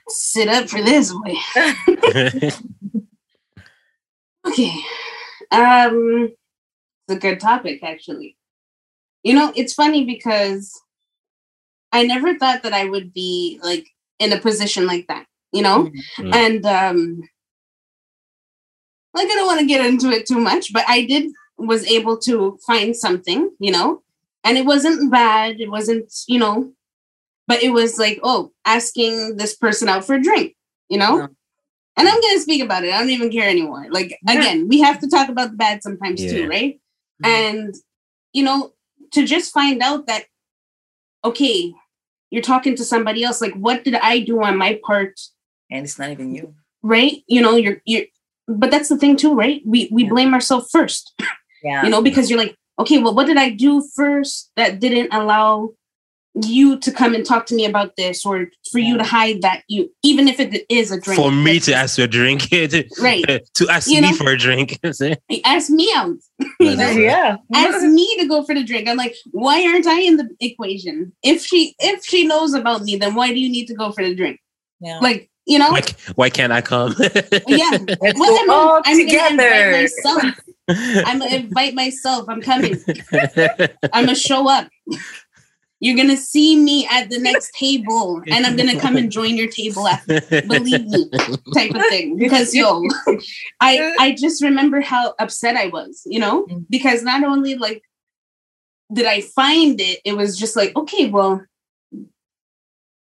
[0.08, 1.38] Sit up for this way.
[4.46, 4.74] Okay.
[5.50, 6.32] Um
[7.08, 8.36] it's a good topic actually.
[9.22, 10.80] You know, it's funny because
[11.92, 13.86] I never thought that I would be like
[14.18, 15.90] in a position like that, you know?
[16.18, 16.34] Mm.
[16.34, 17.22] And um
[19.14, 22.18] like I don't want to get into it too much, but I did was able
[22.18, 24.02] to find something, you know,
[24.42, 25.60] and it wasn't bad.
[25.60, 26.72] It wasn't, you know,
[27.52, 30.56] but it was like, oh, asking this person out for a drink,
[30.88, 31.18] you know?
[31.18, 31.26] Yeah.
[31.98, 32.92] And I'm gonna speak about it.
[32.94, 33.86] I don't even care anymore.
[33.90, 34.38] Like Yeah.
[34.38, 36.30] again, we have to talk about the bad sometimes Yeah.
[36.32, 36.80] too, right?
[37.22, 37.28] Mhm.
[37.28, 37.74] And
[38.32, 38.72] you know,
[39.10, 40.24] to just find out that
[41.24, 41.72] okay,
[42.30, 45.20] you're talking to somebody else, like what did I do on my part
[45.70, 46.54] And it's not even you.
[46.82, 48.06] right you know you're you're
[48.48, 51.12] but that's the thing too right we we blame ourselves first
[51.62, 51.82] Yeah.
[51.84, 55.70] you know because you're like okay well what did i do first that didn't allow
[56.34, 59.62] you to come and talk to me about this or for you to hide that
[59.68, 62.42] you even if it is a drink For me to ask you a drink.
[62.50, 63.22] to, right
[63.54, 64.16] to ask You me know?
[64.16, 64.78] for a drink.
[64.92, 66.16] C'est- ask me out
[66.58, 67.36] yeah.
[67.54, 71.12] ask me to go for the drink i'm like why aren't i in the equation
[71.22, 74.02] if she if she knows about me then why do you need to go for
[74.02, 74.40] the drink
[74.80, 74.98] Yeah.
[75.00, 75.82] like you know why,
[76.14, 76.94] why can't I come?
[77.48, 79.88] yeah Let's well, all I'm, I'm together.
[80.68, 82.26] I'm gonna invite myself.
[82.28, 82.76] I'm coming.
[83.92, 84.68] I'm gonna show up.
[85.84, 89.48] You're gonna see me at the next table, and I'm gonna come and join your
[89.48, 90.20] table after.
[90.46, 91.10] Believe me,
[91.54, 92.16] type of thing.
[92.16, 92.82] Because yo,
[93.60, 96.64] I I just remember how upset I was, you know, Mm.
[96.70, 97.82] because not only like
[98.92, 101.42] did I find it, it was just like okay, well,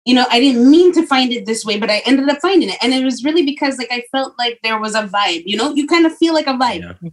[0.05, 2.69] you know, I didn't mean to find it this way, but I ended up finding
[2.69, 5.57] it, and it was really because like I felt like there was a vibe, you
[5.57, 6.81] know, you kind of feel like a vibe.
[7.01, 7.09] Yeah.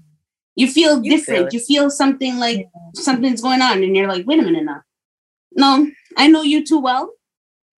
[0.55, 1.49] You feel You different.
[1.49, 1.53] it.
[1.55, 4.81] you feel something like something's going on, and you're like, wait a minute now.
[5.57, 7.11] No, I know you too well.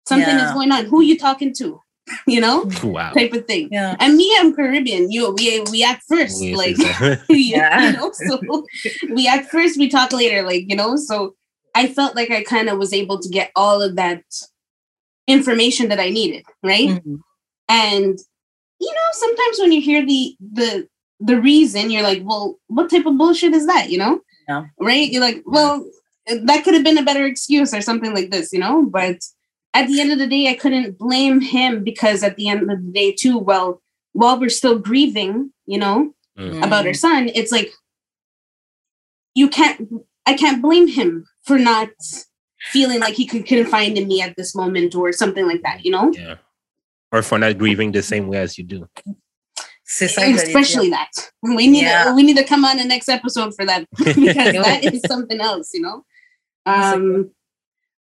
[0.07, 0.85] Something is going on.
[0.85, 1.81] Who you talking to?
[2.25, 3.11] You know, Wow.
[3.11, 3.67] type of thing.
[3.69, 3.97] Yeah.
[3.99, 5.11] And me, I'm Caribbean.
[5.11, 7.19] You, we we act first, Oui, like c'est ça.
[7.29, 7.91] you, Yeah.
[7.91, 8.11] know.
[8.13, 8.39] So
[9.13, 10.95] we act first, we talk later, like you know.
[10.95, 11.35] So
[11.75, 14.23] I felt like I kind of was able to get all of that
[15.27, 16.89] information that I needed, right?
[16.89, 17.19] Mhm.
[17.67, 18.17] And
[18.79, 20.87] you know, sometimes when you hear the the
[21.19, 23.89] the reason, you're like, well, what type of bullshit is that?
[23.89, 24.65] You know, Yeah.
[24.79, 25.09] right?
[25.11, 25.83] You're like, well,
[26.43, 28.85] that could have been a better excuse or something like this, you know.
[28.85, 29.17] But
[29.73, 32.67] at the end of the day, I couldn't blame him because at the end of
[32.69, 33.81] the day, too, well,
[34.13, 36.63] while we're still grieving, you know, Mm.
[36.63, 37.71] about our son, it's like
[39.35, 39.89] you can't.
[40.25, 41.89] I can't blame him for not
[42.71, 45.91] feeling like he could confide in me at this moment or something like that, you
[45.91, 46.11] know.
[46.13, 46.35] Yeah.
[47.11, 48.87] Or for not grieving the same way as you do.
[49.89, 50.43] C'est ça que j'allais dire.
[50.47, 51.09] especially that
[51.41, 52.03] we need Yeah.
[52.05, 55.39] to, we need to come on the next episode for that because that is something
[55.39, 56.03] else you know
[56.67, 57.29] um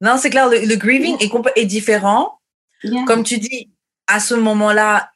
[0.01, 1.17] Non, c'est clair, le, le grieving
[1.57, 2.41] est, différent.
[2.83, 3.71] yeah Comme tu dis,
[4.07, 5.11] à ce moment-là,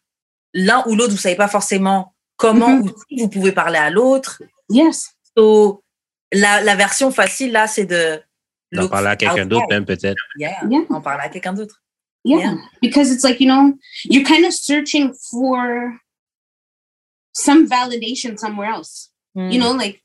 [0.55, 2.83] l'un ou l'autre, vous savez pas forcément comment Mhm.
[2.83, 4.43] ou si vous pouvez parler à l'autre.
[4.71, 5.83] yes So,
[6.33, 8.21] la, la version facile, là, c'est de...
[8.73, 10.21] D'en parler à quelqu'un d'autre, même peut-être.
[10.39, 10.83] Yeah, Yeah.
[10.91, 11.81] en parler à quelqu'un d'autre.
[12.25, 12.39] yeah.
[12.41, 12.55] Yeah.
[12.83, 15.95] because it's like you know you're kind of searching for
[17.33, 19.53] some validation somewhere else Mm.
[19.53, 20.03] you know like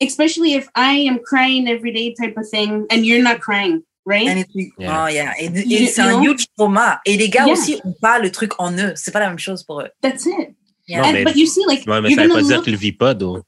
[0.00, 4.28] especially if i am crying every day type of thing and you're not crying right
[4.28, 5.04] And it's- Yeah.
[5.04, 5.32] Oh, yeah.
[5.40, 6.22] Et, et You- c'est you know?
[6.22, 7.00] huge trauma.
[7.06, 7.52] Et les gars Yeah.
[7.54, 8.92] aussi ont pas le truc en eux.
[8.94, 9.88] C'est pas la même chose pour eux.
[10.00, 10.54] that's it
[10.86, 11.00] Yeah.
[11.02, 12.56] Non, and, mais- but you see like Ouais, mais you're ça veut gonna pas dire
[12.58, 13.42] look qu'il le vit pas, donc.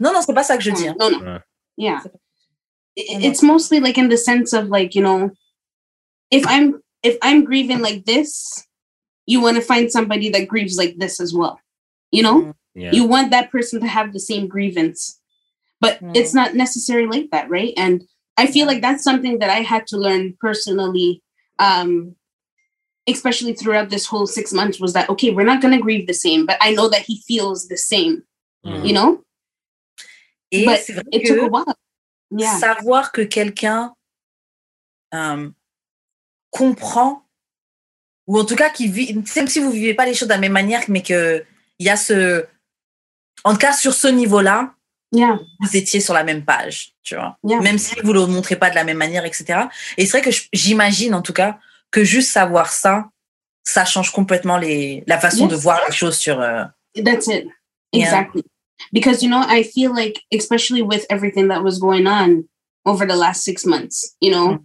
[0.00, 0.86] Non, non, c'est pas ça que je dis.
[0.88, 0.94] hein.
[1.00, 1.38] no no Ouais.
[1.78, 2.18] yeah C'est pas-
[2.98, 5.30] I- it's mostly like in the sense of like you know
[6.30, 8.62] if i'm if i'm grieving like this
[9.26, 11.58] you want to find somebody that grieves like this as well
[12.12, 12.52] you know mm.
[12.76, 12.92] Yeah.
[12.92, 15.18] you want that person to have the same grievance
[15.84, 16.16] but Mm.
[16.18, 18.02] it's not necessarily like that right and
[18.42, 21.10] i feel like that's something that i had to learn personally
[21.58, 21.90] um
[23.06, 26.14] especially throughout this whole six months was that okay we're not going to grieve the
[26.26, 28.22] same but i know that he feels the same
[28.64, 28.84] Mm.
[28.88, 29.10] you know
[30.50, 30.80] Et But
[31.12, 31.74] it took a while
[32.30, 33.92] yeah savoir que quelqu'un
[35.14, 35.50] euh,
[36.50, 37.22] comprend,
[38.26, 40.40] ou en tout cas qui vit, même si vous vivez pas les choses de la
[40.40, 41.44] même manière, mais qu'il
[41.78, 42.46] y a ce.
[43.44, 44.73] En tout cas, sur ce niveau-là,
[45.14, 47.38] yeah vous étiez sur la même page, tu vois.
[47.44, 47.60] Yeah.
[47.60, 49.44] Même si vous ne le montrez pas de la même manière, etc.
[49.96, 51.58] Et c'est vrai que j'imagine, en tout cas,
[51.90, 53.06] que juste savoir ça,
[53.62, 55.50] ça change complètement les, la façon Yes.
[55.50, 56.40] de voir les choses sur.
[56.40, 56.64] euh,
[56.96, 57.46] That's it.
[57.92, 58.04] Yeah.
[58.06, 58.42] Exactly.
[58.92, 62.44] Because you know, I feel like especially with everything that was going on
[62.84, 64.58] over the last six months, you know,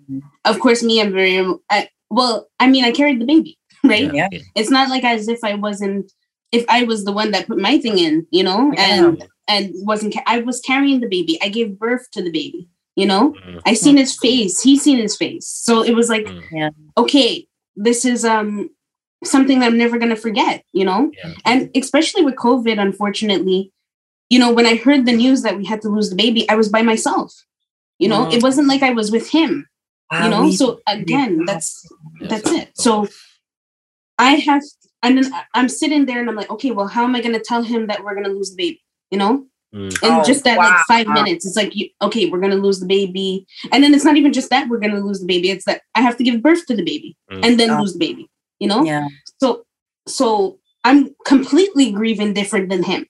[0.45, 1.39] of course me, I'm very
[1.71, 4.11] I, well, I mean, I carried the baby, right?
[4.13, 4.27] Yeah.
[4.55, 6.11] It's not like as if I wasn't
[6.51, 9.05] if I was the one that put my thing in, you know, Yeah.
[9.05, 11.37] and and wasn't ca- I was carrying the baby.
[11.41, 13.33] I gave birth to the baby, you know?
[13.45, 13.61] Mm.
[13.65, 15.47] I seen his face, he seen his face.
[15.47, 16.43] So it was like, Mm.
[16.51, 16.69] Yeah.
[16.97, 18.69] okay, this is um
[19.23, 21.11] something that I'm never gonna forget, you know?
[21.17, 21.33] Yeah.
[21.45, 23.73] And especially with COVID, unfortunately,
[24.29, 26.55] you know, when I heard the news that we had to lose the baby, I
[26.55, 27.33] was by myself.
[27.97, 28.33] You know, Mm.
[28.35, 29.67] it wasn't like I was with him,
[30.11, 30.41] Ah you know.
[30.43, 30.51] oui.
[30.55, 31.69] So again, that's
[32.31, 32.69] that's it.
[32.75, 33.07] So
[34.17, 34.63] I have
[35.01, 37.63] and then I'm sitting there and I'm like, okay, well, how am I gonna tell
[37.63, 38.81] him that we're gonna lose the baby?
[39.11, 39.45] You know?
[39.73, 39.93] Mm.
[40.03, 40.81] And Oh, just that like wow.
[40.87, 44.17] five minutes, it's like you, okay, we're gonna lose the baby, and then it's not
[44.17, 45.49] even just that we're gonna lose the baby.
[45.51, 47.45] It's that I have to give birth to the baby Mm.
[47.45, 47.79] and then Oh.
[47.81, 48.29] lose the baby.
[48.59, 49.07] You know, Yeah.
[49.39, 49.65] so
[50.07, 53.05] so I'm completely grieving different than him.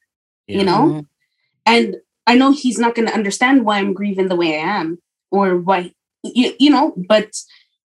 [0.47, 0.57] Yeah.
[0.57, 1.05] You know, Mhm.
[1.65, 1.95] and
[2.27, 4.97] I know he's not gonna understand why I'm grieving the way I am
[5.31, 5.93] or why
[6.23, 6.93] you, you know.
[7.07, 7.31] But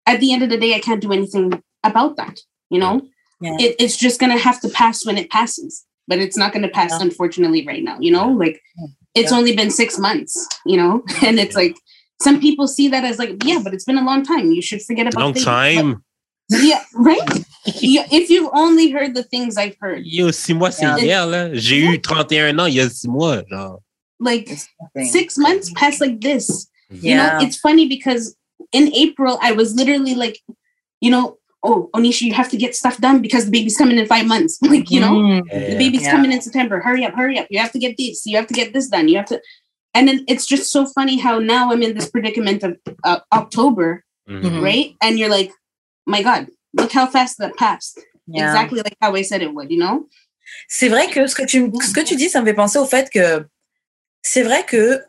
[0.05, 2.39] at the end of the day, I can't do anything about that.
[2.69, 3.01] You know,
[3.41, 3.57] Yeah.
[3.59, 5.85] it, it's just gonna have to pass when it passes.
[6.09, 7.05] But it's not gonna pass, Yeah.
[7.07, 7.97] unfortunately, right now.
[8.05, 8.59] You know, like
[9.15, 9.37] it's Yeah.
[9.37, 10.33] only been six months.
[10.65, 10.93] You know,
[11.25, 11.63] and it's Yeah.
[11.63, 11.75] like
[12.21, 14.51] some people see that as like, yeah, but it's been a long time.
[14.51, 15.45] You should forget about Long things.
[15.45, 15.87] time.
[16.49, 17.45] But- yeah, right.
[17.79, 20.97] yeah, if you've only heard the things I've heard, Yo, six mois, c'est Yeah.
[20.97, 21.53] hier, là.
[21.53, 23.79] J'ai eu 31 ans il y a six mois, genre.
[24.19, 24.49] like
[25.05, 26.67] six months pass like this.
[26.89, 27.37] You Yeah.
[27.39, 28.35] know, it's funny because
[28.73, 30.39] in April I was literally like,
[31.01, 34.05] you know, oh Onisha, you have to get stuff done because the baby's coming in
[34.05, 34.59] five months.
[34.73, 35.43] Like, you know, Mm.
[35.71, 36.11] the baby's Yeah.
[36.11, 36.79] coming in September.
[36.79, 37.47] Hurry up, hurry up.
[37.49, 38.25] You have to get this.
[38.25, 39.07] You have to get this done.
[39.09, 39.41] You have to.
[39.93, 44.03] And then it's just so funny how now I'm in this predicament of uh, October
[44.29, 44.41] Mhm.
[44.43, 44.61] Mhm.
[44.63, 44.95] right?
[45.01, 45.51] And you're like,
[46.05, 47.99] my God, look how fast that passed.
[48.27, 48.45] Yeah.
[48.45, 50.07] Exactly like how I said it would, you know?
[50.67, 52.85] C'est vrai que ce que tu ce que tu dis, ça me fait penser au
[52.85, 53.45] fait que
[54.21, 55.01] c'est vrai que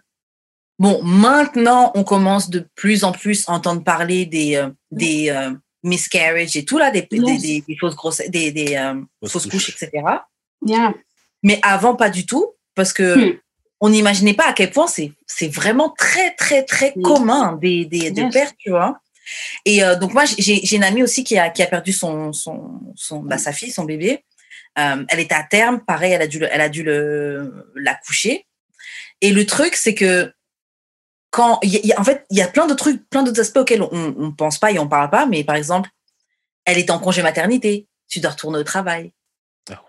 [0.78, 5.52] bon, maintenant on commence de plus en plus à entendre parler des euh, des euh,
[5.82, 7.42] miscarriages et tout là, des, des, Yes.
[7.42, 9.90] des, des fausses grosses, des, des euh, Fausses couches, etc.
[10.66, 10.94] Yeah.
[11.42, 13.38] Mais avant pas du tout, parce que Hmm.
[13.80, 17.04] on n'imaginait pas à quel point c'est c'est vraiment très très très Yes.
[17.04, 18.32] commun des des, Yes.
[18.32, 18.98] pères, tu vois.
[19.64, 22.32] Et euh, donc moi j'ai j'ai une amie aussi qui a qui a perdu son
[22.32, 24.24] son son bah, sa fille, son bébé.
[24.78, 27.94] Euh, elle était à terme, pareil, elle a dû le, elle a dû le la
[27.94, 28.46] coucher.
[29.20, 30.32] Et le truc c'est que
[31.30, 33.40] quand il y y a- en fait il y a plein de trucs, plein d'autres
[33.40, 35.90] aspects auxquels on on pense pas et on parle pas, mais par exemple
[36.64, 39.12] elle est en congé maternité, tu dois retourner au travail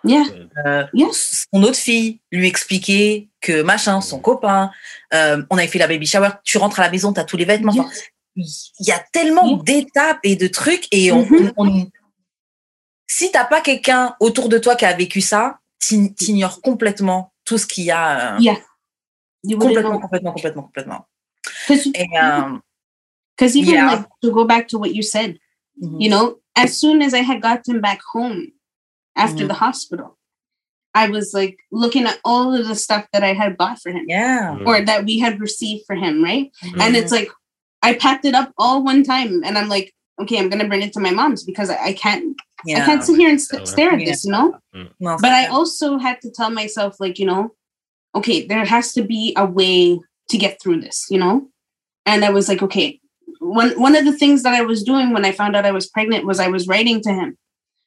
[0.04, 0.24] Yeah.
[0.68, 1.48] euh, Yes.
[1.52, 4.70] son autre fille lui expliquer que machin, son copain,
[5.14, 7.38] euh, on avait fait la baby shower, tu rentres à la maison, tu as tous
[7.38, 7.72] les vêtements.
[7.76, 7.90] Enfin,
[8.36, 8.46] Il
[8.88, 9.60] y a tellement Yeah.
[9.64, 11.52] d'étapes et de trucs et on, Mhm.
[11.58, 11.90] on- on-
[13.08, 17.58] si t'as pas quelqu'un autour de toi qui a vécu ça, t'ign- t'ignores complètement tout
[17.58, 18.36] ce qu'il y a.
[18.36, 18.56] euh, Yeah.
[19.60, 21.08] Complètement, complètement, complètement, complètement.
[21.72, 23.88] Because Et, euh, even Yeah.
[23.88, 25.40] like to go back to what you said,
[25.82, 26.02] mhm.
[26.02, 28.52] you know, as soon as I had gotten back home
[29.16, 29.48] after Mhm.
[29.48, 30.18] the hospital,
[30.94, 34.06] I was like looking at all of the stuff that I had bought for him
[34.08, 34.56] yeah.
[34.56, 34.68] Mhm.
[34.68, 36.52] or that we had received for him, right?
[36.80, 37.00] And Mhm.
[37.00, 37.30] it's like
[37.82, 39.92] I packed it up all one time, and I'm like,
[40.22, 42.36] okay, I'm gonna bring it to my mom's because I, I can't,
[42.78, 44.54] I can't sit here and st- stare at this, you know.
[45.00, 47.56] Non, But I also had to tell myself, like, you know,
[48.14, 50.00] okay, there has to be a way
[50.30, 51.50] to get through this, you know?
[52.06, 53.00] And I was like, okay.
[53.40, 55.88] One one of the things that I was doing when I found out I was
[55.90, 57.38] pregnant was I was writing to him.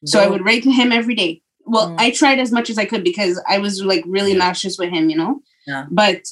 [0.05, 1.43] So I would write to him every day.
[1.65, 1.97] Well, Mm.
[1.99, 4.39] I tried as much as I could because I was like really Yeah.
[4.39, 5.41] nauseous with him, you know?
[5.67, 5.87] Yeah.
[5.91, 6.23] But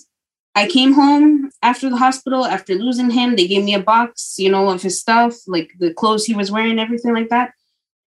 [0.55, 3.37] I came home after the hospital, after losing him.
[3.37, 6.51] They gave me a box, you know, of his stuff, like the clothes he was
[6.51, 7.53] wearing, everything like that.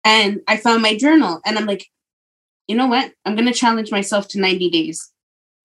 [0.03, 1.85] And I found my journal and I'm like,
[2.67, 3.11] you know what?
[3.25, 5.11] I'm going to challenge myself to 90 days.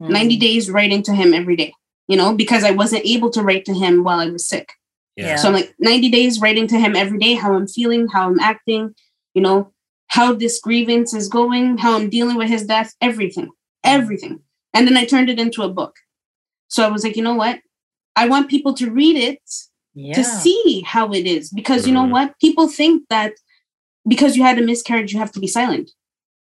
[0.02, 0.10] Mhm.
[0.10, 1.72] 90 days writing to him every day,
[2.08, 4.72] you know, because I wasn't able to write to him while I was sick.
[5.16, 5.36] Yeah.
[5.36, 8.40] So I'm like 90 days writing to him every day, how I'm feeling, how I'm
[8.40, 8.94] acting,
[9.34, 9.72] you know,
[10.08, 13.50] how this grievance is going, how I'm dealing with his death, everything,
[13.84, 14.40] everything.
[14.72, 15.94] And then I turned it into a book.
[16.68, 17.60] So I was like, you know what?
[18.16, 19.40] I want people to read it
[19.94, 20.14] Yeah.
[20.14, 22.10] to see how it is because you know Mhm.
[22.10, 22.38] what?
[22.40, 23.32] People think that
[24.06, 25.90] because you had a miscarriage, you have to be silent.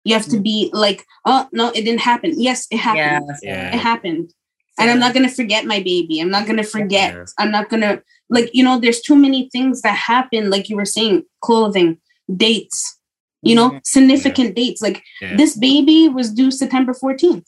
[0.03, 0.43] You have to Mhm.
[0.43, 2.33] be like, oh, no, it didn't happen.
[2.39, 3.29] Yes, it happened.
[3.43, 3.51] Yeah.
[3.53, 3.75] Yeah.
[3.75, 4.33] It happened
[4.77, 6.19] and I'm not gonna forget my baby.
[6.19, 7.13] I'm not gonna forget.
[7.13, 7.25] Yeah.
[7.39, 8.79] I'm not gonna like you know.
[8.79, 10.49] There's too many things that happen.
[10.49, 11.97] Like you were saying, clothing,
[12.35, 12.97] dates.
[13.41, 13.81] You know, Mhm.
[13.85, 14.81] significant dates.
[14.81, 15.35] Like Yeah.
[15.35, 17.45] this baby was due September 14th,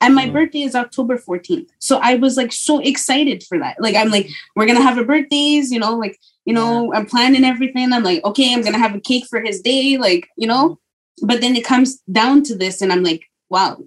[0.00, 0.32] and my Mhm.
[0.32, 1.68] birthday is October 14th.
[1.80, 3.76] So I was like so excited for that.
[3.80, 5.72] Like I'm like, we're gonna have a birthdays.
[5.72, 6.16] You know, like
[6.46, 7.92] you know, I'm planning everything.
[7.92, 9.96] I'm like, okay, I'm gonna have a cake for his day.
[9.98, 10.78] Like you know,
[11.22, 13.78] but then it comes down to this, and I'm like, wow.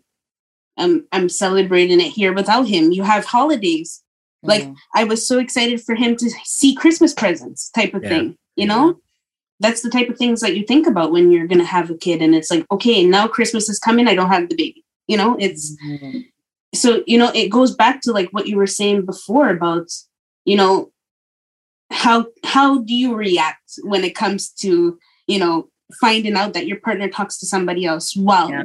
[0.77, 2.91] I'm I'm celebrating it here without him.
[2.91, 4.01] You have holidays.
[4.43, 4.75] Like Mhm.
[4.93, 8.09] I was so excited for him to see Christmas presents type of Yeah.
[8.09, 8.37] thing.
[8.55, 8.99] You know?
[9.61, 12.21] That's the type of things that you think about when you're gonna have a kid
[12.21, 14.83] and it's like, okay, now Christmas is coming, I don't have the baby.
[15.07, 16.25] You know, it's Mhm.
[16.73, 19.87] so you know, it goes back to like what you were saying before about,
[20.43, 20.91] you know,
[21.91, 25.69] how how do you react when it comes to, you know,
[26.01, 28.63] finding out that your partner talks to somebody else while Yeah.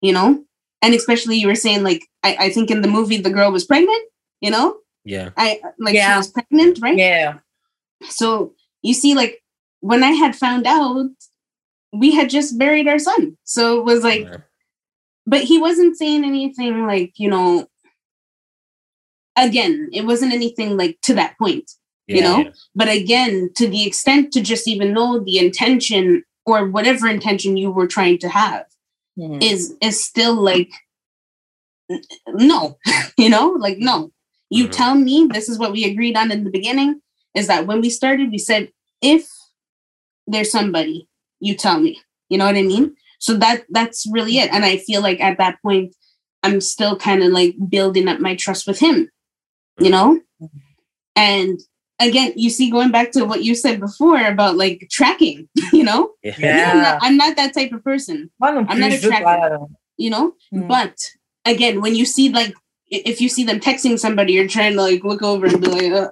[0.00, 0.44] you know?
[0.82, 3.64] And especially you were saying like I, I think in the movie the girl was
[3.64, 4.02] pregnant,
[4.40, 4.76] you know?
[5.04, 5.30] Yeah.
[5.36, 6.12] I like Yeah.
[6.14, 6.96] she was pregnant, right?
[6.98, 7.38] Yeah.
[8.08, 9.42] So you see, like
[9.80, 11.06] when I had found out,
[11.92, 13.36] we had just buried our son.
[13.44, 14.38] So it was like, Yeah.
[15.26, 17.66] but he wasn't saying anything like, you know,
[19.36, 21.70] again, it wasn't anything like to that point.
[22.06, 22.38] Yeah, you know?
[22.38, 22.50] yeah.
[22.74, 27.70] But again, to the extent to just even know the intention or whatever intention you
[27.70, 28.66] were trying to have
[29.18, 29.42] Mhm.
[29.42, 30.70] is is still like
[32.28, 32.78] no
[33.18, 34.10] you know like no.
[34.50, 34.70] You Mhm.
[34.72, 37.00] tell me this is what we agreed on in the beginning
[37.34, 38.70] is that when we started we said
[39.00, 39.26] if
[40.26, 41.08] there's somebody
[41.40, 42.00] you tell me.
[42.28, 42.94] You know what i mean?
[43.18, 44.52] So that that's really it.
[44.52, 45.94] And i feel like at that point
[46.42, 49.10] i'm still kind of like building up my trust with him
[49.80, 50.20] you know?
[51.16, 51.58] And
[52.06, 56.10] again you see going back to what you said before about like tracking you know
[56.22, 56.34] Yeah.
[56.38, 56.70] Yeah.
[56.72, 59.58] I'm, not, I'm not that type of person Moi I'm not a tracker.
[60.04, 60.68] you know Mm.
[60.68, 60.94] but
[61.44, 62.52] again when you see like
[62.90, 65.92] if you see them texting somebody you're trying to like look over and be like
[65.92, 66.08] uh,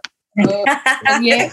[0.48, 1.48] uh, yeah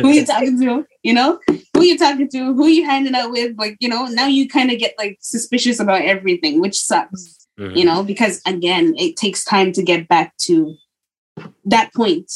[0.00, 1.38] who you talking to you know
[1.74, 4.26] who are you talking to who are you hanging out with like you know now
[4.26, 7.76] you kind of get like suspicious about everything which sucks Mhm.
[7.76, 10.76] you know because again it takes time to get back to
[11.64, 12.30] that point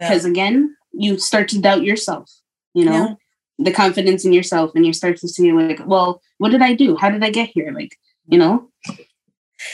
[0.00, 0.08] Yeah.
[0.10, 2.28] because again you start to doubt yourself,
[2.74, 3.14] you know, Yeah.
[3.58, 6.96] the confidence in yourself, and you start to see like, well, what did I do?
[7.00, 7.72] How did I get here?
[7.72, 7.98] Like,
[8.30, 8.70] you know?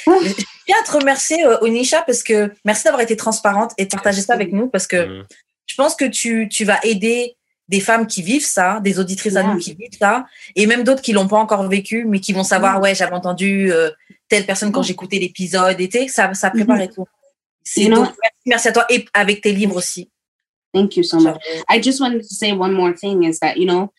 [0.06, 0.32] Je
[0.66, 4.20] tiens à te remercier, euh, Onisha, parce que merci d'avoir été transparente et de partager
[4.22, 5.24] ça avec nous, parce que Mhm.
[5.66, 7.36] je pense que tu, tu vas aider
[7.68, 9.54] des femmes qui vivent ça, des auditrices à Yeah.
[9.54, 10.24] nous qui vivent ça,
[10.54, 13.72] et même d'autres qui l'ont pas encore vécu, mais qui vont savoir, ouais, j'avais entendu
[13.72, 13.90] euh,
[14.28, 14.88] telle personne quand Yeah.
[14.88, 17.06] j'écoutais l'épisode, et ça, ça prépare et tout.
[17.64, 20.10] C'est You know- donc, merci, merci à toi, et avec tes livres aussi.
[20.72, 21.42] Thank you so much.
[21.68, 23.92] I just wanted to say one more thing is that, you know,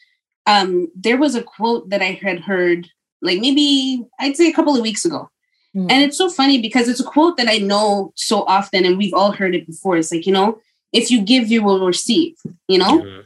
[0.45, 2.89] um, there was a quote that I had heard,
[3.21, 5.29] like maybe I'd say a couple of weeks ago.
[5.75, 5.91] Mm.
[5.91, 9.13] And it's so funny because it's a quote that I know so often and we've
[9.13, 9.97] all heard it before.
[9.97, 10.59] It's like, you know,
[10.91, 12.35] if you give, you will receive,
[12.67, 12.99] you know?
[12.99, 13.25] Mhm.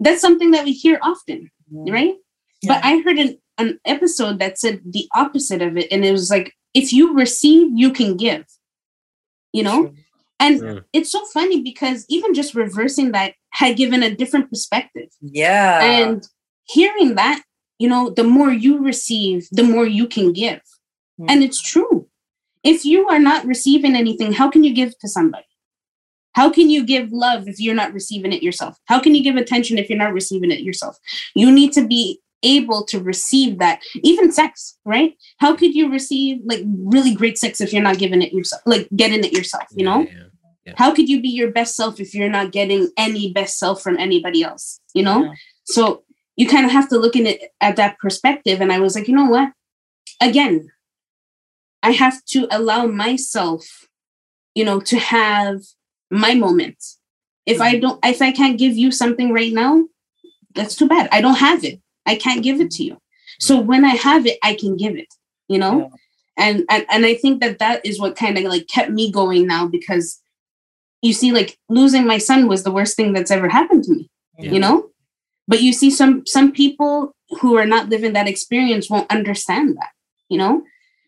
[0.00, 1.92] That's something that we hear often, Mm.
[1.92, 2.14] right?
[2.66, 5.88] But I heard an, an episode that said the opposite of it.
[5.92, 8.46] And it was like, if you receive, you can give,
[9.52, 9.92] you know?
[10.44, 10.84] And Mm.
[10.92, 15.08] it's so funny because even just reversing that had given a different perspective.
[15.20, 15.82] Yeah.
[15.82, 16.26] And
[16.64, 17.42] hearing that,
[17.78, 20.60] you know, the more you receive, the more you can give.
[21.20, 21.26] Mm.
[21.30, 22.08] And it's true.
[22.62, 25.44] If you are not receiving anything, how can you give to somebody?
[26.32, 28.76] How can you give love if you're not receiving it yourself?
[28.86, 30.96] How can you give attention if you're not receiving it yourself?
[31.34, 35.14] You need to be able to receive that, even sex, right?
[35.38, 38.88] How could you receive like really great sex if you're not giving it yourself, like
[38.96, 40.00] getting it yourself, you know?
[40.00, 40.22] Yeah, yeah.
[40.76, 43.98] How could you be your best self if you're not getting any best self from
[43.98, 45.24] anybody else you know?
[45.24, 45.32] Yeah.
[45.64, 46.02] so
[46.36, 49.08] you kind of have to look in it at that perspective and i was like
[49.08, 49.52] you know what?
[50.20, 50.70] Again
[51.82, 53.88] i have to allow myself
[54.54, 55.60] you know to have
[56.10, 56.98] my moments
[57.46, 57.80] if i mm-hmm.
[57.80, 59.84] don't if i can't give you something right now
[60.54, 61.08] that's too bad.
[61.10, 61.80] I don't have it.
[62.06, 62.96] I can't give it to you.
[63.40, 65.12] So when i have it i can give it
[65.48, 65.90] you know?
[66.38, 66.46] Yeah.
[66.46, 69.46] and, and and i think that that is what kind of like kept me going
[69.46, 70.20] now because
[71.04, 74.04] you see like losing my son was the worst thing that's ever happened to me
[74.38, 74.52] Yeah.
[74.54, 74.76] you know
[75.50, 76.94] but you see some some people
[77.40, 79.92] who are not living that experience won't understand that
[80.32, 80.54] you know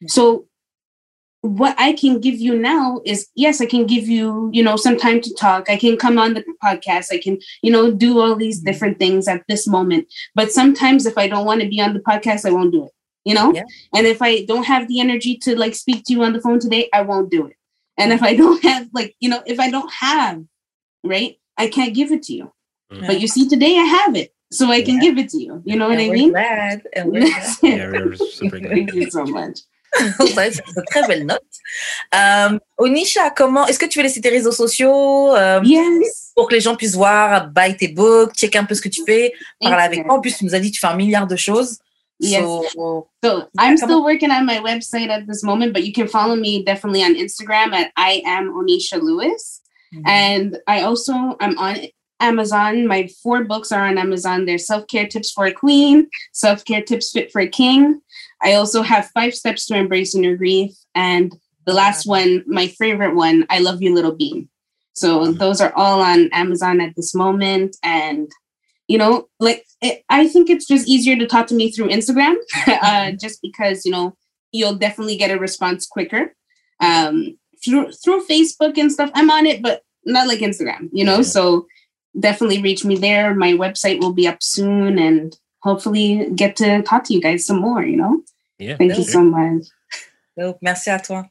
[0.00, 0.08] Yeah.
[0.16, 0.22] so
[1.60, 4.96] what i can give you now is yes i can give you you know some
[5.04, 8.34] time to talk i can come on the podcast i can you know do all
[8.34, 8.64] these Mhm.
[8.68, 12.00] different things at this moment but sometimes if i don't want to be on the
[12.00, 12.92] podcast i won't do it
[13.24, 13.62] you know Yeah.
[13.94, 16.58] and if i don't have the energy to like speak to you on the phone
[16.58, 17.56] today i won't do it
[17.98, 20.42] and if i don't have like you know if i don't have
[21.04, 22.52] right i can't give it to you
[23.06, 25.00] but you see today i have it so i can Yeah.
[25.10, 26.30] give it to you you know what And i we're mean?
[26.30, 27.56] glad, and we're glad.
[27.62, 28.72] Yeah, we're super glad.
[28.76, 29.58] thank you so much
[30.36, 31.40] Ouais, c'est une très belle note.
[32.14, 36.54] Euh, Onisha, comment est-ce que tu veux laisser tes réseaux sociaux euh, yes pour que
[36.54, 39.84] les gens puissent voir, buy tes books, checker un peu ce que tu fais, parler
[39.84, 40.16] avec moi.
[40.16, 41.78] En plus, tu nous as dit que tu fais un milliard de choses.
[42.18, 42.72] Yes.
[42.72, 46.36] So, So I'm still working on my website at this moment, but you can follow
[46.36, 49.62] me definitely on Instagram at I am Onisha Lewis.
[50.04, 51.76] And I also I'm on
[52.20, 52.86] Amazon.
[52.86, 54.44] My four books are on Amazon.
[54.44, 58.00] There's Self Care Tips for a Queen, Self Care Tips Fit for a King.
[58.42, 61.34] I also have Five Steps to Embracing Your Grief, and
[61.66, 64.48] the last one, my favorite one, I Love You Little Bean.
[64.92, 68.30] So those are all on Amazon at this moment, and
[68.88, 72.36] you know, like it, I think it's just easier to talk to me through Instagram,
[72.66, 74.16] uh, just because you know
[74.52, 76.34] you'll definitely get a response quicker.
[76.80, 81.16] Um, through through Facebook and stuff, I'm on it, but not like Instagram, you know.
[81.16, 81.22] Yeah.
[81.22, 81.66] So
[82.18, 83.34] definitely reach me there.
[83.34, 87.60] My website will be up soon, and hopefully get to talk to you guys some
[87.60, 87.82] more.
[87.82, 88.22] You know.
[88.58, 89.12] Yeah, Thank you sure.
[89.12, 89.66] so much.
[90.38, 91.26] donc, merci à toi.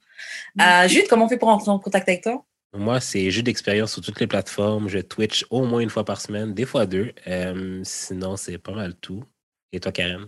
[0.59, 2.43] Euh, Jude, comment on fait pour entrer en contact avec toi?
[2.77, 4.89] Moi, c'est jeu d'expérience sur toutes les plateformes.
[4.89, 7.13] Je Twitch au moins une fois par semaine, des fois deux.
[7.27, 9.23] Euh, sinon, c'est pas mal tout.
[9.71, 10.27] Et toi, Karen?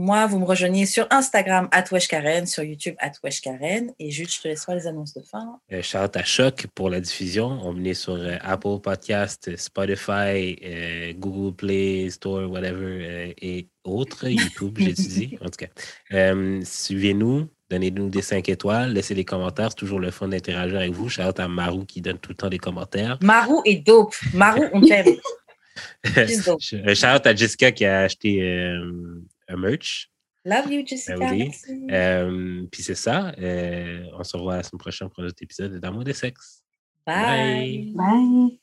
[0.00, 1.68] Moi, vous me rejoignez sur Instagram,
[2.08, 2.94] Karen, sur YouTube,
[3.42, 3.92] Karen.
[3.98, 5.58] Et Jude, je te laisse faire les annonces de fin.
[5.72, 7.58] Euh, shout à Choc pour la diffusion.
[7.64, 14.28] On venait sur euh, Apple Podcast, Spotify, euh, Google Play Store, whatever, et autres.
[14.28, 16.34] YouTube, j'étudie, en tout cas.
[16.62, 19.70] Suivez-nous, donnez-nous des 5 étoiles, laissez des commentaires.
[19.70, 21.08] C'est toujours le fun d'interagir avec vous.
[21.08, 23.18] Shout à Marou qui donne tout le temps des commentaires.
[23.22, 24.14] Marou est dope.
[24.34, 25.06] Marou, on t'aime.
[26.18, 26.26] Euh,
[26.94, 30.10] Shout à Jessica qui a acheté euh, un merch.
[30.44, 31.16] Love you, Jessica.
[31.16, 31.50] Ben oui.
[31.90, 33.32] Euh, Puis c'est ça.
[33.38, 36.64] Euh, on se revoit la semaine prochaine pour un autre épisode d'Amour des sexes.
[37.06, 37.92] Bye.
[37.94, 38.58] Bye.